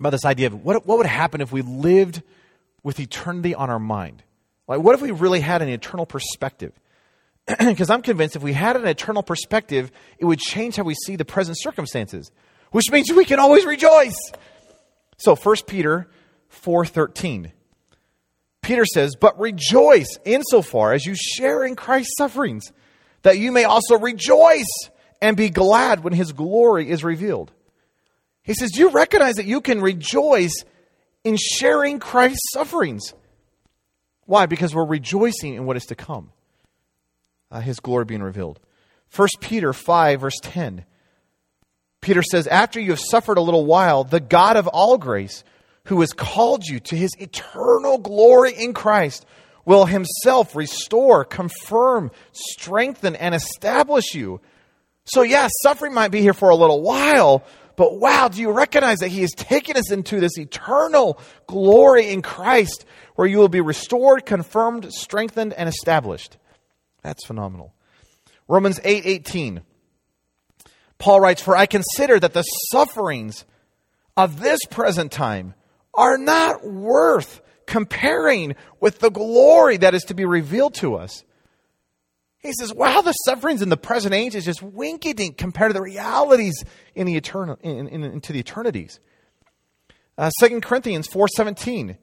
about 0.00 0.10
this 0.10 0.24
idea 0.24 0.48
of 0.48 0.64
what, 0.64 0.84
what 0.84 0.98
would 0.98 1.06
happen 1.06 1.40
if 1.40 1.52
we 1.52 1.62
lived 1.62 2.24
with 2.82 2.98
eternity 2.98 3.54
on 3.54 3.70
our 3.70 3.78
mind. 3.78 4.24
Like, 4.66 4.80
what 4.80 4.96
if 4.96 5.02
we 5.02 5.12
really 5.12 5.38
had 5.38 5.62
an 5.62 5.68
eternal 5.68 6.04
perspective? 6.04 6.72
because 7.46 7.90
I'm 7.90 8.02
convinced 8.02 8.34
if 8.34 8.42
we 8.42 8.52
had 8.52 8.74
an 8.74 8.88
eternal 8.88 9.22
perspective, 9.22 9.92
it 10.18 10.24
would 10.24 10.40
change 10.40 10.74
how 10.74 10.82
we 10.82 10.96
see 10.96 11.14
the 11.14 11.24
present 11.24 11.56
circumstances, 11.60 12.32
which 12.72 12.90
means 12.90 13.08
we 13.12 13.24
can 13.24 13.38
always 13.38 13.64
rejoice. 13.64 14.18
So 15.16 15.36
1 15.36 15.56
Peter 15.68 16.08
4:13. 16.64 17.52
Peter 18.62 18.84
says, 18.84 19.14
"But 19.16 19.38
rejoice 19.38 20.18
insofar 20.24 20.92
as 20.92 21.06
you 21.06 21.14
share 21.14 21.64
in 21.64 21.76
Christ's 21.76 22.16
sufferings, 22.18 22.72
that 23.22 23.38
you 23.38 23.52
may 23.52 23.64
also 23.64 23.98
rejoice 23.98 24.88
and 25.20 25.36
be 25.36 25.50
glad 25.50 26.04
when 26.04 26.12
his 26.12 26.32
glory 26.32 26.90
is 26.90 27.04
revealed." 27.04 27.52
He 28.42 28.54
says, 28.54 28.70
"Do 28.72 28.80
you 28.80 28.90
recognize 28.90 29.36
that 29.36 29.46
you 29.46 29.60
can 29.60 29.80
rejoice 29.80 30.64
in 31.24 31.36
sharing 31.36 31.98
Christ's 31.98 32.52
sufferings?" 32.52 33.14
Why? 34.26 34.46
Because 34.46 34.74
we're 34.74 34.84
rejoicing 34.86 35.54
in 35.54 35.66
what 35.66 35.76
is 35.76 35.86
to 35.86 35.94
come 35.94 36.32
uh, 37.50 37.60
his 37.60 37.80
glory 37.80 38.04
being 38.04 38.22
revealed. 38.22 38.60
1 39.14 39.28
Peter 39.40 39.72
5, 39.72 40.20
verse 40.20 40.38
10. 40.42 40.84
Peter 42.00 42.22
says, 42.22 42.46
After 42.46 42.80
you 42.80 42.90
have 42.90 43.00
suffered 43.00 43.38
a 43.38 43.42
little 43.42 43.66
while, 43.66 44.04
the 44.04 44.20
God 44.20 44.56
of 44.56 44.68
all 44.68 44.98
grace, 44.98 45.44
who 45.84 46.00
has 46.00 46.12
called 46.12 46.64
you 46.64 46.80
to 46.80 46.96
his 46.96 47.10
eternal 47.18 47.98
glory 47.98 48.52
in 48.52 48.74
Christ, 48.74 49.26
will 49.64 49.86
himself 49.86 50.56
restore, 50.56 51.24
confirm, 51.24 52.10
strengthen, 52.32 53.16
and 53.16 53.34
establish 53.34 54.14
you. 54.14 54.40
So, 55.04 55.22
yeah, 55.22 55.48
suffering 55.62 55.94
might 55.94 56.10
be 56.10 56.20
here 56.20 56.34
for 56.34 56.50
a 56.50 56.56
little 56.56 56.82
while, 56.82 57.44
but 57.76 57.98
wow, 57.98 58.28
do 58.28 58.40
you 58.40 58.50
recognize 58.50 58.98
that 58.98 59.08
he 59.08 59.22
has 59.22 59.30
taken 59.32 59.76
us 59.76 59.90
into 59.90 60.20
this 60.20 60.38
eternal 60.38 61.18
glory 61.46 62.10
in 62.10 62.20
Christ 62.20 62.84
where 63.14 63.26
you 63.26 63.38
will 63.38 63.48
be 63.48 63.60
restored, 63.60 64.26
confirmed, 64.26 64.92
strengthened, 64.92 65.52
and 65.54 65.68
established? 65.68 66.36
That's 67.02 67.24
phenomenal. 67.24 67.72
Romans 68.48 68.80
8:18. 68.84 69.58
8, 69.58 69.62
Paul 70.98 71.20
writes, 71.20 71.40
"For 71.40 71.56
I 71.56 71.66
consider 71.66 72.20
that 72.20 72.34
the 72.34 72.42
sufferings 72.42 73.44
of 74.16 74.40
this 74.40 74.60
present 74.68 75.10
time 75.10 75.54
are 75.94 76.18
not 76.18 76.64
worth 76.64 77.40
comparing 77.66 78.56
with 78.80 78.98
the 78.98 79.10
glory 79.10 79.76
that 79.76 79.94
is 79.94 80.02
to 80.04 80.14
be 80.14 80.24
revealed 80.24 80.74
to 80.74 80.96
us." 80.96 81.24
He 82.38 82.52
says, 82.58 82.72
"Wow, 82.72 83.02
the 83.02 83.12
sufferings 83.12 83.62
in 83.62 83.68
the 83.68 83.76
present 83.76 84.14
age 84.14 84.34
is 84.34 84.44
just 84.44 84.62
winky 84.62 85.12
dink 85.12 85.36
compared 85.36 85.70
to 85.70 85.74
the 85.74 85.82
realities 85.82 86.64
in 86.94 87.06
the 87.06 87.16
eternal 87.16 87.58
in, 87.62 87.88
in, 87.88 88.02
into 88.04 88.32
the 88.32 88.40
eternities." 88.40 89.00
Uh, 90.16 90.30
2 90.40 90.60
Corinthians 90.60 91.08
4:17. 91.08 91.96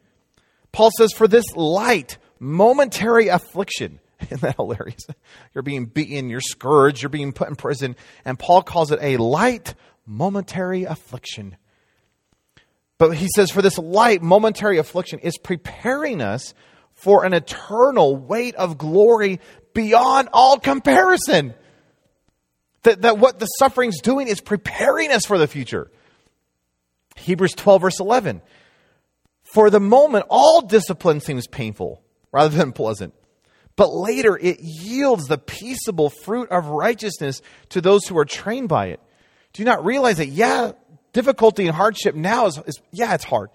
Paul 0.71 0.91
says, 0.97 1.13
"For 1.13 1.27
this 1.27 1.45
light 1.55 2.17
momentary 2.39 3.29
affliction 3.29 3.99
Isn't 4.21 4.41
that 4.41 4.55
hilarious? 4.55 5.05
You're 5.53 5.61
being 5.61 5.85
beaten, 5.85 6.29
you're 6.29 6.41
scourged, 6.41 7.01
you're 7.01 7.09
being 7.09 7.33
put 7.33 7.49
in 7.49 7.55
prison. 7.55 7.95
And 8.25 8.37
Paul 8.37 8.63
calls 8.63 8.91
it 8.91 8.99
a 9.01 9.17
light, 9.17 9.75
momentary 10.05 10.83
affliction. 10.83 11.57
But 12.97 13.11
he 13.11 13.27
says, 13.35 13.51
for 13.51 13.61
this 13.61 13.77
light, 13.77 14.21
momentary 14.21 14.77
affliction 14.79 15.19
is 15.19 15.37
preparing 15.37 16.21
us 16.21 16.53
for 16.93 17.25
an 17.25 17.33
eternal 17.33 18.15
weight 18.15 18.55
of 18.55 18.77
glory 18.77 19.39
beyond 19.73 20.29
all 20.33 20.59
comparison. 20.59 21.53
That, 22.83 23.03
that 23.03 23.19
what 23.19 23.39
the 23.39 23.45
suffering's 23.45 24.01
doing 24.01 24.27
is 24.27 24.41
preparing 24.41 25.11
us 25.11 25.25
for 25.25 25.37
the 25.37 25.47
future. 25.47 25.91
Hebrews 27.17 27.53
12, 27.53 27.81
verse 27.81 27.99
11. 27.99 28.41
For 29.43 29.69
the 29.69 29.79
moment, 29.79 30.25
all 30.29 30.61
discipline 30.61 31.19
seems 31.19 31.47
painful 31.47 32.01
rather 32.31 32.55
than 32.55 32.71
pleasant. 32.71 33.13
But 33.75 33.93
later, 33.93 34.35
it 34.35 34.59
yields 34.59 35.27
the 35.27 35.37
peaceable 35.37 36.09
fruit 36.09 36.49
of 36.49 36.67
righteousness 36.67 37.41
to 37.69 37.79
those 37.79 38.07
who 38.07 38.17
are 38.17 38.25
trained 38.25 38.69
by 38.69 38.87
it. 38.87 38.99
Do 39.53 39.61
you 39.61 39.65
not 39.65 39.85
realize 39.85 40.17
that, 40.17 40.27
yeah, 40.27 40.71
difficulty 41.17 41.65
and 41.65 41.75
hardship 41.75 42.13
now 42.13 42.45
is, 42.45 42.59
is 42.67 42.79
yeah, 42.91 43.15
it's 43.15 43.23
hard. 43.23 43.49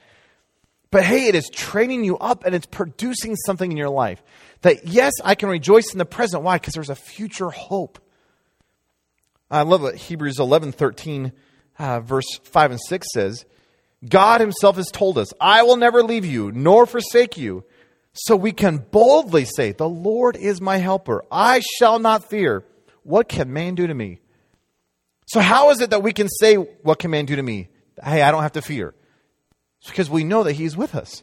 But 0.90 1.04
hey, 1.04 1.28
it 1.28 1.36
is 1.36 1.48
training 1.48 2.02
you 2.02 2.18
up 2.18 2.44
and 2.44 2.56
it's 2.56 2.66
producing 2.66 3.36
something 3.36 3.70
in 3.70 3.76
your 3.76 3.88
life. 3.88 4.20
That 4.62 4.84
yes, 4.88 5.12
I 5.24 5.36
can 5.36 5.48
rejoice 5.48 5.92
in 5.92 5.98
the 5.98 6.04
present. 6.04 6.42
Why? 6.42 6.56
Because 6.56 6.74
there's 6.74 6.90
a 6.90 6.96
future 6.96 7.50
hope. 7.50 8.00
I 9.48 9.62
love 9.62 9.80
what 9.80 9.94
Hebrews 9.94 10.40
11 10.40 10.72
13, 10.72 11.32
uh, 11.78 12.00
verse 12.00 12.26
5 12.42 12.72
and 12.72 12.80
6 12.80 13.06
says. 13.14 13.44
God 14.08 14.40
Himself 14.40 14.74
has 14.74 14.90
told 14.90 15.16
us, 15.16 15.32
I 15.40 15.62
will 15.62 15.76
never 15.76 16.02
leave 16.02 16.26
you 16.26 16.50
nor 16.50 16.84
forsake 16.84 17.38
you. 17.38 17.64
So 18.12 18.34
we 18.34 18.50
can 18.50 18.78
boldly 18.78 19.44
say, 19.44 19.70
The 19.70 19.88
Lord 19.88 20.36
is 20.36 20.60
my 20.60 20.78
helper. 20.78 21.24
I 21.30 21.62
shall 21.78 22.00
not 22.00 22.28
fear. 22.28 22.64
What 23.04 23.28
can 23.28 23.52
man 23.52 23.76
do 23.76 23.86
to 23.86 23.94
me? 23.94 24.18
So, 25.32 25.40
how 25.40 25.70
is 25.70 25.80
it 25.80 25.88
that 25.88 26.02
we 26.02 26.12
can 26.12 26.28
say, 26.28 26.56
What 26.56 26.98
can 26.98 27.10
man 27.10 27.24
do 27.24 27.36
to 27.36 27.42
me? 27.42 27.68
Hey, 28.04 28.20
I 28.20 28.30
don't 28.30 28.42
have 28.42 28.52
to 28.52 28.60
fear. 28.60 28.94
It's 29.80 29.88
because 29.88 30.10
we 30.10 30.24
know 30.24 30.42
that 30.42 30.52
He's 30.52 30.76
with 30.76 30.94
us. 30.94 31.22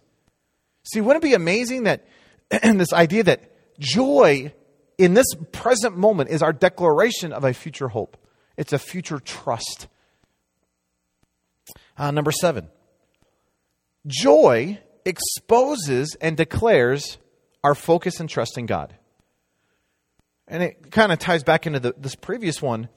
See, 0.91 0.99
wouldn't 0.99 1.23
it 1.23 1.27
be 1.27 1.35
amazing 1.35 1.83
that 1.83 2.07
this 2.49 2.91
idea 2.91 3.21
that 3.25 3.79
joy 3.79 4.51
in 4.97 5.13
this 5.13 5.27
present 5.51 5.95
moment 5.95 6.31
is 6.31 6.41
our 6.41 6.51
declaration 6.51 7.31
of 7.31 7.43
a 7.43 7.53
future 7.53 7.87
hope? 7.87 8.17
It's 8.57 8.73
a 8.73 8.79
future 8.79 9.19
trust. 9.19 9.87
Uh, 11.95 12.09
number 12.09 12.31
seven, 12.31 12.67
joy 14.07 14.79
exposes 15.05 16.17
and 16.19 16.35
declares 16.35 17.19
our 17.63 17.75
focus 17.75 18.19
and 18.19 18.27
trust 18.27 18.57
in 18.57 18.65
God. 18.65 18.95
And 20.47 20.63
it 20.63 20.89
kind 20.89 21.11
of 21.11 21.19
ties 21.19 21.43
back 21.43 21.67
into 21.67 21.79
the, 21.79 21.93
this 21.95 22.15
previous 22.15 22.59
one 22.59 22.89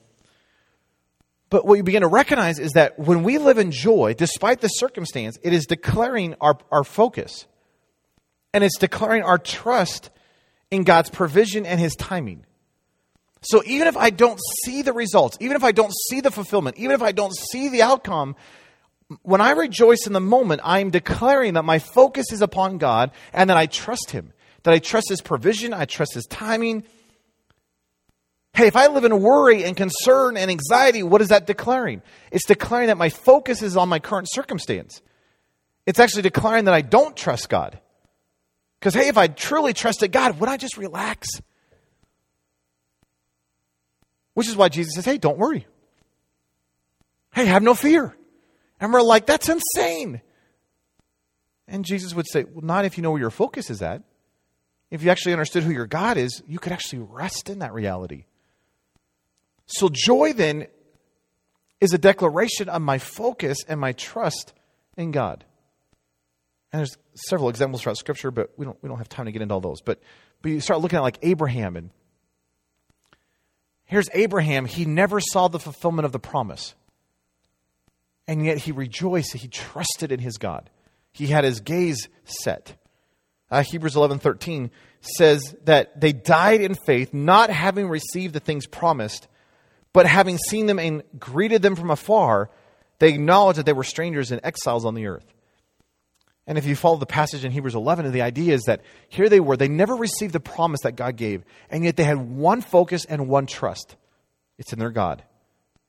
but 1.52 1.66
what 1.66 1.74
you 1.74 1.82
begin 1.82 2.00
to 2.00 2.08
recognize 2.08 2.58
is 2.58 2.72
that 2.72 2.98
when 2.98 3.24
we 3.24 3.36
live 3.36 3.58
in 3.58 3.72
joy, 3.72 4.14
despite 4.14 4.62
the 4.62 4.68
circumstance, 4.68 5.38
it 5.42 5.52
is 5.52 5.66
declaring 5.66 6.34
our, 6.40 6.56
our 6.70 6.82
focus. 6.82 7.44
And 8.54 8.64
it's 8.64 8.78
declaring 8.78 9.22
our 9.22 9.36
trust 9.36 10.08
in 10.70 10.84
God's 10.84 11.10
provision 11.10 11.66
and 11.66 11.78
His 11.78 11.94
timing. 11.94 12.46
So 13.42 13.62
even 13.66 13.86
if 13.86 13.98
I 13.98 14.08
don't 14.08 14.40
see 14.64 14.80
the 14.80 14.94
results, 14.94 15.36
even 15.40 15.54
if 15.54 15.62
I 15.62 15.72
don't 15.72 15.92
see 16.08 16.22
the 16.22 16.30
fulfillment, 16.30 16.78
even 16.78 16.92
if 16.92 17.02
I 17.02 17.12
don't 17.12 17.36
see 17.36 17.68
the 17.68 17.82
outcome, 17.82 18.34
when 19.20 19.42
I 19.42 19.50
rejoice 19.50 20.06
in 20.06 20.14
the 20.14 20.20
moment, 20.20 20.62
I 20.64 20.78
am 20.78 20.88
declaring 20.88 21.52
that 21.52 21.66
my 21.66 21.80
focus 21.80 22.32
is 22.32 22.40
upon 22.40 22.78
God 22.78 23.10
and 23.34 23.50
that 23.50 23.58
I 23.58 23.66
trust 23.66 24.12
Him, 24.12 24.32
that 24.62 24.72
I 24.72 24.78
trust 24.78 25.10
His 25.10 25.20
provision, 25.20 25.74
I 25.74 25.84
trust 25.84 26.14
His 26.14 26.24
timing, 26.24 26.84
Hey, 28.54 28.66
if 28.66 28.76
I 28.76 28.88
live 28.88 29.04
in 29.04 29.22
worry 29.22 29.64
and 29.64 29.74
concern 29.76 30.36
and 30.36 30.50
anxiety, 30.50 31.02
what 31.02 31.22
is 31.22 31.28
that 31.28 31.46
declaring? 31.46 32.02
It's 32.30 32.46
declaring 32.46 32.88
that 32.88 32.98
my 32.98 33.08
focus 33.08 33.62
is 33.62 33.76
on 33.76 33.88
my 33.88 33.98
current 33.98 34.28
circumstance. 34.30 35.00
It's 35.86 35.98
actually 35.98 36.22
declaring 36.22 36.66
that 36.66 36.74
I 36.74 36.82
don't 36.82 37.16
trust 37.16 37.48
God. 37.48 37.80
Because, 38.78 38.94
hey, 38.94 39.08
if 39.08 39.16
I 39.16 39.28
truly 39.28 39.72
trusted 39.72 40.12
God, 40.12 40.38
would 40.38 40.48
I 40.48 40.58
just 40.58 40.76
relax? 40.76 41.28
Which 44.34 44.48
is 44.48 44.56
why 44.56 44.68
Jesus 44.68 44.94
says, 44.94 45.04
hey, 45.04 45.18
don't 45.18 45.38
worry. 45.38 45.66
Hey, 47.32 47.46
have 47.46 47.62
no 47.62 47.74
fear. 47.74 48.14
And 48.80 48.92
we're 48.92 49.00
like, 49.00 49.24
that's 49.24 49.48
insane. 49.48 50.20
And 51.66 51.84
Jesus 51.84 52.14
would 52.14 52.26
say, 52.28 52.44
well, 52.44 52.62
not 52.62 52.84
if 52.84 52.98
you 52.98 53.02
know 53.02 53.12
where 53.12 53.20
your 53.20 53.30
focus 53.30 53.70
is 53.70 53.80
at. 53.80 54.02
If 54.90 55.02
you 55.02 55.10
actually 55.10 55.32
understood 55.32 55.62
who 55.62 55.70
your 55.72 55.86
God 55.86 56.18
is, 56.18 56.42
you 56.46 56.58
could 56.58 56.72
actually 56.72 56.98
rest 56.98 57.48
in 57.48 57.60
that 57.60 57.72
reality. 57.72 58.26
So, 59.74 59.88
joy 59.88 60.32
then 60.32 60.66
is 61.80 61.92
a 61.92 61.98
declaration 61.98 62.68
of 62.68 62.82
my 62.82 62.98
focus 62.98 63.58
and 63.66 63.80
my 63.80 63.92
trust 63.92 64.52
in 64.96 65.10
God. 65.10 65.44
And 66.72 66.80
there's 66.80 66.96
several 67.14 67.48
examples 67.48 67.82
throughout 67.82 67.98
Scripture, 67.98 68.30
but 68.30 68.50
we 68.56 68.64
don't, 68.64 68.78
we 68.82 68.88
don't 68.88 68.98
have 68.98 69.08
time 69.08 69.26
to 69.26 69.32
get 69.32 69.42
into 69.42 69.54
all 69.54 69.60
those. 69.60 69.80
But, 69.80 70.00
but 70.40 70.50
you 70.50 70.60
start 70.60 70.80
looking 70.80 70.96
at 70.96 71.02
like 71.02 71.18
Abraham, 71.22 71.76
and 71.76 71.90
here's 73.84 74.08
Abraham. 74.14 74.64
He 74.64 74.84
never 74.84 75.20
saw 75.20 75.48
the 75.48 75.58
fulfillment 75.58 76.06
of 76.06 76.12
the 76.12 76.18
promise. 76.18 76.74
And 78.28 78.44
yet 78.44 78.58
he 78.58 78.72
rejoiced, 78.72 79.34
he 79.34 79.48
trusted 79.48 80.12
in 80.12 80.20
his 80.20 80.38
God. 80.38 80.70
He 81.12 81.26
had 81.26 81.44
his 81.44 81.60
gaze 81.60 82.08
set. 82.24 82.76
Uh, 83.50 83.62
Hebrews 83.62 83.96
11 83.96 84.18
13 84.18 84.70
says 85.00 85.54
that 85.64 86.00
they 86.00 86.12
died 86.12 86.60
in 86.60 86.74
faith, 86.74 87.12
not 87.12 87.50
having 87.50 87.88
received 87.88 88.34
the 88.34 88.40
things 88.40 88.66
promised, 88.66 89.28
but 89.92 90.06
having 90.06 90.38
seen 90.38 90.66
them 90.66 90.78
and 90.78 91.02
greeted 91.18 91.62
them 91.62 91.76
from 91.76 91.90
afar, 91.90 92.50
they 92.98 93.10
acknowledged 93.10 93.58
that 93.58 93.66
they 93.66 93.72
were 93.72 93.84
strangers 93.84 94.30
and 94.30 94.40
exiles 94.44 94.84
on 94.84 94.94
the 94.94 95.06
earth. 95.06 95.26
And 96.46 96.58
if 96.58 96.66
you 96.66 96.74
follow 96.74 96.96
the 96.96 97.06
passage 97.06 97.44
in 97.44 97.52
Hebrews 97.52 97.74
11, 97.74 98.10
the 98.10 98.22
idea 98.22 98.54
is 98.54 98.62
that 98.62 98.82
here 99.08 99.28
they 99.28 99.40
were, 99.40 99.56
they 99.56 99.68
never 99.68 99.94
received 99.94 100.32
the 100.32 100.40
promise 100.40 100.80
that 100.82 100.96
God 100.96 101.16
gave, 101.16 101.44
and 101.70 101.84
yet 101.84 101.96
they 101.96 102.04
had 102.04 102.18
one 102.18 102.62
focus 102.62 103.04
and 103.04 103.28
one 103.28 103.46
trust 103.46 103.96
it's 104.58 104.72
in 104.72 104.78
their 104.78 104.90
God. 104.90 105.22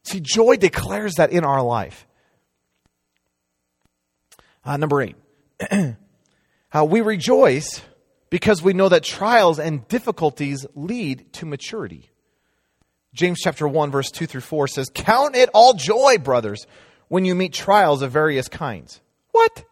See, 0.04 0.20
joy 0.20 0.58
declares 0.58 1.16
that 1.16 1.32
in 1.32 1.44
our 1.44 1.62
life. 1.62 2.06
Uh, 4.66 4.78
number 4.78 5.02
eight, 5.02 5.16
uh, 5.72 6.86
we 6.86 7.02
rejoice 7.02 7.82
because 8.30 8.62
we 8.62 8.74
know 8.74 8.90
that 8.90 9.04
trials 9.04 9.60
and 9.60 9.88
difficulties 9.88 10.66
lead 10.76 11.32
to 11.34 11.46
maturity. 11.46 12.10
James 13.14 13.40
chapter 13.42 13.68
1 13.68 13.92
verse 13.92 14.10
2 14.10 14.26
through 14.26 14.42
4 14.42 14.68
says, 14.68 14.90
"Count 14.94 15.36
it 15.36 15.50
all 15.54 15.74
joy, 15.74 16.18
brothers, 16.18 16.66
when 17.10 17.26
you 17.26 17.36
meet 17.36 17.54
trials 17.54 18.02
of 18.02 18.12
various 18.12 18.48
kinds." 18.48 19.02
What? 19.32 19.66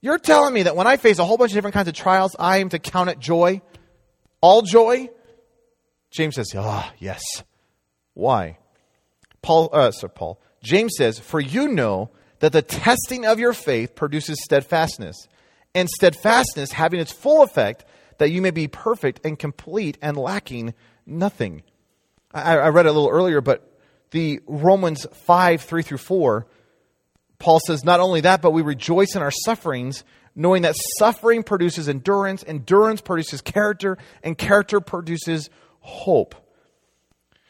You're 0.00 0.18
telling 0.18 0.54
me 0.54 0.64
that 0.64 0.76
when 0.76 0.86
I 0.86 0.96
face 0.96 1.18
a 1.18 1.24
whole 1.24 1.36
bunch 1.36 1.52
of 1.52 1.54
different 1.54 1.74
kinds 1.74 1.88
of 1.88 1.94
trials, 1.94 2.34
I 2.38 2.58
am 2.58 2.68
to 2.70 2.78
count 2.78 3.10
it 3.10 3.18
joy? 3.18 3.62
All 4.40 4.62
joy? 4.62 5.10
James 6.10 6.34
says, 6.36 6.52
"Ah, 6.56 6.90
oh, 6.90 6.96
yes." 6.98 7.22
Why? 8.14 8.58
Paul 9.40 9.70
uh, 9.72 9.90
sorry, 9.90 10.12
Paul. 10.14 10.40
James 10.62 10.94
says, 10.96 11.18
"For 11.18 11.40
you 11.40 11.68
know 11.68 12.10
that 12.38 12.52
the 12.52 12.62
testing 12.62 13.24
of 13.24 13.38
your 13.38 13.52
faith 13.52 13.94
produces 13.94 14.42
steadfastness, 14.42 15.16
and 15.74 15.88
steadfastness 15.88 16.72
having 16.72 17.00
its 17.00 17.12
full 17.12 17.42
effect, 17.42 17.84
that 18.18 18.30
you 18.30 18.42
may 18.42 18.50
be 18.50 18.68
perfect 18.68 19.20
and 19.24 19.38
complete 19.38 19.98
and 20.00 20.16
lacking 20.16 20.74
nothing." 21.06 21.62
I, 22.32 22.56
I 22.58 22.68
read 22.68 22.86
it 22.86 22.90
a 22.90 22.92
little 22.92 23.10
earlier, 23.10 23.40
but 23.40 23.68
the 24.10 24.40
Romans 24.46 25.06
5, 25.12 25.62
3 25.62 25.82
through 25.82 25.98
4, 25.98 26.46
Paul 27.38 27.60
says, 27.66 27.84
Not 27.84 28.00
only 28.00 28.20
that, 28.22 28.42
but 28.42 28.52
we 28.52 28.62
rejoice 28.62 29.14
in 29.16 29.22
our 29.22 29.30
sufferings, 29.30 30.04
knowing 30.34 30.62
that 30.62 30.76
suffering 30.98 31.42
produces 31.42 31.88
endurance, 31.88 32.44
endurance 32.46 33.00
produces 33.00 33.40
character, 33.40 33.98
and 34.22 34.38
character 34.38 34.80
produces 34.80 35.50
hope. 35.80 36.34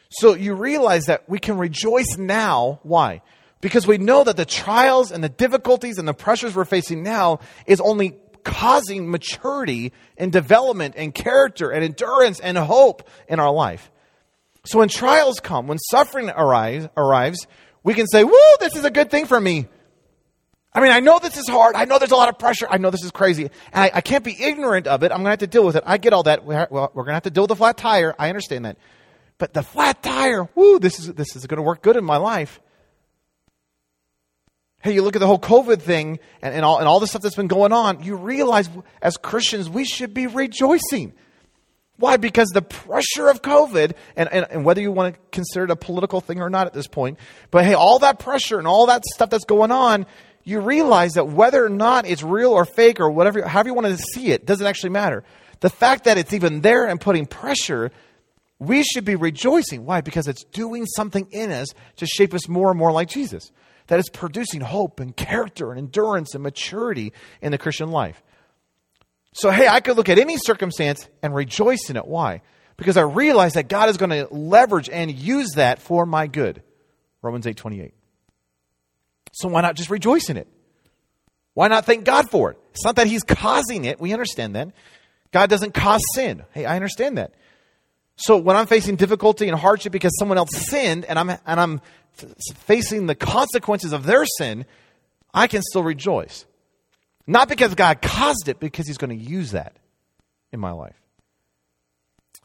So 0.09 0.35
you 0.35 0.53
realize 0.53 1.05
that 1.05 1.27
we 1.27 1.39
can 1.39 1.57
rejoice 1.57 2.17
now. 2.17 2.79
Why? 2.83 3.21
Because 3.61 3.87
we 3.87 3.97
know 3.97 4.23
that 4.23 4.37
the 4.37 4.45
trials 4.45 5.11
and 5.11 5.23
the 5.23 5.29
difficulties 5.29 5.97
and 5.97 6.07
the 6.07 6.13
pressures 6.13 6.55
we're 6.55 6.65
facing 6.65 7.03
now 7.03 7.39
is 7.65 7.79
only 7.79 8.17
causing 8.43 9.09
maturity 9.09 9.93
and 10.17 10.31
development 10.31 10.95
and 10.97 11.13
character 11.13 11.71
and 11.71 11.83
endurance 11.83 12.39
and 12.39 12.57
hope 12.57 13.07
in 13.27 13.39
our 13.39 13.51
life. 13.51 13.89
So 14.65 14.79
when 14.79 14.87
trials 14.87 15.39
come, 15.39 15.67
when 15.67 15.77
suffering 15.77 16.29
arrives, 16.29 16.87
arrives, 16.95 17.47
we 17.83 17.93
can 17.93 18.07
say, 18.07 18.23
woo, 18.23 18.33
this 18.59 18.75
is 18.75 18.85
a 18.85 18.91
good 18.91 19.11
thing 19.11 19.25
for 19.25 19.39
me. 19.39 19.67
I 20.75 20.79
mean, 20.81 20.91
I 20.91 21.01
know 21.01 21.19
this 21.19 21.37
is 21.37 21.47
hard. 21.47 21.75
I 21.75 21.85
know 21.85 21.99
there's 21.99 22.11
a 22.11 22.15
lot 22.15 22.29
of 22.29 22.39
pressure. 22.39 22.65
I 22.69 22.77
know 22.77 22.89
this 22.89 23.03
is 23.03 23.11
crazy. 23.11 23.43
And 23.43 23.51
I, 23.73 23.91
I 23.95 24.01
can't 24.01 24.23
be 24.23 24.41
ignorant 24.41 24.87
of 24.87 25.03
it. 25.03 25.11
I'm 25.11 25.17
going 25.17 25.25
to 25.25 25.29
have 25.31 25.39
to 25.39 25.47
deal 25.47 25.65
with 25.65 25.75
it. 25.75 25.83
I 25.85 25.97
get 25.97 26.13
all 26.13 26.23
that. 26.23 26.45
Well, 26.45 26.67
we're 26.71 27.03
going 27.03 27.07
to 27.07 27.13
have 27.13 27.23
to 27.23 27.29
deal 27.29 27.43
with 27.43 27.49
the 27.49 27.55
flat 27.55 27.77
tire. 27.77 28.15
I 28.17 28.29
understand 28.29 28.65
that. 28.65 28.77
But 29.37 29.53
the 29.53 29.61
flat 29.61 30.01
tire, 30.01 30.47
woo, 30.55 30.79
this 30.79 30.99
is, 30.99 31.13
this 31.13 31.35
is 31.35 31.45
going 31.45 31.57
to 31.57 31.63
work 31.63 31.83
good 31.83 31.95
in 31.95 32.03
my 32.03 32.17
life. 32.17 32.59
Hey, 34.81 34.93
you 34.93 35.01
look 35.01 35.15
at 35.15 35.19
the 35.19 35.27
whole 35.27 35.39
COVID 35.39 35.81
thing 35.81 36.19
and, 36.41 36.55
and, 36.55 36.65
all, 36.65 36.79
and 36.79 36.87
all 36.87 36.99
the 36.99 37.07
stuff 37.07 37.21
that's 37.21 37.35
been 37.35 37.47
going 37.47 37.71
on, 37.71 38.03
you 38.03 38.15
realize 38.15 38.69
as 39.01 39.17
Christians, 39.17 39.69
we 39.69 39.85
should 39.85 40.13
be 40.13 40.27
rejoicing. 40.27 41.13
Why? 41.97 42.17
Because 42.17 42.49
the 42.49 42.61
pressure 42.61 43.29
of 43.29 43.41
COVID, 43.41 43.93
and, 44.15 44.31
and, 44.31 44.47
and, 44.49 44.65
whether 44.65 44.81
you 44.81 44.91
want 44.91 45.13
to 45.13 45.19
consider 45.31 45.65
it 45.65 45.71
a 45.71 45.75
political 45.75 46.21
thing 46.21 46.41
or 46.41 46.49
not 46.49 46.65
at 46.65 46.73
this 46.73 46.87
point, 46.87 47.19
but 47.51 47.65
hey, 47.65 47.75
all 47.75 47.99
that 47.99 48.17
pressure 48.17 48.57
and 48.57 48.67
all 48.67 48.87
that 48.87 49.05
stuff 49.05 49.29
that's 49.29 49.45
going 49.45 49.71
on, 49.71 50.07
you 50.43 50.59
realize 50.59 51.13
that 51.13 51.27
whether 51.27 51.63
or 51.63 51.69
not 51.69 52.05
it's 52.07 52.23
real 52.23 52.51
or 52.51 52.65
fake 52.65 52.99
or 52.99 53.09
whatever, 53.11 53.47
however 53.47 53.69
you 53.69 53.73
want 53.75 53.87
to 53.87 53.97
see 53.97 54.31
it, 54.31 54.45
doesn't 54.45 54.65
actually 54.65 54.89
matter. 54.89 55.23
The 55.59 55.69
fact 55.69 56.05
that 56.05 56.17
it's 56.17 56.33
even 56.33 56.61
there 56.61 56.87
and 56.87 56.99
putting 56.99 57.27
pressure, 57.27 57.91
we 58.59 58.83
should 58.83 59.05
be 59.05 59.15
rejoicing. 59.15 59.85
Why? 59.85 60.01
Because 60.01 60.27
it's 60.27 60.43
doing 60.45 60.85
something 60.85 61.27
in 61.31 61.51
us 61.51 61.69
to 61.97 62.05
shape 62.07 62.33
us 62.33 62.49
more 62.49 62.71
and 62.71 62.77
more 62.77 62.91
like 62.91 63.07
Jesus. 63.07 63.51
That 63.87 63.99
is 63.99 64.09
producing 64.09 64.61
hope 64.61 64.99
and 64.99 65.15
character 65.15 65.71
and 65.71 65.79
endurance 65.79 66.33
and 66.33 66.43
maturity 66.43 67.13
in 67.41 67.51
the 67.51 67.57
Christian 67.57 67.91
life. 67.91 68.23
So, 69.33 69.49
hey, 69.49 69.67
I 69.67 69.79
could 69.79 69.97
look 69.97 70.09
at 70.09 70.19
any 70.19 70.37
circumstance 70.37 71.07
and 71.21 71.33
rejoice 71.33 71.89
in 71.89 71.97
it. 71.97 72.05
Why? 72.05 72.41
Because 72.77 72.97
I 72.97 73.01
realize 73.01 73.53
that 73.53 73.67
God 73.67 73.89
is 73.89 73.97
going 73.97 74.11
to 74.11 74.27
leverage 74.31 74.89
and 74.89 75.11
use 75.11 75.51
that 75.55 75.79
for 75.79 76.05
my 76.05 76.27
good. 76.27 76.61
Romans 77.21 77.47
8 77.47 77.57
28. 77.57 77.93
So, 79.33 79.47
why 79.47 79.61
not 79.61 79.75
just 79.75 79.89
rejoice 79.89 80.29
in 80.29 80.37
it? 80.37 80.47
Why 81.55 81.67
not 81.67 81.85
thank 81.85 82.05
God 82.05 82.29
for 82.29 82.51
it? 82.51 82.57
It's 82.71 82.83
not 82.83 82.97
that 82.97 83.07
He's 83.07 83.23
causing 83.23 83.85
it. 83.85 83.99
We 83.99 84.13
understand 84.13 84.55
that. 84.55 84.69
God 85.31 85.49
doesn't 85.49 85.73
cause 85.73 86.01
sin. 86.13 86.43
Hey, 86.51 86.65
I 86.65 86.75
understand 86.75 87.17
that. 87.17 87.33
So, 88.15 88.37
when 88.37 88.55
I'm 88.55 88.67
facing 88.67 88.95
difficulty 88.95 89.47
and 89.47 89.57
hardship 89.57 89.91
because 89.91 90.15
someone 90.19 90.37
else 90.37 90.51
sinned 90.51 91.05
and 91.05 91.17
I'm, 91.17 91.29
and 91.29 91.59
I'm 91.59 91.81
facing 92.65 93.07
the 93.07 93.15
consequences 93.15 93.93
of 93.93 94.05
their 94.05 94.25
sin, 94.37 94.65
I 95.33 95.47
can 95.47 95.63
still 95.63 95.83
rejoice. 95.83 96.45
Not 97.25 97.47
because 97.47 97.75
God 97.75 98.01
caused 98.01 98.47
it, 98.47 98.59
because 98.59 98.87
He's 98.87 98.97
going 98.97 99.17
to 99.17 99.23
use 99.23 99.51
that 99.51 99.75
in 100.51 100.59
my 100.59 100.71
life. 100.71 100.99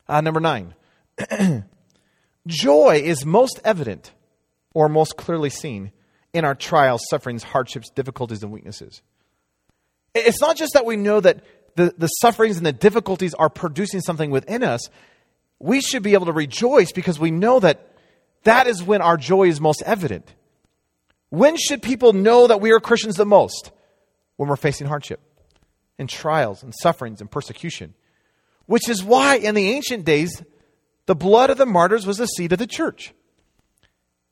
Uh, 0.08 0.20
number 0.20 0.40
nine, 0.40 0.74
joy 2.46 3.00
is 3.02 3.26
most 3.26 3.60
evident 3.64 4.12
or 4.72 4.88
most 4.88 5.16
clearly 5.16 5.50
seen 5.50 5.92
in 6.32 6.44
our 6.44 6.54
trials, 6.54 7.02
sufferings, 7.10 7.42
hardships, 7.42 7.90
difficulties, 7.90 8.42
and 8.42 8.52
weaknesses. 8.52 9.02
It's 10.14 10.40
not 10.40 10.56
just 10.56 10.72
that 10.74 10.86
we 10.86 10.96
know 10.96 11.20
that 11.20 11.44
the, 11.76 11.94
the 11.96 12.08
sufferings 12.08 12.56
and 12.56 12.66
the 12.66 12.72
difficulties 12.72 13.34
are 13.34 13.48
producing 13.48 14.00
something 14.00 14.30
within 14.30 14.62
us. 14.62 14.88
We 15.58 15.80
should 15.80 16.02
be 16.02 16.14
able 16.14 16.26
to 16.26 16.32
rejoice 16.32 16.92
because 16.92 17.18
we 17.18 17.30
know 17.30 17.60
that 17.60 17.92
that 18.44 18.66
is 18.66 18.82
when 18.82 19.02
our 19.02 19.16
joy 19.16 19.48
is 19.48 19.60
most 19.60 19.82
evident. 19.82 20.32
When 21.30 21.56
should 21.56 21.82
people 21.82 22.12
know 22.12 22.46
that 22.46 22.60
we 22.60 22.72
are 22.72 22.80
Christians 22.80 23.16
the 23.16 23.26
most? 23.26 23.70
When 24.38 24.48
we're 24.48 24.56
facing 24.56 24.86
hardship 24.86 25.20
and 25.98 26.08
trials 26.08 26.62
and 26.62 26.72
sufferings 26.80 27.20
and 27.20 27.30
persecution. 27.30 27.92
Which 28.64 28.88
is 28.88 29.04
why 29.04 29.36
in 29.36 29.54
the 29.54 29.70
ancient 29.72 30.04
days, 30.04 30.42
the 31.06 31.16
blood 31.16 31.50
of 31.50 31.58
the 31.58 31.66
martyrs 31.66 32.06
was 32.06 32.18
the 32.18 32.26
seed 32.26 32.52
of 32.52 32.58
the 32.58 32.66
church. 32.66 33.12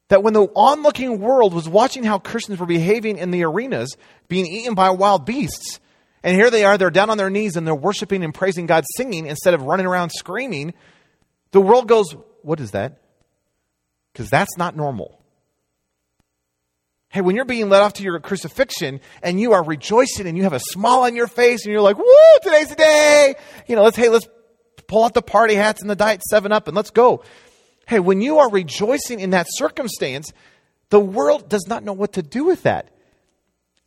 That 0.09 0.23
when 0.23 0.35
the 0.35 0.47
onlooking 0.55 1.21
world 1.21 1.53
was 1.53 1.69
watching 1.69 2.05
how 2.05 2.19
Christians 2.19 2.61
were 2.61 2.67
behaving 2.67 3.19
in 3.19 3.33
the 3.33 3.45
arenas, 3.45 3.97
being 4.29 4.47
eaten 4.47 4.75
by 4.75 4.91
wild 4.91 5.27
beasts, 5.27 5.81
and 6.23 6.37
here 6.37 6.51
they 6.51 6.65
are, 6.65 6.79
they're 6.79 6.91
down 6.91 7.11
on 7.11 7.19
their 7.19 7.31
knees 7.31 7.57
and 7.57 7.67
they're 7.67 7.75
worshiping 7.75 8.23
and 8.23 8.33
praising 8.33 8.67
God, 8.67 8.85
singing 8.97 9.27
instead 9.27 9.55
of 9.55 9.63
running 9.63 9.87
around 9.87 10.11
screaming, 10.11 10.75
the 11.51 11.61
world 11.61 11.89
goes, 11.89 12.15
What 12.43 12.61
is 12.61 12.71
that? 12.73 13.01
Because 14.13 14.31
that's 14.31 14.57
not 14.57 14.77
normal. 14.77 15.21
Hey, 17.09 17.21
when 17.21 17.37
you're 17.37 17.45
being 17.45 17.69
led 17.69 17.83
off 17.83 17.95
to 17.95 18.03
your 18.03 18.19
crucifixion 18.21 19.01
and 19.23 19.41
you 19.41 19.53
are 19.53 19.63
rejoicing 19.63 20.27
and 20.27 20.37
you 20.37 20.43
have 20.43 20.53
a 20.53 20.61
smile 20.61 21.01
on 21.01 21.17
your 21.17 21.29
face 21.29 21.65
and 21.65 21.73
you're 21.73 21.83
like, 21.83 21.97
woo, 21.97 22.05
today's 22.43 22.69
the 22.69 22.75
day. 22.75 23.35
You 23.67 23.77
know, 23.77 23.85
let's, 23.85 23.97
hey, 23.97 24.09
let's 24.09 24.29
pull 24.87 25.05
out 25.05 25.15
the 25.15 25.23
party 25.23 25.55
hats 25.55 25.81
and 25.81 25.91
the 25.91 25.97
Diet 25.97 26.23
7 26.23 26.53
Up 26.53 26.69
and 26.69 26.77
let's 26.77 26.91
go. 26.91 27.23
Hey, 27.87 28.01
when 28.01 28.21
you 28.21 28.39
are 28.39 28.51
rejoicing 28.51 29.21
in 29.21 29.31
that 29.31 29.47
circumstance, 29.51 30.33
the 30.91 31.01
world 31.01 31.49
does 31.49 31.67
not 31.69 31.85
know 31.85 31.93
what 31.93 32.15
to 32.15 32.23
do 32.23 32.45
with 32.45 32.65
that. 32.65 32.91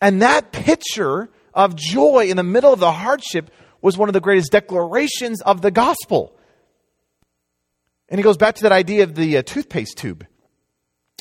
And 0.02 0.22
that 0.22 0.52
picture 0.52 1.30
of 1.54 1.76
joy 1.76 2.28
in 2.30 2.38
the 2.38 2.44
middle 2.44 2.72
of 2.72 2.80
the 2.80 2.92
hardship 2.92 3.52
was 3.82 3.98
one 3.98 4.10
of 4.10 4.14
the 4.14 4.22
greatest 4.22 4.52
declarations 4.52 5.42
of 5.42 5.62
the 5.62 5.72
gospel. 5.72 6.36
And 8.08 8.18
he 8.18 8.24
goes 8.24 8.38
back 8.38 8.56
to 8.56 8.64
that 8.64 8.72
idea 8.72 9.04
of 9.04 9.16
the 9.16 9.38
uh, 9.38 9.42
toothpaste 9.44 9.98
tube. 9.98 10.26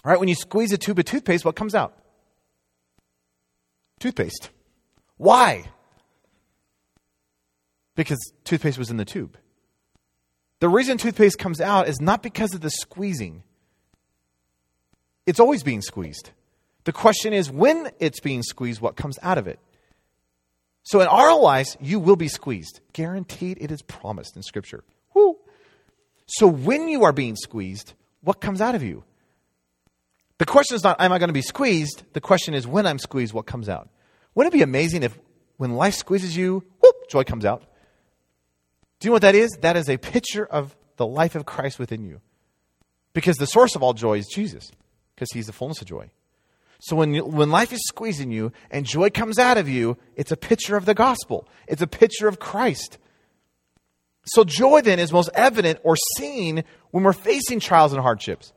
Right, 0.05 0.19
when 0.19 0.29
you 0.29 0.35
squeeze 0.35 0.73
a 0.73 0.79
tube 0.79 0.99
of 0.99 1.05
toothpaste, 1.05 1.45
what 1.45 1.57
comes 1.57 1.75
out? 1.75 1.95
Toothpaste. 4.01 4.51
Why? 5.17 5.65
Because 7.97 8.19
toothpaste 8.45 8.79
was 8.79 8.91
in 8.91 8.97
the 8.97 9.05
tube. 9.05 9.37
The 10.61 10.69
reason 10.69 10.99
toothpaste 10.99 11.39
comes 11.39 11.61
out 11.61 11.89
is 11.89 12.01
not 12.01 12.23
because 12.23 12.55
of 12.55 12.61
the 12.61 12.71
squeezing, 12.71 13.43
it's 15.27 15.41
always 15.41 15.63
being 15.63 15.83
squeezed. 15.83 16.31
The 16.85 16.93
question 16.93 17.33
is 17.33 17.51
when 17.51 17.91
it's 17.99 18.21
being 18.21 18.43
squeezed, 18.43 18.81
what 18.81 18.97
comes 18.97 19.19
out 19.23 19.37
of 19.37 19.47
it? 19.47 19.59
So 20.85 21.01
in 21.01 21.07
our 21.07 21.39
lives, 21.39 21.77
you 21.81 22.01
will 22.01 22.17
be 22.17 22.29
squeezed. 22.29 22.81
Guaranteed, 22.95 23.59
it 23.61 23.71
is 23.71 23.83
promised 23.83 24.37
in 24.37 24.43
Scripture. 24.43 24.85
Woo. 25.13 25.37
So 26.27 26.47
when 26.47 26.89
you 26.89 27.05
are 27.05 27.13
being 27.13 27.37
squeezed, 27.37 27.93
what 28.23 28.41
comes 28.41 28.63
out 28.63 28.75
of 28.75 28.83
you? 28.83 29.05
The 30.39 30.47
question 30.47 30.77
is 30.77 30.85
not, 30.85 31.01
am 31.01 31.13
I 31.13 31.19
going 31.19 31.29
to 31.29 31.35
be 31.35 31.43
squeezed? 31.43 32.05
The 32.13 32.21
question 32.21 32.55
is, 32.55 32.67
when 32.67 32.87
I'm 32.87 32.99
squeezed, 32.99 33.33
what 33.35 33.47
comes 33.47 33.69
out? 33.69 33.89
Wouldn't 34.35 34.55
it 34.55 34.57
be 34.57 34.63
amazing 34.63 35.03
if 35.03 35.19
when 35.57 35.75
life 35.75 35.95
squeezes 35.95 36.37
you, 36.37 36.65
whoop, 36.81 36.95
joy 37.09 37.25
comes 37.25 37.45
out? 37.45 37.65
Do 39.01 39.07
you 39.07 39.11
know 39.11 39.15
what 39.15 39.23
that 39.23 39.35
is? 39.35 39.51
That 39.61 39.77
is 39.77 39.89
a 39.89 39.97
picture 39.97 40.47
of 40.47 40.77
the 40.97 41.07
life 41.07 41.35
of 41.35 41.45
Christ 41.45 41.79
within 41.79 42.05
you. 42.05 42.21
Because 43.13 43.37
the 43.37 43.47
source 43.47 43.75
of 43.75 43.83
all 43.83 43.95
joy 43.95 44.19
is 44.19 44.29
Jesus, 44.29 44.71
because 45.15 45.29
he's 45.33 45.47
the 45.47 45.53
fullness 45.53 45.81
of 45.81 45.89
joy. 45.89 46.11
So 46.81 46.95
when, 46.95 47.15
you, 47.15 47.25
when 47.25 47.51
life 47.51 47.73
is 47.73 47.81
squeezing 47.89 48.31
you 48.31 48.53
and 48.71 48.87
joy 48.87 49.11
comes 49.11 49.39
out 49.39 49.59
of 49.59 49.69
you, 49.69 49.97
it's 50.15 50.31
a 50.31 50.37
picture 50.37 50.77
of 50.77 50.85
the 50.85 50.95
gospel. 50.95 51.49
It's 51.67 51.83
a 51.83 51.89
picture 51.89 52.29
of 52.29 52.39
Christ. 52.39 52.99
So 54.25 54.45
joy 54.45 54.83
then 54.83 55.01
is 55.01 55.13
most 55.13 55.31
evident 55.35 55.81
or 55.83 55.97
seen 56.17 56.63
when 56.91 57.03
we're 57.03 57.13
facing 57.13 57.59
trials 57.59 57.93
and 57.93 58.01
hardships. 58.01 58.53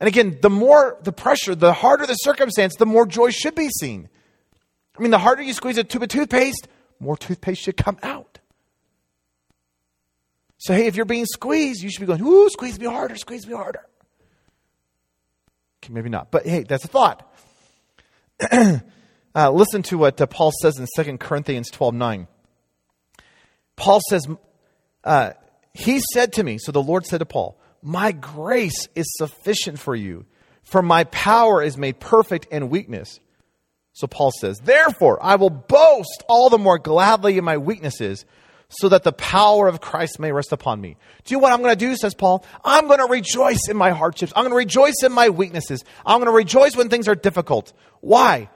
And 0.00 0.06
again, 0.06 0.38
the 0.40 0.50
more 0.50 0.96
the 1.02 1.12
pressure, 1.12 1.54
the 1.54 1.72
harder 1.72 2.06
the 2.06 2.14
circumstance, 2.14 2.76
the 2.76 2.86
more 2.86 3.06
joy 3.06 3.30
should 3.30 3.54
be 3.54 3.68
seen. 3.80 4.08
I 4.96 5.02
mean, 5.02 5.10
the 5.10 5.18
harder 5.18 5.42
you 5.42 5.52
squeeze 5.52 5.78
a 5.78 5.84
tube 5.84 6.02
of 6.02 6.08
toothpaste, 6.08 6.68
more 7.00 7.16
toothpaste 7.16 7.62
should 7.62 7.76
come 7.76 7.98
out. 8.02 8.38
So, 10.58 10.74
hey, 10.74 10.86
if 10.86 10.96
you're 10.96 11.04
being 11.04 11.26
squeezed, 11.26 11.82
you 11.82 11.90
should 11.90 12.00
be 12.00 12.06
going, 12.06 12.22
ooh, 12.22 12.48
squeeze 12.50 12.78
me 12.80 12.86
harder, 12.86 13.16
squeeze 13.16 13.46
me 13.46 13.54
harder. 13.54 13.86
Okay, 15.82 15.92
maybe 15.92 16.08
not. 16.08 16.30
But 16.30 16.46
hey, 16.46 16.64
that's 16.64 16.84
a 16.84 16.88
thought. 16.88 17.32
uh, 18.50 19.50
listen 19.50 19.82
to 19.84 19.98
what 19.98 20.20
uh, 20.20 20.26
Paul 20.26 20.52
says 20.60 20.78
in 20.78 20.86
2 20.96 21.18
Corinthians 21.18 21.70
12 21.70 21.94
9. 21.94 22.26
Paul 23.76 24.00
says, 24.10 24.26
uh, 25.04 25.32
He 25.72 26.00
said 26.12 26.32
to 26.34 26.42
me, 26.42 26.58
so 26.58 26.72
the 26.72 26.82
Lord 26.82 27.06
said 27.06 27.18
to 27.18 27.26
Paul, 27.26 27.60
my 27.82 28.12
grace 28.12 28.88
is 28.94 29.06
sufficient 29.16 29.78
for 29.78 29.94
you, 29.94 30.26
for 30.62 30.82
my 30.82 31.04
power 31.04 31.62
is 31.62 31.76
made 31.76 32.00
perfect 32.00 32.46
in 32.46 32.70
weakness. 32.70 33.20
So 33.92 34.06
Paul 34.06 34.30
says, 34.30 34.60
Therefore, 34.60 35.18
I 35.22 35.36
will 35.36 35.50
boast 35.50 36.22
all 36.28 36.50
the 36.50 36.58
more 36.58 36.78
gladly 36.78 37.38
in 37.38 37.44
my 37.44 37.58
weaknesses, 37.58 38.24
so 38.68 38.90
that 38.90 39.02
the 39.02 39.12
power 39.12 39.66
of 39.66 39.80
Christ 39.80 40.20
may 40.20 40.30
rest 40.30 40.52
upon 40.52 40.80
me. 40.80 40.96
Do 41.24 41.32
you 41.32 41.38
know 41.38 41.42
what 41.42 41.52
I'm 41.52 41.62
going 41.62 41.72
to 41.72 41.86
do, 41.86 41.96
says 41.96 42.14
Paul? 42.14 42.44
I'm 42.64 42.86
going 42.86 42.98
to 42.98 43.06
rejoice 43.06 43.66
in 43.68 43.76
my 43.76 43.90
hardships. 43.90 44.32
I'm 44.36 44.42
going 44.42 44.52
to 44.52 44.56
rejoice 44.56 45.02
in 45.02 45.12
my 45.12 45.30
weaknesses. 45.30 45.84
I'm 46.04 46.18
going 46.18 46.30
to 46.30 46.36
rejoice 46.36 46.76
when 46.76 46.90
things 46.90 47.08
are 47.08 47.14
difficult. 47.14 47.72
Why? 48.00 48.50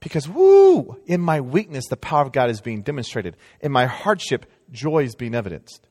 Because, 0.00 0.28
woo, 0.28 0.98
in 1.06 1.20
my 1.20 1.40
weakness, 1.40 1.86
the 1.88 1.96
power 1.96 2.22
of 2.22 2.32
God 2.32 2.50
is 2.50 2.60
being 2.60 2.82
demonstrated. 2.82 3.36
In 3.60 3.72
my 3.72 3.86
hardship, 3.86 4.46
joy 4.70 5.04
is 5.04 5.14
being 5.14 5.34
evidenced. 5.34 5.87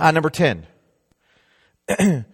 Uh, 0.00 0.10
number 0.12 0.30
10. 0.30 0.66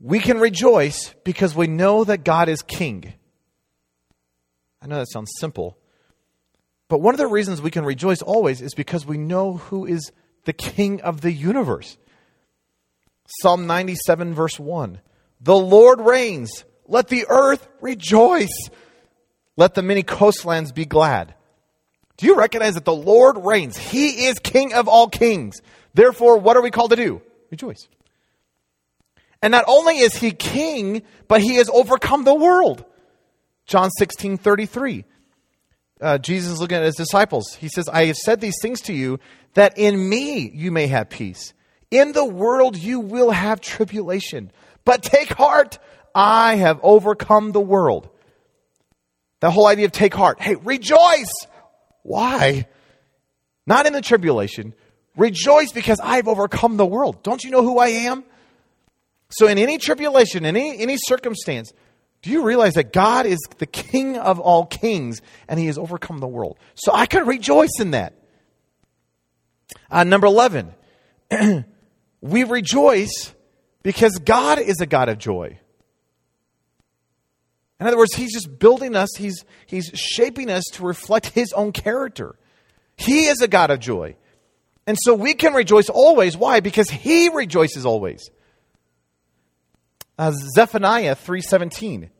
we 0.00 0.20
can 0.20 0.38
rejoice 0.38 1.12
because 1.24 1.52
we 1.52 1.66
know 1.66 2.04
that 2.04 2.22
God 2.22 2.48
is 2.48 2.62
king. 2.62 3.12
I 4.80 4.86
know 4.86 4.98
that 4.98 5.10
sounds 5.10 5.32
simple, 5.38 5.76
but 6.88 7.00
one 7.00 7.14
of 7.14 7.18
the 7.18 7.26
reasons 7.26 7.60
we 7.60 7.72
can 7.72 7.84
rejoice 7.84 8.22
always 8.22 8.60
is 8.60 8.74
because 8.74 9.04
we 9.04 9.18
know 9.18 9.54
who 9.54 9.84
is 9.84 10.12
the 10.44 10.52
king 10.52 11.00
of 11.00 11.22
the 11.22 11.32
universe. 11.32 11.96
Psalm 13.40 13.66
97, 13.66 14.32
verse 14.32 14.60
1 14.60 15.00
The 15.40 15.56
Lord 15.56 16.00
reigns, 16.00 16.64
let 16.86 17.08
the 17.08 17.26
earth 17.28 17.66
rejoice, 17.80 18.68
let 19.56 19.74
the 19.74 19.82
many 19.82 20.04
coastlands 20.04 20.70
be 20.70 20.84
glad. 20.84 21.34
Do 22.16 22.26
you 22.26 22.36
recognize 22.36 22.74
that 22.74 22.84
the 22.84 22.94
Lord 22.94 23.38
reigns? 23.38 23.76
He 23.76 24.26
is 24.26 24.38
king 24.38 24.74
of 24.74 24.86
all 24.86 25.08
kings. 25.08 25.60
Therefore, 25.94 26.38
what 26.38 26.56
are 26.56 26.62
we 26.62 26.70
called 26.70 26.90
to 26.90 26.96
do? 26.96 27.22
Rejoice. 27.50 27.88
And 29.42 29.50
not 29.50 29.64
only 29.66 29.98
is 29.98 30.14
he 30.14 30.30
king, 30.30 31.02
but 31.28 31.40
he 31.40 31.56
has 31.56 31.68
overcome 31.68 32.24
the 32.24 32.34
world. 32.34 32.84
John 33.66 33.90
16 33.90 34.36
33. 34.38 35.04
uh, 36.00 36.18
Jesus 36.18 36.52
is 36.54 36.60
looking 36.60 36.78
at 36.78 36.84
his 36.84 36.96
disciples. 36.96 37.54
He 37.54 37.68
says, 37.68 37.88
I 37.88 38.06
have 38.06 38.16
said 38.16 38.40
these 38.40 38.56
things 38.60 38.80
to 38.82 38.92
you 38.92 39.18
that 39.54 39.78
in 39.78 40.08
me 40.08 40.50
you 40.52 40.70
may 40.70 40.86
have 40.86 41.10
peace. 41.10 41.54
In 41.90 42.12
the 42.12 42.24
world 42.24 42.76
you 42.76 43.00
will 43.00 43.30
have 43.30 43.60
tribulation. 43.60 44.50
But 44.84 45.02
take 45.02 45.28
heart, 45.32 45.78
I 46.14 46.56
have 46.56 46.80
overcome 46.82 47.52
the 47.52 47.60
world. 47.60 48.08
The 49.40 49.50
whole 49.50 49.66
idea 49.66 49.86
of 49.86 49.92
take 49.92 50.14
heart. 50.14 50.40
Hey, 50.40 50.54
rejoice! 50.54 51.32
Why? 52.02 52.66
Not 53.66 53.86
in 53.86 53.92
the 53.92 54.00
tribulation. 54.00 54.74
Rejoice 55.16 55.72
because 55.72 56.00
I've 56.00 56.28
overcome 56.28 56.76
the 56.76 56.86
world. 56.86 57.22
Don't 57.22 57.44
you 57.44 57.50
know 57.50 57.62
who 57.62 57.78
I 57.78 57.88
am? 57.88 58.24
So, 59.28 59.46
in 59.46 59.58
any 59.58 59.78
tribulation, 59.78 60.44
in 60.44 60.56
any, 60.56 60.78
any 60.78 60.96
circumstance, 60.96 61.72
do 62.22 62.30
you 62.30 62.44
realize 62.44 62.74
that 62.74 62.92
God 62.92 63.26
is 63.26 63.38
the 63.58 63.66
King 63.66 64.18
of 64.18 64.38
all 64.38 64.66
kings 64.66 65.20
and 65.48 65.58
He 65.58 65.66
has 65.66 65.78
overcome 65.78 66.18
the 66.18 66.28
world? 66.28 66.58
So, 66.74 66.92
I 66.92 67.06
can 67.06 67.26
rejoice 67.26 67.80
in 67.80 67.92
that. 67.92 68.14
Uh, 69.90 70.04
number 70.04 70.26
11, 70.26 70.74
we 72.20 72.44
rejoice 72.44 73.34
because 73.82 74.18
God 74.18 74.58
is 74.58 74.80
a 74.80 74.86
God 74.86 75.08
of 75.08 75.18
joy. 75.18 75.58
In 77.80 77.86
other 77.86 77.96
words, 77.98 78.14
He's 78.14 78.32
just 78.32 78.58
building 78.58 78.94
us, 78.96 79.08
He's, 79.16 79.44
he's 79.66 79.90
shaping 79.94 80.50
us 80.50 80.64
to 80.72 80.84
reflect 80.84 81.26
His 81.26 81.52
own 81.52 81.72
character. 81.72 82.36
He 82.96 83.26
is 83.26 83.40
a 83.40 83.48
God 83.48 83.70
of 83.70 83.80
joy. 83.80 84.16
And 84.86 84.96
so 85.00 85.14
we 85.14 85.34
can 85.34 85.54
rejoice 85.54 85.88
always. 85.88 86.36
Why? 86.36 86.60
Because 86.60 86.90
He 86.90 87.28
rejoices 87.28 87.86
always. 87.86 88.30
Uh, 90.18 90.32
Zephaniah 90.54 91.16
3.17. 91.16 92.10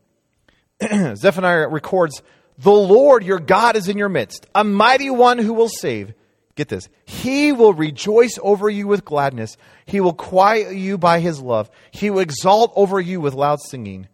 Zephaniah 1.16 1.68
records, 1.68 2.22
The 2.58 2.72
Lord 2.72 3.24
your 3.24 3.38
God 3.38 3.76
is 3.76 3.88
in 3.88 3.98
your 3.98 4.08
midst, 4.08 4.46
a 4.54 4.64
mighty 4.64 5.10
one 5.10 5.38
who 5.38 5.54
will 5.54 5.68
save. 5.68 6.14
Get 6.54 6.68
this. 6.68 6.88
He 7.04 7.52
will 7.52 7.72
rejoice 7.72 8.38
over 8.42 8.68
you 8.68 8.86
with 8.86 9.04
gladness. 9.04 9.56
He 9.86 10.00
will 10.00 10.12
quiet 10.12 10.74
you 10.74 10.98
by 10.98 11.20
his 11.20 11.40
love. 11.40 11.70
He 11.90 12.10
will 12.10 12.20
exalt 12.20 12.72
over 12.76 13.00
you 13.00 13.20
with 13.20 13.34
loud 13.34 13.60
singing. 13.60 14.08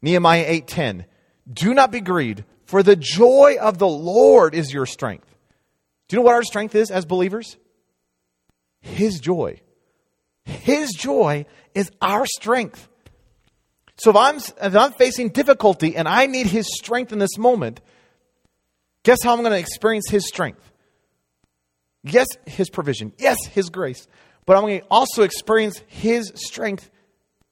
Nehemiah 0.00 0.44
8:10. 0.46 1.04
Do 1.52 1.74
not 1.74 1.90
be 1.90 2.00
grieved, 2.00 2.44
for 2.64 2.82
the 2.82 2.94
joy 2.94 3.56
of 3.60 3.78
the 3.78 3.88
Lord 3.88 4.54
is 4.54 4.72
your 4.72 4.86
strength. 4.86 5.27
Do 6.08 6.16
you 6.16 6.22
know 6.22 6.24
what 6.26 6.34
our 6.34 6.42
strength 6.42 6.74
is 6.74 6.90
as 6.90 7.04
believers? 7.04 7.56
His 8.80 9.20
joy. 9.20 9.60
His 10.44 10.90
joy 10.92 11.44
is 11.74 11.90
our 12.00 12.24
strength. 12.26 12.88
So 13.96 14.10
if 14.10 14.16
I'm, 14.16 14.36
if 14.36 14.76
I'm 14.76 14.92
facing 14.92 15.30
difficulty 15.30 15.96
and 15.96 16.08
I 16.08 16.26
need 16.26 16.46
His 16.46 16.66
strength 16.78 17.12
in 17.12 17.18
this 17.18 17.36
moment, 17.36 17.80
guess 19.02 19.18
how 19.22 19.34
I'm 19.34 19.40
going 19.40 19.52
to 19.52 19.58
experience 19.58 20.08
His 20.08 20.26
strength? 20.26 20.62
Yes, 22.04 22.26
His 22.46 22.70
provision. 22.70 23.12
Yes, 23.18 23.36
His 23.46 23.68
grace. 23.68 24.06
But 24.46 24.56
I'm 24.56 24.62
going 24.62 24.80
to 24.80 24.86
also 24.90 25.24
experience 25.24 25.82
His 25.88 26.32
strength 26.36 26.90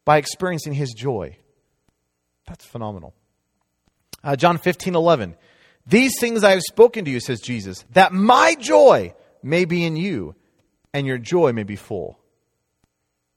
by 0.05 0.17
experiencing 0.17 0.73
His 0.73 0.93
joy. 0.93 1.37
That's 2.47 2.65
phenomenal. 2.65 3.13
Uh, 4.23 4.37
John 4.37 4.57
15, 4.57 4.95
11. 4.95 5.37
These 5.87 6.19
things 6.19 6.43
I 6.43 6.51
have 6.51 6.63
spoken 6.63 7.05
to 7.05 7.11
you, 7.11 7.21
says 7.21 7.41
Jesus, 7.41 7.85
that 7.93 8.13
my 8.13 8.57
joy 8.57 9.15
may 9.43 9.65
be 9.65 9.85
in 9.85 9.97
you 9.97 10.35
and 10.93 11.07
your 11.07 11.19
joy 11.19 11.53
may 11.53 11.63
be 11.63 11.77
full. 11.77 12.19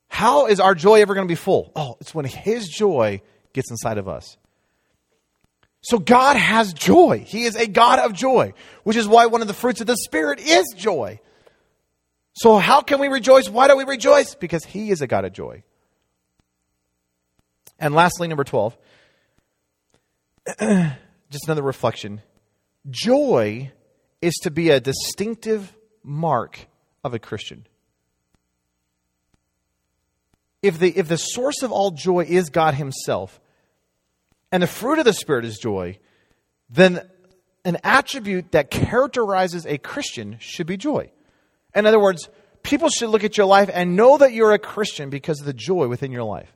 How 0.08 0.48
is 0.48 0.60
our 0.60 0.74
joy 0.74 1.02
ever 1.02 1.14
going 1.14 1.28
to 1.28 1.32
be 1.32 1.36
full? 1.36 1.72
Oh, 1.76 1.96
it's 2.02 2.16
when 2.16 2.26
His 2.26 2.68
joy 2.68 3.22
gets 3.54 3.70
inside 3.70 3.98
of 3.98 4.08
us. 4.08 4.38
So 5.82 6.00
God 6.00 6.36
has 6.36 6.74
joy. 6.74 7.24
He 7.26 7.46
is 7.46 7.56
a 7.56 7.68
God 7.68 8.00
of 8.00 8.14
joy, 8.14 8.54
which 8.84 8.98
is 8.98 9.08
why 9.08 9.28
one 9.28 9.42
of 9.42 9.48
the 9.48 9.54
fruits 9.54 9.82
of 9.82 9.88
the 9.88 9.96
Spirit 9.96 10.40
is 10.40 10.66
joy. 10.76 11.20
So 12.34 12.58
how 12.58 12.82
can 12.82 13.00
we 13.00 13.08
rejoice? 13.08 13.50
Why 13.50 13.68
do 13.68 13.78
we 13.78 13.86
rejoice? 13.86 14.36
Because 14.36 14.66
He 14.66 14.90
is 14.90 15.02
a 15.02 15.08
God 15.08 15.26
of 15.26 15.34
joy. 15.34 15.64
And 17.80 17.94
lastly, 17.94 18.28
number 18.28 18.44
12, 18.44 18.78
just 21.30 21.46
another 21.46 21.62
reflection. 21.62 22.22
Joy 22.90 23.72
is 24.22 24.34
to 24.44 24.52
be 24.52 24.70
a 24.70 24.80
distinctive 24.80 25.76
mark 26.04 26.68
of 27.04 27.14
a 27.14 27.20
Christian. 27.20 27.66
If 30.62 30.78
the, 30.80 30.98
if 30.98 31.08
the 31.08 31.18
source 31.18 31.64
of 31.64 31.72
all 31.72 31.92
joy 31.92 32.26
is 32.26 32.50
God 32.50 32.74
Himself, 32.74 33.40
and 34.52 34.64
the 34.64 34.68
fruit 34.68 35.00
of 35.00 35.06
the 35.06 35.14
Spirit 35.14 35.46
is 35.46 35.58
joy, 35.58 36.00
then 36.70 37.08
an 37.66 37.78
attribute 37.84 38.52
that 38.52 38.72
characterizes 38.72 39.66
a 39.66 39.78
Christian 39.78 40.38
should 40.40 40.68
be 40.68 40.78
joy. 40.78 41.12
In 41.76 41.86
other 41.86 42.00
words, 42.00 42.30
people 42.64 42.90
should 42.90 43.10
look 43.10 43.24
at 43.24 43.38
your 43.38 43.46
life 43.46 43.70
and 43.72 43.96
know 43.96 44.18
that 44.18 44.34
you're 44.34 44.54
a 44.54 44.60
Christian 44.60 45.10
because 45.10 45.40
of 45.40 45.46
the 45.46 45.54
joy 45.54 45.88
within 45.88 46.12
your 46.12 46.24
life, 46.24 46.52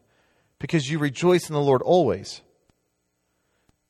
because 0.59 0.89
you 0.89 0.99
rejoice 0.99 1.49
in 1.49 1.53
the 1.53 1.61
Lord 1.61 1.81
always. 1.81 2.41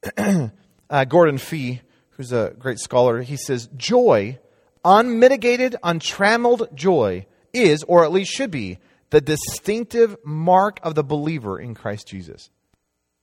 uh, 0.17 1.05
Gordon 1.05 1.37
Fee, 1.37 1.81
who's 2.17 2.31
a 2.31 2.53
great 2.57 2.79
scholar, 2.79 3.21
he 3.21 3.37
says, 3.37 3.69
Joy, 3.75 4.39
unmitigated, 4.83 5.75
untrammeled 5.83 6.75
joy, 6.75 7.25
is, 7.53 7.83
or 7.83 8.03
at 8.03 8.11
least 8.11 8.31
should 8.31 8.51
be, 8.51 8.79
the 9.09 9.21
distinctive 9.21 10.17
mark 10.23 10.79
of 10.83 10.95
the 10.95 11.03
believer 11.03 11.59
in 11.59 11.75
Christ 11.75 12.07
Jesus. 12.07 12.49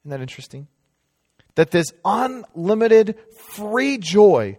Isn't 0.02 0.10
that 0.10 0.20
interesting? 0.20 0.68
That 1.56 1.70
this 1.70 1.92
unlimited, 2.04 3.18
free 3.50 3.98
joy 3.98 4.58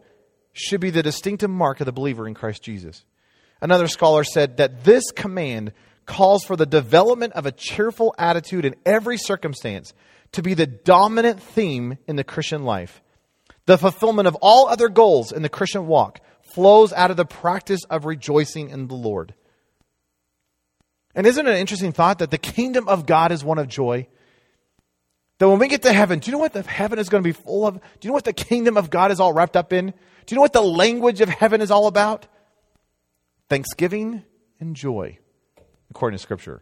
should 0.54 0.82
be 0.82 0.90
the 0.90 1.04
distinctive 1.04 1.50
mark 1.50 1.80
of 1.80 1.86
the 1.86 1.94
believer 1.94 2.28
in 2.28 2.34
Christ 2.34 2.64
Jesus. 2.64 3.06
Another 3.62 3.88
scholar 3.88 4.24
said 4.24 4.58
that 4.58 4.84
this 4.84 5.12
command 5.12 5.72
calls 6.06 6.44
for 6.44 6.56
the 6.56 6.66
development 6.66 7.34
of 7.34 7.46
a 7.46 7.52
cheerful 7.52 8.14
attitude 8.18 8.66
in 8.66 8.76
every 8.86 9.18
circumstance 9.18 9.94
to 10.34 10.42
be 10.42 10.54
the 10.54 10.68
dominant 10.68 11.42
theme 11.42 11.98
in 12.08 12.16
the 12.16 12.24
Christian 12.24 12.64
life. 12.64 13.02
The 13.72 13.78
fulfillment 13.78 14.28
of 14.28 14.36
all 14.42 14.68
other 14.68 14.90
goals 14.90 15.32
in 15.32 15.44
the 15.44 15.48
Christian 15.48 15.88
walk 15.88 16.20
flows 16.42 16.92
out 16.92 17.10
of 17.10 17.16
the 17.16 17.24
practice 17.24 17.86
of 17.90 18.04
rejoicing 18.04 18.70
in 18.70 18.90
the 18.90 18.96
Lord. 18.96 19.34
And 21.16 21.26
isn't 21.26 21.48
it 21.48 21.50
an 21.50 21.56
interesting 21.56 21.94
thought 21.94 22.20
that 22.20 22.32
the 22.32 22.38
kingdom 22.38 22.90
of 22.90 23.06
God 23.06 23.32
is 23.32 23.46
one 23.46 23.60
of 23.60 23.70
joy? 23.70 24.10
That 25.38 25.48
when 25.48 25.58
we 25.58 25.70
get 25.70 25.84
to 25.84 25.94
heaven, 25.94 26.20
do 26.20 26.30
you 26.30 26.34
know 26.34 26.42
what 26.42 26.52
the 26.52 26.64
heaven 26.64 27.00
is 27.00 27.08
going 27.08 27.24
to 27.24 27.30
be 27.30 27.32
full 27.32 27.66
of? 27.66 27.76
Do 27.76 27.82
you 28.02 28.10
know 28.10 28.16
what 28.16 28.26
the 28.26 28.34
kingdom 28.34 28.76
of 28.76 28.90
God 28.90 29.10
is 29.10 29.22
all 29.22 29.32
wrapped 29.32 29.56
up 29.56 29.72
in? 29.72 29.86
Do 29.86 29.94
you 30.28 30.36
know 30.36 30.42
what 30.42 30.52
the 30.52 30.60
language 30.60 31.22
of 31.22 31.30
heaven 31.30 31.62
is 31.62 31.72
all 31.72 31.88
about? 31.88 32.28
Thanksgiving 33.48 34.26
and 34.60 34.76
joy, 34.76 35.18
according 35.90 36.18
to 36.18 36.22
Scripture. 36.22 36.62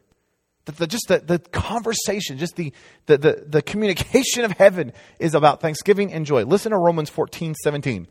That 0.69 0.77
the, 0.77 0.85
just 0.85 1.07
the, 1.07 1.17
the 1.17 1.39
conversation, 1.39 2.37
just 2.37 2.55
the, 2.55 2.71
the, 3.07 3.17
the, 3.17 3.43
the 3.47 3.61
communication 3.63 4.45
of 4.45 4.51
heaven 4.51 4.93
is 5.17 5.33
about 5.33 5.61
thanksgiving 5.61 6.13
and 6.13 6.27
joy. 6.27 6.43
Listen 6.43 6.73
to 6.73 6.77
Romans 6.77 7.09
14, 7.09 7.55
17. 7.55 8.07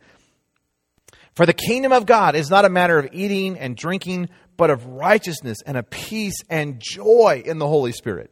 For 1.35 1.45
the 1.45 1.53
kingdom 1.53 1.93
of 1.93 2.05
God 2.05 2.35
is 2.35 2.49
not 2.49 2.65
a 2.65 2.69
matter 2.69 2.99
of 2.99 3.07
eating 3.13 3.57
and 3.57 3.77
drinking, 3.77 4.27
but 4.57 4.69
of 4.69 4.85
righteousness 4.87 5.59
and 5.65 5.77
of 5.77 5.89
peace 5.89 6.35
and 6.49 6.81
joy 6.81 7.41
in 7.45 7.59
the 7.59 7.67
Holy 7.67 7.93
Spirit. 7.93 8.29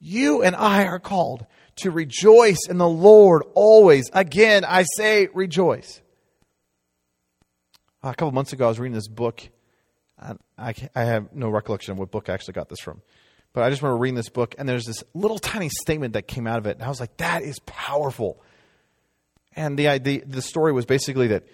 You 0.00 0.42
and 0.42 0.56
I 0.56 0.86
are 0.86 0.98
called 0.98 1.46
to 1.76 1.92
rejoice 1.92 2.66
in 2.68 2.78
the 2.78 2.88
Lord 2.88 3.44
always. 3.54 4.10
Again, 4.12 4.64
I 4.64 4.84
say 4.96 5.28
rejoice. 5.32 6.02
Ah, 8.02 8.10
a 8.10 8.14
couple 8.14 8.32
months 8.32 8.52
ago, 8.52 8.64
I 8.64 8.68
was 8.68 8.80
reading 8.80 8.94
this 8.94 9.06
book. 9.06 9.48
I, 10.20 10.74
I 10.94 11.04
have 11.04 11.34
no 11.34 11.48
recollection 11.48 11.92
of 11.92 11.98
what 11.98 12.10
book 12.10 12.28
I 12.28 12.34
actually 12.34 12.54
got 12.54 12.68
this 12.68 12.80
from. 12.80 13.00
But 13.52 13.64
I 13.64 13.70
just 13.70 13.82
remember 13.82 14.00
reading 14.00 14.14
this 14.14 14.28
book, 14.28 14.54
and 14.58 14.68
there's 14.68 14.84
this 14.84 15.02
little 15.14 15.38
tiny 15.38 15.68
statement 15.68 16.12
that 16.12 16.28
came 16.28 16.46
out 16.46 16.58
of 16.58 16.66
it. 16.66 16.76
And 16.76 16.84
I 16.84 16.88
was 16.88 17.00
like, 17.00 17.16
that 17.16 17.42
is 17.42 17.58
powerful. 17.60 18.40
And 19.56 19.78
the, 19.78 19.98
the, 19.98 20.22
the 20.26 20.42
story 20.42 20.72
was 20.72 20.86
basically 20.86 21.28
that 21.28 21.44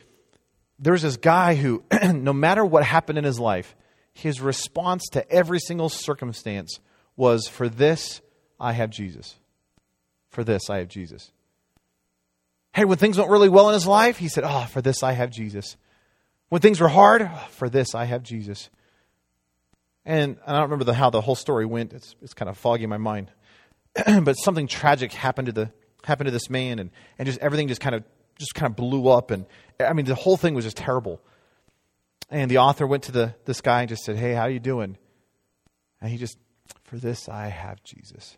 there's 0.79 1.03
this 1.03 1.17
guy 1.17 1.55
who, 1.55 1.83
no 2.13 2.33
matter 2.33 2.65
what 2.65 2.85
happened 2.85 3.19
in 3.19 3.25
his 3.25 3.41
life, 3.41 3.75
his 4.13 4.41
response 4.41 5.05
to 5.13 5.31
every 5.31 5.59
single 5.59 5.89
circumstance 5.89 6.81
was, 7.17 7.49
For 7.49 7.69
this, 7.69 8.21
I 8.61 8.73
have 8.73 8.91
Jesus. 8.91 9.37
For 10.29 10.45
this, 10.45 10.69
I 10.69 10.79
have 10.79 10.89
Jesus. 10.89 11.33
Hey, 12.75 12.85
when 12.85 12.99
things 12.99 13.17
went 13.17 13.31
really 13.31 13.49
well 13.49 13.69
in 13.69 13.75
his 13.75 13.87
life, 13.87 14.19
he 14.19 14.29
said, 14.29 14.45
Oh, 14.45 14.67
for 14.71 14.83
this, 14.83 15.03
I 15.03 15.13
have 15.13 15.31
Jesus. 15.31 15.79
When 16.49 16.61
things 16.61 16.81
were 16.81 16.89
hard, 16.89 17.23
oh, 17.23 17.49
for 17.51 17.69
this, 17.69 17.95
I 17.95 18.05
have 18.05 18.23
Jesus. 18.23 18.71
And 20.05 20.39
I 20.47 20.53
don't 20.53 20.63
remember 20.63 20.85
the, 20.85 20.95
how 20.95 21.11
the 21.11 21.21
whole 21.21 21.35
story 21.35 21.67
went. 21.67 21.93
It's, 21.93 22.15
it's 22.23 22.35
kind 22.35 22.49
of 22.49 22.57
foggy 22.57 22.85
in 22.85 22.91
my 22.91 22.99
mind. 22.99 23.33
but 24.23 24.35
something 24.35 24.67
tragic 24.67 25.13
happened 25.13 25.47
to 25.47 25.53
the 25.53 25.73
happened 26.05 26.27
to 26.27 26.31
this 26.31 26.49
man, 26.49 26.79
and, 26.79 26.91
and 27.19 27.27
just 27.27 27.41
everything 27.41 27.67
just 27.67 27.81
kind 27.81 27.95
of 27.97 28.05
just 28.39 28.55
kind 28.55 28.71
of 28.71 28.77
blew 28.77 29.09
up. 29.09 29.33
And 29.33 29.47
I 29.81 29.93
mean, 29.93 30.07
the 30.07 30.15
whole 30.15 30.37
thing 30.37 30.55
was 30.55 30.65
just 30.65 30.77
terrible. 30.77 31.21
And 32.31 32.51
the 32.51 32.59
author 32.59 32.87
went 32.87 33.05
to 33.05 33.13
the 33.13 33.35
this 33.45 33.61
guy 33.61 33.81
and 33.81 33.89
just 33.89 34.05
said, 34.05 34.17
"Hey, 34.17 34.35
how 34.35 34.43
are 34.43 34.51
you 34.51 34.61
doing?" 34.61 34.99
And 36.01 36.11
he 36.11 36.19
just, 36.19 36.39
"For 36.85 36.97
this, 36.97 37.29
I 37.29 37.49
have 37.49 37.83
Jesus." 37.83 38.37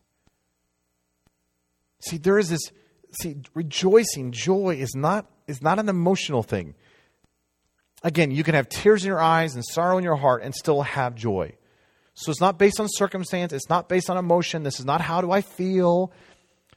See, 2.01 2.17
there 2.17 2.39
is 2.39 2.49
this 2.49 2.71
see, 3.13 3.37
rejoicing, 3.55 4.33
joy 4.33 4.77
is 4.79 4.95
not, 4.95 5.31
is 5.47 5.63
not 5.63 5.79
an 5.79 5.89
emotional 5.89 6.43
thing. 6.43 6.75
Again, 8.03 8.31
you 8.31 8.45
can 8.45 8.55
have 8.55 8.69
tears 8.69 9.03
in 9.05 9.09
your 9.09 9.21
eyes 9.21 9.55
and 9.55 9.65
sorrow 9.65 9.99
in 9.99 10.05
your 10.05 10.17
heart 10.17 10.43
and 10.43 10.55
still 10.55 10.83
have 10.83 11.15
joy. 11.15 11.53
So 12.15 12.31
it's 12.31 12.41
not 12.41 12.59
based 12.59 12.81
on 12.81 12.87
circumstance, 12.89 13.53
it's 13.53 13.69
not 13.69 13.89
based 13.89 14.11
on 14.11 14.17
emotion. 14.17 14.63
This 14.63 14.81
is 14.81 14.85
not 14.85 15.01
how 15.01 15.21
do 15.21 15.31
I 15.31 15.41
feel. 15.41 16.13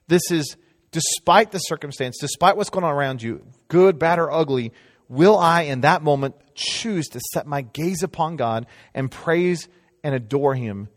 This 0.07 0.31
is 0.31 0.55
despite 0.91 1.51
the 1.51 1.59
circumstance, 1.59 2.17
despite 2.19 2.57
what's 2.57 2.69
going 2.69 2.83
on 2.83 2.93
around 2.93 3.23
you, 3.23 3.45
good, 3.67 3.97
bad, 3.97 4.19
or 4.19 4.31
ugly, 4.31 4.71
will 5.09 5.37
I 5.37 5.63
in 5.63 5.81
that 5.81 6.03
moment 6.03 6.35
choose 6.53 7.07
to 7.09 7.21
set 7.33 7.47
my 7.47 7.61
gaze 7.61 8.03
upon 8.03 8.35
God 8.35 8.65
and 8.93 9.09
praise 9.09 9.67
and 10.03 10.13
adore 10.13 10.53
Him 10.53 10.89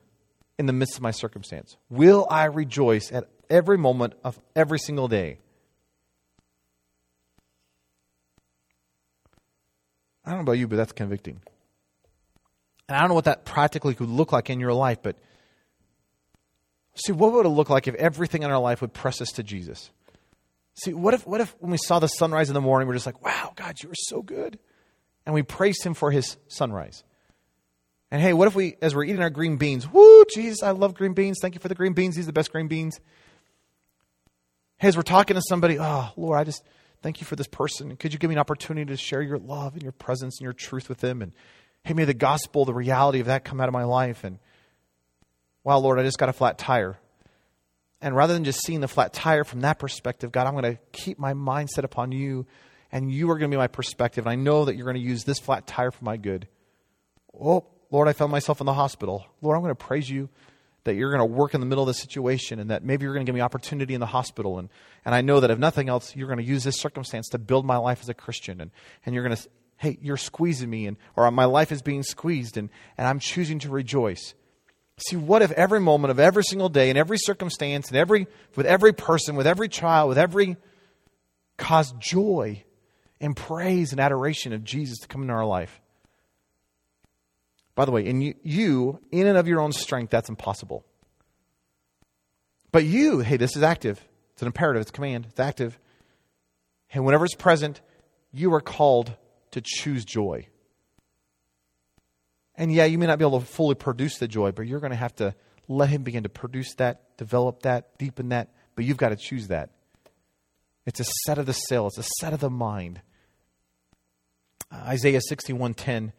in 0.59 0.67
the 0.67 0.73
midst 0.73 0.97
of 0.97 1.03
my 1.03 1.11
circumstance? 1.11 1.77
Will 1.89 2.27
I 2.31 2.45
rejoice 2.47 3.13
at 3.13 3.29
every 3.49 3.79
moment 3.79 4.15
of 4.25 4.39
every 4.57 4.79
single 4.79 5.09
day? 5.09 5.39
I 10.25 10.31
don't 10.31 10.39
know 10.39 10.43
about 10.43 10.59
you, 10.59 10.69
but 10.69 10.77
that's 10.77 10.93
convicting. 10.93 11.41
And 12.89 12.97
I 12.97 13.01
don't 13.01 13.09
know 13.09 13.15
what 13.15 13.25
that 13.25 13.45
practically 13.45 13.95
could 13.95 14.09
look 14.09 14.33
like 14.33 14.51
in 14.51 14.61
your 14.61 14.73
life, 14.73 14.99
but 15.03 15.17
see, 16.95 17.13
what 17.13 17.33
would 17.33 17.47
it 17.47 17.51
look 17.51 17.71
like 17.71 17.89
if 17.89 17.95
everything 17.95 18.43
in 18.43 18.51
our 18.51 18.59
life 18.59 18.81
would 18.81 18.93
press 18.93 19.21
us 19.21 19.31
to 19.33 19.43
Jesus? 19.43 19.91
See, 20.75 20.93
what 20.93 21.15
if, 21.15 21.27
what 21.27 21.41
if 21.41 21.55
when 21.61 21.71
we 21.71 21.79
saw 21.79 21.99
the 21.99 22.09
sunrise 22.09 22.49
in 22.49 22.55
the 22.55 22.61
morning, 22.61 22.89
we're 22.89 22.95
just 22.95 23.07
like, 23.07 23.25
wow, 23.25 23.53
God, 23.55 23.83
you 23.83 23.89
were 23.89 23.95
so 23.97 24.23
good? 24.23 24.59
And 25.25 25.35
we 25.35 25.43
praised 25.43 25.85
him 25.85 25.95
for 25.95 26.11
his 26.11 26.37
sunrise. 26.49 27.05
And 28.11 28.21
hey, 28.21 28.33
what 28.33 28.49
if 28.49 28.55
we, 28.55 28.77
as 28.83 28.95
we're 28.95 29.05
eating 29.05 29.23
our 29.23 29.31
green 29.31 29.57
beans, 29.57 29.91
whoo, 29.91 30.25
Jesus, 30.33 30.63
I 30.63 30.73
love 30.73 30.95
green 30.95 31.15
beans. 31.15 31.39
Thank 31.41 31.55
you 31.55 31.61
for 31.61 31.69
the 31.69 31.75
green 31.75 31.95
beans. 31.95 32.17
These 32.17 32.25
are 32.25 32.27
the 32.27 32.33
best 32.33 32.53
green 32.53 32.69
beans. 32.69 33.01
Hey, 34.79 34.89
as 34.89 34.97
we're 34.97 35.03
talking 35.03 35.35
to 35.35 35.43
somebody, 35.49 35.79
oh, 35.79 36.11
Lord, 36.17 36.39
I 36.39 36.45
just 36.45 36.63
thank 37.05 37.21
you 37.21 37.27
for 37.27 37.37
this 37.37 37.47
person. 37.47 37.97
Could 37.97 38.15
you 38.15 38.19
give 38.19 38.31
me 38.31 38.35
an 38.35 38.41
opportunity 38.41 38.87
to 38.87 38.97
share 38.97 39.21
your 39.21 39.37
love 39.37 39.75
and 39.75 39.83
your 39.83 39.93
presence 39.93 40.39
and 40.39 40.45
your 40.45 40.55
truth 40.55 40.89
with 40.89 41.01
them? 41.01 41.21
And 41.21 41.33
hey, 41.83 41.93
may 41.93 42.07
the 42.07 42.15
gospel, 42.15 42.65
the 42.65 42.73
reality 42.73 43.21
of 43.21 43.27
that 43.27 43.45
come 43.45 43.61
out 43.61 43.69
of 43.69 43.75
my 43.75 43.85
life. 43.85 44.25
And 44.25 44.39
wow, 45.65 45.77
Lord, 45.81 45.99
I 45.99 46.03
just 46.03 46.17
got 46.17 46.31
a 46.31 46.33
flat 46.33 46.57
tire. 46.57 46.97
And 48.01 48.17
rather 48.17 48.33
than 48.33 48.45
just 48.45 48.65
seeing 48.65 48.81
the 48.81 48.89
flat 48.89 49.13
tire 49.13 49.45
from 49.45 49.61
that 49.61 49.79
perspective, 49.79 50.33
God, 50.33 50.47
I'm 50.47 50.55
going 50.55 50.77
to 50.77 50.79
keep 50.93 51.19
my 51.19 51.35
mindset 51.35 51.85
upon 51.85 52.11
you, 52.11 52.47
and 52.91 53.13
you 53.13 53.31
are 53.31 53.39
going 53.39 53.51
to 53.51 53.55
be 53.55 53.59
my 53.59 53.67
perspective. 53.67 54.25
And 54.25 54.33
I 54.33 54.37
know 54.37 54.65
that 54.65 54.75
you're 54.75 54.87
going 54.87 54.97
to 54.97 55.03
use 55.03 55.25
this 55.25 55.39
flat 55.39 55.67
tire 55.67 55.91
for 55.91 56.05
my 56.07 56.17
good. 56.17 56.49
Oh, 57.39 57.67
Lord, 57.91 58.09
I 58.09 58.15
found 58.15 58.33
myself 58.33 58.61
in 58.61 58.67
the 58.67 58.73
hospital. 58.73 59.27
Lord, 59.43 59.57
I'm 59.57 59.63
going 59.63 59.77
to 59.77 59.85
praise 59.85 60.09
you 60.09 60.31
that 60.85 60.95
you're 60.95 61.11
going 61.11 61.27
to 61.27 61.35
work 61.35 61.55
in 61.55 61.61
the 61.61 61.67
middle 61.67 61.83
of 61.83 61.89
the 61.89 61.95
situation 61.95 62.59
and 62.59 62.71
that 62.71 62.85
maybe 62.85 63.05
you're 63.05 63.15
going 63.15 63.25
to 63.25 63.29
give 63.29 63.35
me 63.35 63.41
opportunity 63.41 63.95
in 63.95 64.01
the 64.01 64.07
hospital. 64.07 64.59
And, 64.59 64.69
and 65.05 65.15
I 65.15 65.21
know 65.21 65.41
that 65.41 65.51
if 65.51 65.59
nothing 65.59 65.89
else, 65.89 66.15
you're 66.15 66.29
going 66.29 66.39
to 66.39 66.45
use 66.45 66.65
this 66.65 66.79
circumstance 66.79 67.29
to 67.31 67.39
build 67.39 67.65
my 67.65 67.77
life 67.77 68.01
as 68.03 68.09
a 68.09 68.15
Christian. 68.15 68.61
And, 68.61 68.71
and 69.05 69.15
you're 69.15 69.25
going 69.25 69.37
to 69.37 69.49
hey, 69.77 69.99
you're 70.01 70.17
squeezing 70.17 70.71
me, 70.71 70.87
and, 70.87 70.97
or 71.17 71.31
my 71.31 71.45
life 71.45 71.73
is 71.73 71.83
being 71.83 72.03
squeezed, 72.03 72.57
and, 72.57 72.71
and 72.97 73.07
I'm 73.07 73.19
choosing 73.19 73.59
to 73.61 73.69
rejoice. 73.69 74.35
See, 74.97 75.17
what 75.17 75.43
if 75.43 75.51
every 75.53 75.81
moment 75.81 76.11
of 76.11 76.21
every 76.21 76.45
single 76.45 76.69
day, 76.69 76.91
in 76.91 76.97
every 76.97 77.19
circumstance, 77.19 77.89
and 77.89 77.97
every, 77.97 78.27
with 78.55 78.67
every 78.67 78.93
person, 78.93 79.37
with 79.37 79.47
every 79.47 79.69
child, 79.69 80.09
with 80.09 80.19
every 80.19 80.57
caused 81.57 82.01
joy 82.01 82.65
and 83.21 83.37
praise 83.37 83.93
and 83.93 84.01
adoration 84.01 84.53
of 84.53 84.65
Jesus 84.65 84.99
to 85.01 85.09
come 85.09 85.23
into 85.23 85.35
our 85.35 85.47
life? 85.47 85.81
By 87.75 87.85
the 87.85 87.91
way, 87.91 88.07
in 88.07 88.21
you, 88.21 88.35
you, 88.43 89.01
in 89.11 89.27
and 89.27 89.37
of 89.37 89.49
your 89.49 89.61
own 89.61 89.73
strength, 89.73 90.11
that's 90.11 90.29
impossible. 90.29 90.85
But 92.71 92.85
you, 92.85 93.21
hey, 93.21 93.37
this 93.37 93.57
is 93.57 93.63
active. 93.63 94.05
It's 94.33 94.43
an 94.43 94.47
imperative, 94.47 94.83
it's 94.83 94.91
a 94.91 94.93
command, 94.93 95.27
it's 95.31 95.41
active. 95.41 95.79
And 96.93 97.05
whenever 97.05 97.25
it's 97.25 97.35
present, 97.35 97.81
you 98.33 98.53
are 98.55 98.61
called 98.61 99.15
to 99.53 99.61
choose 99.61 100.05
joy. 100.05 100.49
And 102.57 102.73
yeah, 102.73 102.85
you 102.85 102.99
may 102.99 103.07
not 103.07 103.19
be 103.19 103.25
able 103.25 103.41
to 103.41 103.47
fully 103.47 103.75
produce 103.75 104.19
the 104.19 104.29
joy, 104.29 104.53
but 104.53 104.67
you're 104.67 104.81
going 104.81 104.91
to 104.91 104.97
have 104.97 105.15
to 105.17 105.35
let 105.69 105.89
Him 105.89 106.03
begin 106.03 106.25
to 106.25 106.29
produce 106.29 106.75
that, 106.75 107.17
develop 107.17 107.63
that, 107.63 107.99
deepen 107.99 108.29
that, 108.31 108.53
but 108.77 108.85
you've 108.85 108.97
got 108.97 109.11
to 109.11 109.17
choose 109.17 109.49
that. 109.49 109.71
It's 110.87 111.01
a 111.01 111.05
set 111.25 111.39
of 111.39 111.47
the 111.47 111.53
sail, 111.53 111.87
it's 111.87 111.99
a 111.99 112.05
set 112.21 112.33
of 112.33 112.41
the 112.41 112.51
mind. 112.51 113.01
Isaiah 114.73 115.21
61:10 115.31 116.13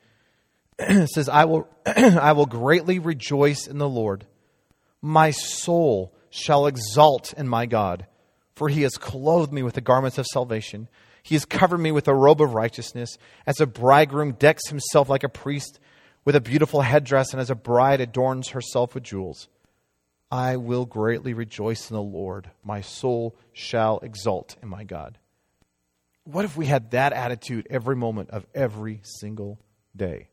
says, 1.07 1.30
I 1.30 1.45
will, 1.45 1.67
I 1.86 2.34
will 2.34 2.45
greatly 2.45 2.99
rejoice 2.99 3.67
in 3.67 3.78
the 3.78 3.89
Lord. 3.89 4.26
My 5.01 5.32
soul 5.32 6.13
shall 6.30 6.67
exult 6.67 7.34
in 7.34 7.47
my 7.47 7.65
God, 7.65 8.07
for 8.55 8.69
he 8.69 8.82
has 8.82 8.97
clothed 8.97 9.53
me 9.53 9.63
with 9.63 9.76
the 9.76 9.82
garments 9.82 10.17
of 10.17 10.26
salvation. 10.26 10.88
He 11.23 11.36
has 11.36 11.45
covered 11.45 11.78
me 11.78 11.91
with 11.91 12.07
a 12.07 12.13
robe 12.13 12.41
of 12.41 12.53
righteousness, 12.53 13.17
as 13.45 13.59
a 13.59 13.65
bridegroom 13.65 14.34
decks 14.34 14.67
himself 14.69 15.09
like 15.09 15.23
a 15.23 15.30
priest 15.30 15.80
with 16.26 16.36
a 16.36 16.41
beautiful 16.41 16.82
headdress, 16.82 17.32
and 17.32 17.39
as 17.39 17.49
a 17.49 17.55
bride 17.55 18.01
adorns 18.01 18.49
herself 18.49 18.95
with 18.95 19.03
jewels. 19.03 19.47
I 20.32 20.57
will 20.57 20.86
greatly 20.86 21.34
rejoice 21.34 21.89
in 21.89 21.95
the 21.95 22.01
Lord. 22.01 22.49
My 22.63 22.82
soul 22.82 23.36
shall 23.53 23.99
exult 23.99 24.57
in 24.61 24.67
my 24.67 24.84
God. 24.84 25.19
What 26.23 26.45
if 26.45 26.57
we 26.57 26.65
had 26.65 26.91
that 26.91 27.13
attitude 27.13 27.67
every 27.69 27.95
moment 27.95 28.32
of 28.32 28.47
every 28.55 29.01
single 29.03 29.59
day? 29.95 30.30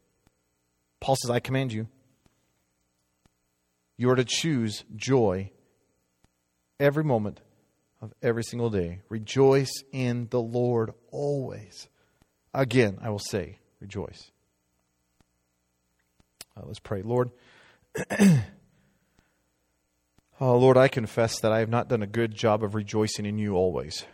Paul 1.03 1.17
says, 1.17 1.31
I 1.31 1.41
command 1.41 1.73
you. 1.73 1.89
You 3.97 4.09
are 4.11 4.15
to 4.15 4.25
choose 4.25 4.85
joy 4.95 5.51
every 6.79 7.03
moment 7.03 7.41
of 8.01 8.15
every 8.23 8.45
single 8.45 8.71
day. 8.71 9.01
Rejoice 9.09 9.73
in 9.91 10.29
the 10.31 10.41
Lord 10.41 10.93
always. 11.11 11.89
Again, 12.55 12.99
I 13.03 13.11
will 13.11 13.19
say, 13.19 13.59
rejoice. 13.81 14.31
Uh, 16.57 16.63
let's 16.67 16.79
pray. 16.79 17.03
Lord, 17.03 17.31
oh, 18.01 18.43
Lord, 20.41 20.77
I 20.77 20.87
confess 20.87 21.41
that 21.41 21.51
I 21.51 21.59
have 21.59 21.69
not 21.69 21.89
done 21.89 22.05
a 22.05 22.07
good 22.07 22.33
job 22.33 22.63
of 22.63 22.77
rejoicing 22.77 23.27
in 23.27 23.39
you 23.39 23.57
always. 23.57 24.05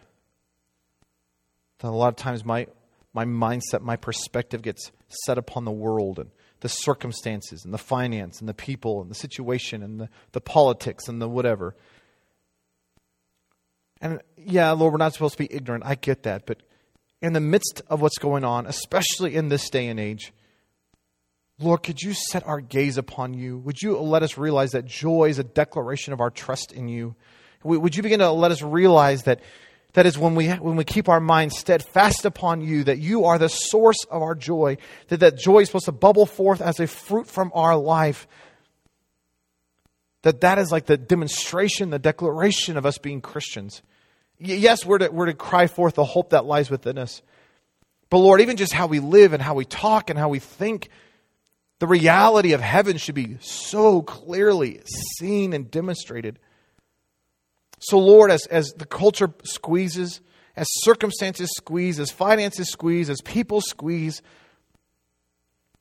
That 1.80 1.89
a 1.89 1.91
lot 1.91 2.09
of 2.09 2.16
times 2.16 2.47
my, 2.47 2.66
my 3.12 3.26
mindset, 3.26 3.82
my 3.82 3.97
perspective 3.97 4.62
gets 4.62 4.91
set 5.26 5.36
upon 5.36 5.66
the 5.66 5.70
world 5.70 6.18
and 6.18 6.30
the 6.61 6.68
circumstances 6.68 7.64
and 7.64 7.72
the 7.72 7.78
finance 7.78 8.40
and 8.40 8.48
the 8.48 8.54
people 8.54 9.00
and 9.00 9.11
the 9.11 9.14
situation 9.14 9.82
and 9.82 10.00
the, 10.00 10.09
the 10.32 10.40
politics 10.40 11.09
and 11.09 11.20
the 11.22 11.28
whatever. 11.28 11.76
And 14.00 14.20
yeah, 14.36 14.70
Lord, 14.72 14.92
we're 14.92 14.98
not 14.98 15.12
supposed 15.12 15.34
to 15.34 15.38
be 15.38 15.52
ignorant. 15.52 15.84
I 15.86 15.94
get 15.94 16.22
that. 16.24 16.46
But 16.46 16.62
in 17.20 17.32
the 17.32 17.40
midst 17.40 17.82
of 17.88 18.00
what's 18.00 18.18
going 18.18 18.44
on, 18.44 18.66
especially 18.66 19.34
in 19.34 19.48
this 19.48 19.70
day 19.70 19.88
and 19.88 19.98
age, 19.98 20.32
Lord, 21.61 21.82
could 21.82 22.00
you 22.00 22.12
set 22.14 22.46
our 22.46 22.61
gaze 22.61 22.98
upon 22.98 23.34
you? 23.34 23.59
Would 23.59 23.82
you 23.82 23.98
let 23.98 24.22
us 24.22 24.38
realize 24.38 24.72
that 24.72 24.84
joy 24.84 25.28
is 25.28 25.40
a 25.40 25.44
declaration 25.44 26.12
of 26.12 26.20
our 26.20 26.30
trust 26.30 26.72
in 26.72 26.88
you? 26.88 27.16
Would 27.64 27.96
you 27.96 28.02
begin 28.04 28.20
to 28.20 28.30
let 28.30 28.52
us 28.52 28.62
realize 28.62 29.24
that 29.24 29.40
that 29.95 30.07
is 30.07 30.18
when 30.18 30.34
we, 30.34 30.49
when 30.49 30.76
we 30.76 30.84
keep 30.84 31.09
our 31.09 31.20
minds 31.20 31.59
steadfast 31.59 32.24
upon 32.24 32.61
you, 32.61 32.84
that 32.84 32.99
you 32.99 33.24
are 33.24 33.39
the 33.39 33.49
source 33.49 34.05
of 34.11 34.22
our 34.22 34.34
joy, 34.34 34.76
that 35.09 35.20
that 35.20 35.39
joy 35.39 35.61
is 35.61 35.68
supposed 35.68 35.86
to 35.86 35.93
bubble 35.93 36.26
forth 36.26 36.61
as 36.61 36.78
a 36.78 36.86
fruit 36.86 37.26
from 37.26 37.51
our 37.55 37.76
life, 37.76 38.28
that 40.22 40.43
that 40.43 40.59
is 40.59 40.70
like 40.70 40.86
the 40.86 40.97
demonstration, 40.97 41.91
the 41.91 41.99
declaration 41.99 42.76
of 42.76 42.84
us 42.84 42.99
being 42.99 43.20
Christians. 43.20 43.82
Yes, 44.39 44.84
we're 44.84 44.99
to, 44.99 45.09
we're 45.09 45.26
to 45.26 45.34
cry 45.34 45.66
forth 45.66 45.95
the 45.95 46.05
hope 46.05 46.30
that 46.30 46.45
lies 46.45 46.70
within 46.70 46.99
us. 46.99 47.22
But 48.11 48.18
Lord, 48.18 48.41
even 48.41 48.57
just 48.57 48.72
how 48.72 48.86
we 48.86 49.01
live 49.01 49.32
and 49.32 49.43
how 49.43 49.55
we 49.55 49.64
talk 49.64 50.11
and 50.11 50.18
how 50.18 50.28
we 50.28 50.39
think, 50.39 50.91
the 51.78 51.86
reality 51.86 52.53
of 52.53 52.61
heaven 52.61 52.97
should 52.97 53.14
be 53.14 53.39
so 53.41 54.03
clearly 54.03 54.80
seen 55.18 55.53
and 55.53 55.70
demonstrated. 55.70 56.39
So, 57.79 57.99
Lord, 57.99 58.31
as, 58.31 58.47
as 58.47 58.72
the 58.76 58.87
culture 58.87 59.33
squeezes, 59.45 60.20
as 60.57 60.66
circumstances 60.81 61.51
squeeze, 61.57 62.01
as 62.01 62.11
finances 62.11 62.70
squeeze, 62.70 63.09
as 63.09 63.20
people 63.20 63.61
squeeze, 63.61 64.22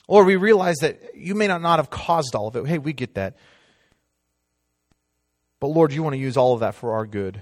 Lord, 0.07 0.27
we 0.27 0.35
realize 0.35 0.77
that 0.77 1.15
you 1.15 1.35
may 1.35 1.47
not, 1.47 1.61
not 1.61 1.79
have 1.79 1.89
caused 1.89 2.35
all 2.35 2.47
of 2.47 2.55
it. 2.55 2.65
Hey, 2.67 2.77
we 2.77 2.93
get 2.93 3.15
that. 3.15 3.35
But 5.59 5.67
Lord, 5.67 5.91
you 5.91 6.03
want 6.03 6.13
to 6.13 6.19
use 6.19 6.37
all 6.37 6.53
of 6.53 6.59
that 6.61 6.75
for 6.75 6.93
our 6.93 7.05
good. 7.05 7.41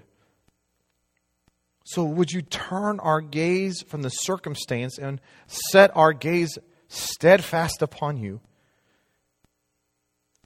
So 1.85 2.03
would 2.03 2.31
you 2.31 2.41
turn 2.41 2.99
our 2.99 3.21
gaze 3.21 3.83
from 3.83 4.01
the 4.01 4.09
circumstance 4.09 4.97
and 4.97 5.21
set 5.45 5.95
our 5.95 6.13
gaze 6.13 6.57
steadfast 6.87 7.81
upon 7.81 8.17
you? 8.17 8.41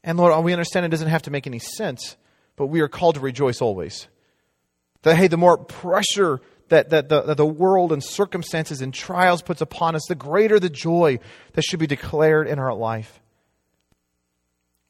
And 0.03 0.17
Lord, 0.17 0.43
we 0.43 0.51
understand 0.51 0.85
it 0.85 0.89
doesn't 0.89 1.07
have 1.07 1.21
to 1.23 1.31
make 1.31 1.47
any 1.47 1.59
sense, 1.59 2.17
but 2.59 2.67
we 2.67 2.81
are 2.81 2.89
called 2.89 3.15
to 3.15 3.21
rejoice 3.21 3.61
always. 3.61 4.09
That, 5.03 5.15
hey, 5.15 5.27
the 5.27 5.37
more 5.37 5.57
pressure 5.57 6.41
that, 6.67 6.89
that, 6.89 7.07
the, 7.07 7.21
that 7.21 7.37
the 7.37 7.45
world 7.45 7.93
and 7.93 8.03
circumstances 8.03 8.81
and 8.81 8.93
trials 8.93 9.41
puts 9.41 9.61
upon 9.61 9.95
us, 9.95 10.01
the 10.09 10.13
greater 10.13 10.59
the 10.59 10.69
joy 10.69 11.19
that 11.53 11.61
should 11.61 11.79
be 11.79 11.87
declared 11.87 12.49
in 12.49 12.59
our 12.59 12.73
life. 12.73 13.21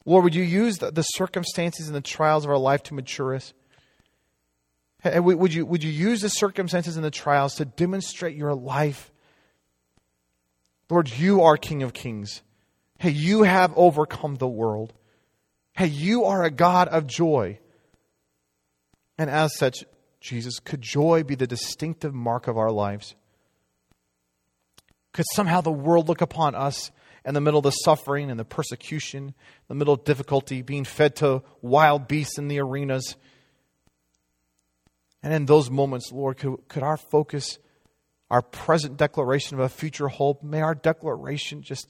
Lord, 0.03 0.23
would 0.23 0.33
you 0.33 0.41
use 0.41 0.79
the, 0.79 0.89
the 0.89 1.03
circumstances 1.03 1.85
and 1.85 1.95
the 1.95 2.01
trials 2.01 2.43
of 2.43 2.49
our 2.49 2.57
life 2.57 2.81
to 2.83 2.95
mature 2.95 3.35
us? 3.35 3.53
Would 5.05 5.53
you, 5.53 5.63
would 5.67 5.83
you 5.83 5.91
use 5.91 6.21
the 6.21 6.29
circumstances 6.29 6.95
and 6.95 7.05
the 7.05 7.11
trials 7.11 7.53
to 7.55 7.65
demonstrate 7.65 8.35
your 8.35 8.55
life? 8.55 9.11
Lord, 10.89 11.07
you 11.07 11.43
are 11.43 11.55
King 11.55 11.83
of 11.83 11.93
Kings. 11.93 12.41
Hey, 12.97 13.11
you 13.11 13.43
have 13.43 13.71
overcome 13.75 14.37
the 14.37 14.47
world. 14.47 14.91
Hey, 15.79 15.87
you 15.87 16.25
are 16.25 16.43
a 16.43 16.51
God 16.51 16.89
of 16.89 17.07
joy. 17.07 17.57
And 19.17 19.29
as 19.29 19.55
such, 19.55 19.85
Jesus, 20.19 20.59
could 20.59 20.81
joy 20.81 21.23
be 21.23 21.35
the 21.35 21.47
distinctive 21.47 22.13
mark 22.13 22.49
of 22.49 22.57
our 22.57 22.69
lives? 22.69 23.15
Could 25.13 25.23
somehow 25.35 25.61
the 25.61 25.71
world 25.71 26.09
look 26.09 26.19
upon 26.19 26.53
us 26.53 26.91
in 27.23 27.33
the 27.33 27.39
middle 27.39 27.59
of 27.59 27.63
the 27.63 27.71
suffering 27.71 28.29
and 28.29 28.37
the 28.37 28.43
persecution, 28.43 29.27
in 29.27 29.33
the 29.69 29.75
middle 29.75 29.93
of 29.93 30.03
difficulty, 30.03 30.61
being 30.61 30.83
fed 30.83 31.15
to 31.15 31.43
wild 31.61 32.09
beasts 32.09 32.37
in 32.37 32.49
the 32.49 32.59
arenas? 32.59 33.15
And 35.23 35.33
in 35.33 35.45
those 35.45 35.69
moments, 35.69 36.11
Lord, 36.11 36.39
could, 36.39 36.57
could 36.67 36.83
our 36.83 36.97
focus, 36.97 37.57
our 38.29 38.41
present 38.41 38.97
declaration 38.97 39.57
of 39.57 39.61
a 39.61 39.69
future 39.69 40.09
hope, 40.09 40.43
may 40.43 40.59
our 40.59 40.75
declaration 40.75 41.61
just 41.61 41.89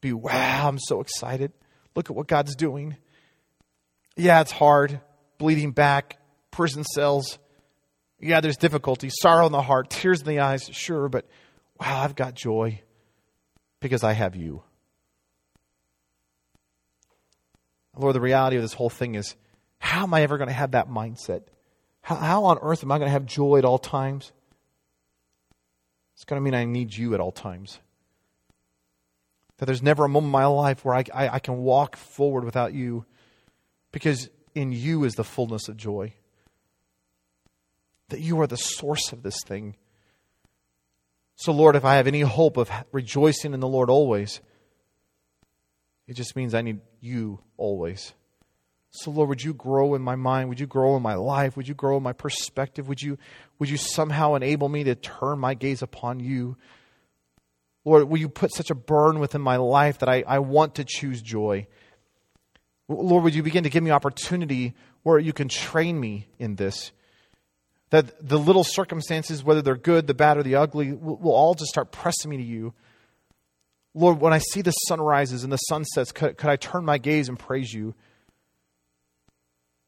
be, 0.00 0.12
wow, 0.12 0.66
I'm 0.66 0.80
so 0.80 1.00
excited. 1.00 1.52
Look 1.98 2.10
at 2.10 2.14
what 2.14 2.28
God's 2.28 2.54
doing. 2.54 2.96
Yeah, 4.16 4.40
it's 4.40 4.52
hard, 4.52 5.00
bleeding 5.36 5.72
back, 5.72 6.16
prison 6.52 6.84
cells. 6.84 7.40
Yeah, 8.20 8.40
there's 8.40 8.56
difficulty, 8.56 9.10
sorrow 9.10 9.46
in 9.46 9.50
the 9.50 9.62
heart, 9.62 9.90
tears 9.90 10.20
in 10.20 10.28
the 10.28 10.38
eyes, 10.38 10.70
sure, 10.70 11.08
but 11.08 11.26
wow, 11.80 12.02
I've 12.02 12.14
got 12.14 12.34
joy 12.34 12.82
because 13.80 14.04
I 14.04 14.12
have 14.12 14.36
you. 14.36 14.62
Lord, 17.96 18.14
the 18.14 18.20
reality 18.20 18.54
of 18.54 18.62
this 18.62 18.74
whole 18.74 18.90
thing 18.90 19.16
is 19.16 19.34
how 19.80 20.04
am 20.04 20.14
I 20.14 20.22
ever 20.22 20.38
going 20.38 20.46
to 20.46 20.54
have 20.54 20.70
that 20.70 20.88
mindset? 20.88 21.48
How, 22.02 22.14
how 22.14 22.44
on 22.44 22.58
earth 22.62 22.84
am 22.84 22.92
I 22.92 22.98
going 22.98 23.08
to 23.08 23.12
have 23.12 23.26
joy 23.26 23.58
at 23.58 23.64
all 23.64 23.78
times? 23.80 24.30
It's 26.14 26.24
going 26.24 26.40
to 26.40 26.44
mean 26.44 26.54
I 26.54 26.64
need 26.64 26.94
you 26.94 27.14
at 27.14 27.20
all 27.20 27.32
times. 27.32 27.80
That 29.58 29.66
there's 29.66 29.82
never 29.82 30.04
a 30.04 30.08
moment 30.08 30.28
in 30.28 30.32
my 30.32 30.46
life 30.46 30.84
where 30.84 30.94
I, 30.94 31.04
I, 31.12 31.28
I 31.34 31.38
can 31.38 31.58
walk 31.58 31.96
forward 31.96 32.44
without 32.44 32.74
you 32.74 33.04
because 33.92 34.30
in 34.54 34.72
you 34.72 35.04
is 35.04 35.14
the 35.14 35.24
fullness 35.24 35.68
of 35.68 35.76
joy. 35.76 36.14
That 38.08 38.20
you 38.20 38.40
are 38.40 38.46
the 38.46 38.56
source 38.56 39.12
of 39.12 39.22
this 39.22 39.38
thing. 39.44 39.76
So, 41.36 41.52
Lord, 41.52 41.76
if 41.76 41.84
I 41.84 41.96
have 41.96 42.06
any 42.06 42.20
hope 42.20 42.56
of 42.56 42.70
rejoicing 42.90 43.54
in 43.54 43.60
the 43.60 43.68
Lord 43.68 43.90
always, 43.90 44.40
it 46.06 46.14
just 46.14 46.34
means 46.34 46.54
I 46.54 46.62
need 46.62 46.80
you 47.00 47.40
always. 47.56 48.12
So, 48.90 49.10
Lord, 49.10 49.28
would 49.28 49.44
you 49.44 49.54
grow 49.54 49.94
in 49.94 50.02
my 50.02 50.16
mind? 50.16 50.48
Would 50.48 50.58
you 50.58 50.66
grow 50.66 50.96
in 50.96 51.02
my 51.02 51.14
life? 51.14 51.56
Would 51.56 51.68
you 51.68 51.74
grow 51.74 51.98
in 51.98 52.02
my 52.02 52.14
perspective? 52.14 52.88
Would 52.88 53.02
you, 53.02 53.18
would 53.58 53.68
you 53.68 53.76
somehow 53.76 54.34
enable 54.34 54.68
me 54.68 54.84
to 54.84 54.94
turn 54.94 55.38
my 55.38 55.54
gaze 55.54 55.82
upon 55.82 56.20
you? 56.20 56.56
Lord, 57.88 58.08
will 58.10 58.18
you 58.18 58.28
put 58.28 58.54
such 58.54 58.70
a 58.70 58.74
burn 58.74 59.18
within 59.18 59.40
my 59.40 59.56
life 59.56 59.98
that 60.00 60.10
I, 60.10 60.22
I 60.26 60.40
want 60.40 60.74
to 60.74 60.84
choose 60.84 61.22
joy? 61.22 61.66
Lord, 62.86 63.24
would 63.24 63.34
you 63.34 63.42
begin 63.42 63.64
to 63.64 63.70
give 63.70 63.82
me 63.82 63.90
opportunity 63.90 64.74
where 65.04 65.18
you 65.18 65.32
can 65.32 65.48
train 65.48 65.98
me 65.98 66.28
in 66.38 66.56
this? 66.56 66.92
That 67.88 68.28
the 68.28 68.38
little 68.38 68.64
circumstances, 68.64 69.42
whether 69.42 69.62
they're 69.62 69.74
good, 69.74 70.06
the 70.06 70.12
bad, 70.12 70.36
or 70.36 70.42
the 70.42 70.56
ugly, 70.56 70.92
will, 70.92 71.16
will 71.16 71.32
all 71.32 71.54
just 71.54 71.70
start 71.70 71.90
pressing 71.90 72.30
me 72.30 72.36
to 72.36 72.42
you. 72.42 72.74
Lord, 73.94 74.20
when 74.20 74.34
I 74.34 74.38
see 74.38 74.60
the 74.60 74.72
sunrises 74.72 75.42
and 75.42 75.50
the 75.50 75.56
sunsets, 75.56 76.12
could, 76.12 76.36
could 76.36 76.50
I 76.50 76.56
turn 76.56 76.84
my 76.84 76.98
gaze 76.98 77.30
and 77.30 77.38
praise 77.38 77.72
you? 77.72 77.94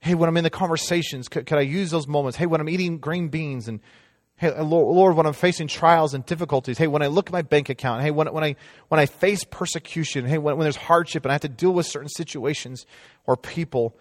Hey, 0.01 0.15
when 0.15 0.31
I'm 0.31 0.39
in 0.39 0.45
the 0.45 0.49
conversations, 0.49 1.29
could, 1.29 1.45
could 1.45 1.59
I 1.59 1.63
use 1.63 1.91
those 1.91 2.09
moments? 2.09 2.39
Hey, 2.39 2.47
when 2.47 2.63
I'm 2.63 2.69
eating 2.71 2.97
green 2.97 3.29
beans 3.29 3.69
and 3.69 3.81
Hey, 4.41 4.55
uh, 4.55 4.65
Lord, 4.65 5.17
when 5.17 5.27
I'm 5.27 5.35
facing 5.35 5.69
trials 5.69 6.15
and 6.15 6.25
difficulties, 6.25 6.79
hey, 6.79 6.87
when 6.87 7.03
I 7.03 7.09
look 7.09 7.27
at 7.27 7.33
my 7.33 7.43
bank 7.43 7.69
account, 7.69 8.01
hey, 8.01 8.11
when, 8.11 8.27
when, 8.33 8.43
I, 8.43 8.57
when 8.89 8.99
I 8.99 9.05
face 9.05 9.45
persecution, 9.45 10.25
hey, 10.25 10.39
when, 10.39 10.57
when 10.57 10.65
there's 10.65 10.77
hardship 10.77 11.27
and 11.27 11.31
I 11.31 11.35
have 11.35 11.43
to 11.43 11.49
deal 11.51 11.73
with 11.73 11.85
certain 11.85 12.09
situations 12.09 12.87
or 13.27 13.37
people, 13.37 13.99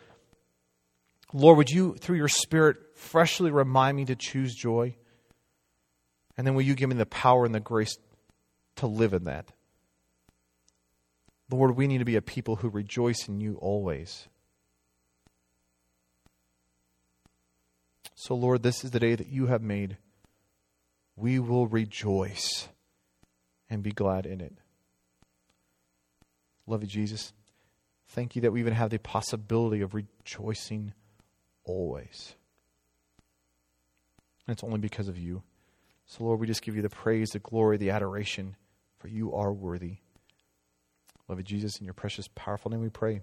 Lord, 1.33 1.57
would 1.57 1.69
you, 1.69 1.95
through 1.95 2.15
your 2.15 2.29
Spirit, 2.29 2.77
freshly 2.95 3.51
remind 3.51 3.97
me 3.97 4.05
to 4.05 4.15
choose 4.15 4.55
joy? 4.55 4.95
And 6.37 6.47
then 6.47 6.55
will 6.55 6.61
you 6.61 6.73
give 6.73 6.87
me 6.87 6.95
the 6.95 7.05
power 7.05 7.43
and 7.43 7.53
the 7.53 7.59
grace 7.59 7.97
to 8.77 8.87
live 8.87 9.11
in 9.11 9.25
that? 9.25 9.51
Lord, 11.51 11.75
we 11.75 11.85
need 11.85 11.97
to 11.97 12.05
be 12.05 12.15
a 12.15 12.21
people 12.21 12.55
who 12.55 12.69
rejoice 12.69 13.27
in 13.27 13.41
you 13.41 13.57
always. 13.57 14.29
So, 18.15 18.35
Lord, 18.35 18.63
this 18.63 18.85
is 18.85 18.91
the 18.91 19.01
day 19.01 19.15
that 19.15 19.27
you 19.27 19.47
have 19.47 19.61
made 19.61 19.97
we 21.19 21.37
will 21.37 21.67
rejoice 21.67 22.69
and 23.69 23.83
be 23.83 23.91
glad 23.91 24.25
in 24.25 24.39
it. 24.41 24.53
Love 26.65 26.81
you, 26.81 26.87
Jesus. 26.87 27.33
Thank 28.07 28.35
you 28.35 28.41
that 28.43 28.51
we 28.51 28.59
even 28.59 28.73
have 28.73 28.89
the 28.89 28.99
possibility 28.99 29.81
of 29.81 29.93
rejoicing 29.93 30.93
always. 31.63 32.35
And 34.47 34.53
it's 34.53 34.63
only 34.63 34.79
because 34.79 35.07
of 35.07 35.17
you. 35.17 35.43
So, 36.05 36.23
Lord, 36.23 36.39
we 36.39 36.47
just 36.47 36.63
give 36.63 36.75
you 36.75 36.81
the 36.81 36.89
praise, 36.89 37.29
the 37.29 37.39
glory, 37.39 37.77
the 37.77 37.91
adoration, 37.91 38.55
for 38.97 39.07
you 39.07 39.33
are 39.33 39.51
worthy. 39.51 39.97
Love 41.27 41.37
you, 41.37 41.43
Jesus, 41.43 41.77
in 41.77 41.85
your 41.85 41.93
precious, 41.93 42.27
powerful 42.33 42.71
name 42.71 42.81
we 42.81 42.89
pray. 42.89 43.21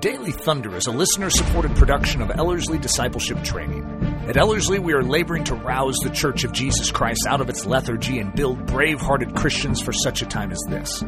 Daily 0.00 0.32
Thunder 0.32 0.76
is 0.76 0.86
a 0.86 0.90
listener 0.90 1.30
supported 1.30 1.74
production 1.76 2.20
of 2.20 2.30
Ellerslie 2.30 2.78
Discipleship 2.78 3.42
Training. 3.44 4.01
At 4.28 4.36
Ellerslie, 4.36 4.78
we 4.78 4.92
are 4.92 5.02
laboring 5.02 5.42
to 5.44 5.56
rouse 5.56 5.96
the 6.04 6.10
Church 6.10 6.44
of 6.44 6.52
Jesus 6.52 6.92
Christ 6.92 7.26
out 7.28 7.40
of 7.40 7.48
its 7.48 7.66
lethargy 7.66 8.20
and 8.20 8.32
build 8.32 8.66
brave 8.66 9.00
hearted 9.00 9.34
Christians 9.34 9.82
for 9.82 9.92
such 9.92 10.22
a 10.22 10.26
time 10.26 10.52
as 10.52 10.62
this. 10.68 11.02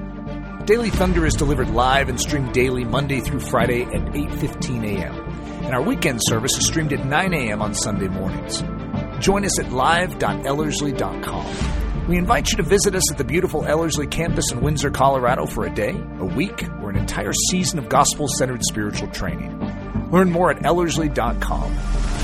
Daily 0.64 0.90
Thunder 0.90 1.24
is 1.24 1.34
delivered 1.34 1.70
live 1.70 2.08
and 2.08 2.20
streamed 2.20 2.52
daily 2.52 2.82
Monday 2.82 3.20
through 3.20 3.38
Friday 3.38 3.82
at 3.82 4.14
8:15 4.14 4.84
a.m. 4.84 5.14
And 5.62 5.76
our 5.76 5.82
weekend 5.82 6.18
service 6.24 6.58
is 6.58 6.66
streamed 6.66 6.92
at 6.92 7.06
9 7.06 7.34
a.m. 7.34 7.62
on 7.62 7.72
Sunday 7.72 8.08
mornings. 8.08 8.64
Join 9.20 9.44
us 9.44 9.60
at 9.60 9.70
live.ellerslie.com. 9.70 12.08
We 12.08 12.18
invite 12.18 12.50
you 12.50 12.56
to 12.56 12.64
visit 12.64 12.96
us 12.96 13.12
at 13.12 13.18
the 13.18 13.24
beautiful 13.24 13.64
Ellerslie 13.64 14.08
campus 14.08 14.50
in 14.50 14.60
Windsor, 14.60 14.90
Colorado 14.90 15.46
for 15.46 15.66
a 15.66 15.70
day, 15.72 15.94
a 16.18 16.24
week, 16.24 16.64
or 16.82 16.90
an 16.90 16.96
entire 16.96 17.32
season 17.48 17.78
of 17.78 17.88
gospel 17.88 18.26
centered 18.26 18.64
spiritual 18.64 19.06
training. 19.08 19.56
Learn 20.10 20.32
more 20.32 20.50
at 20.50 20.64
Ellerslie.com. 20.64 22.23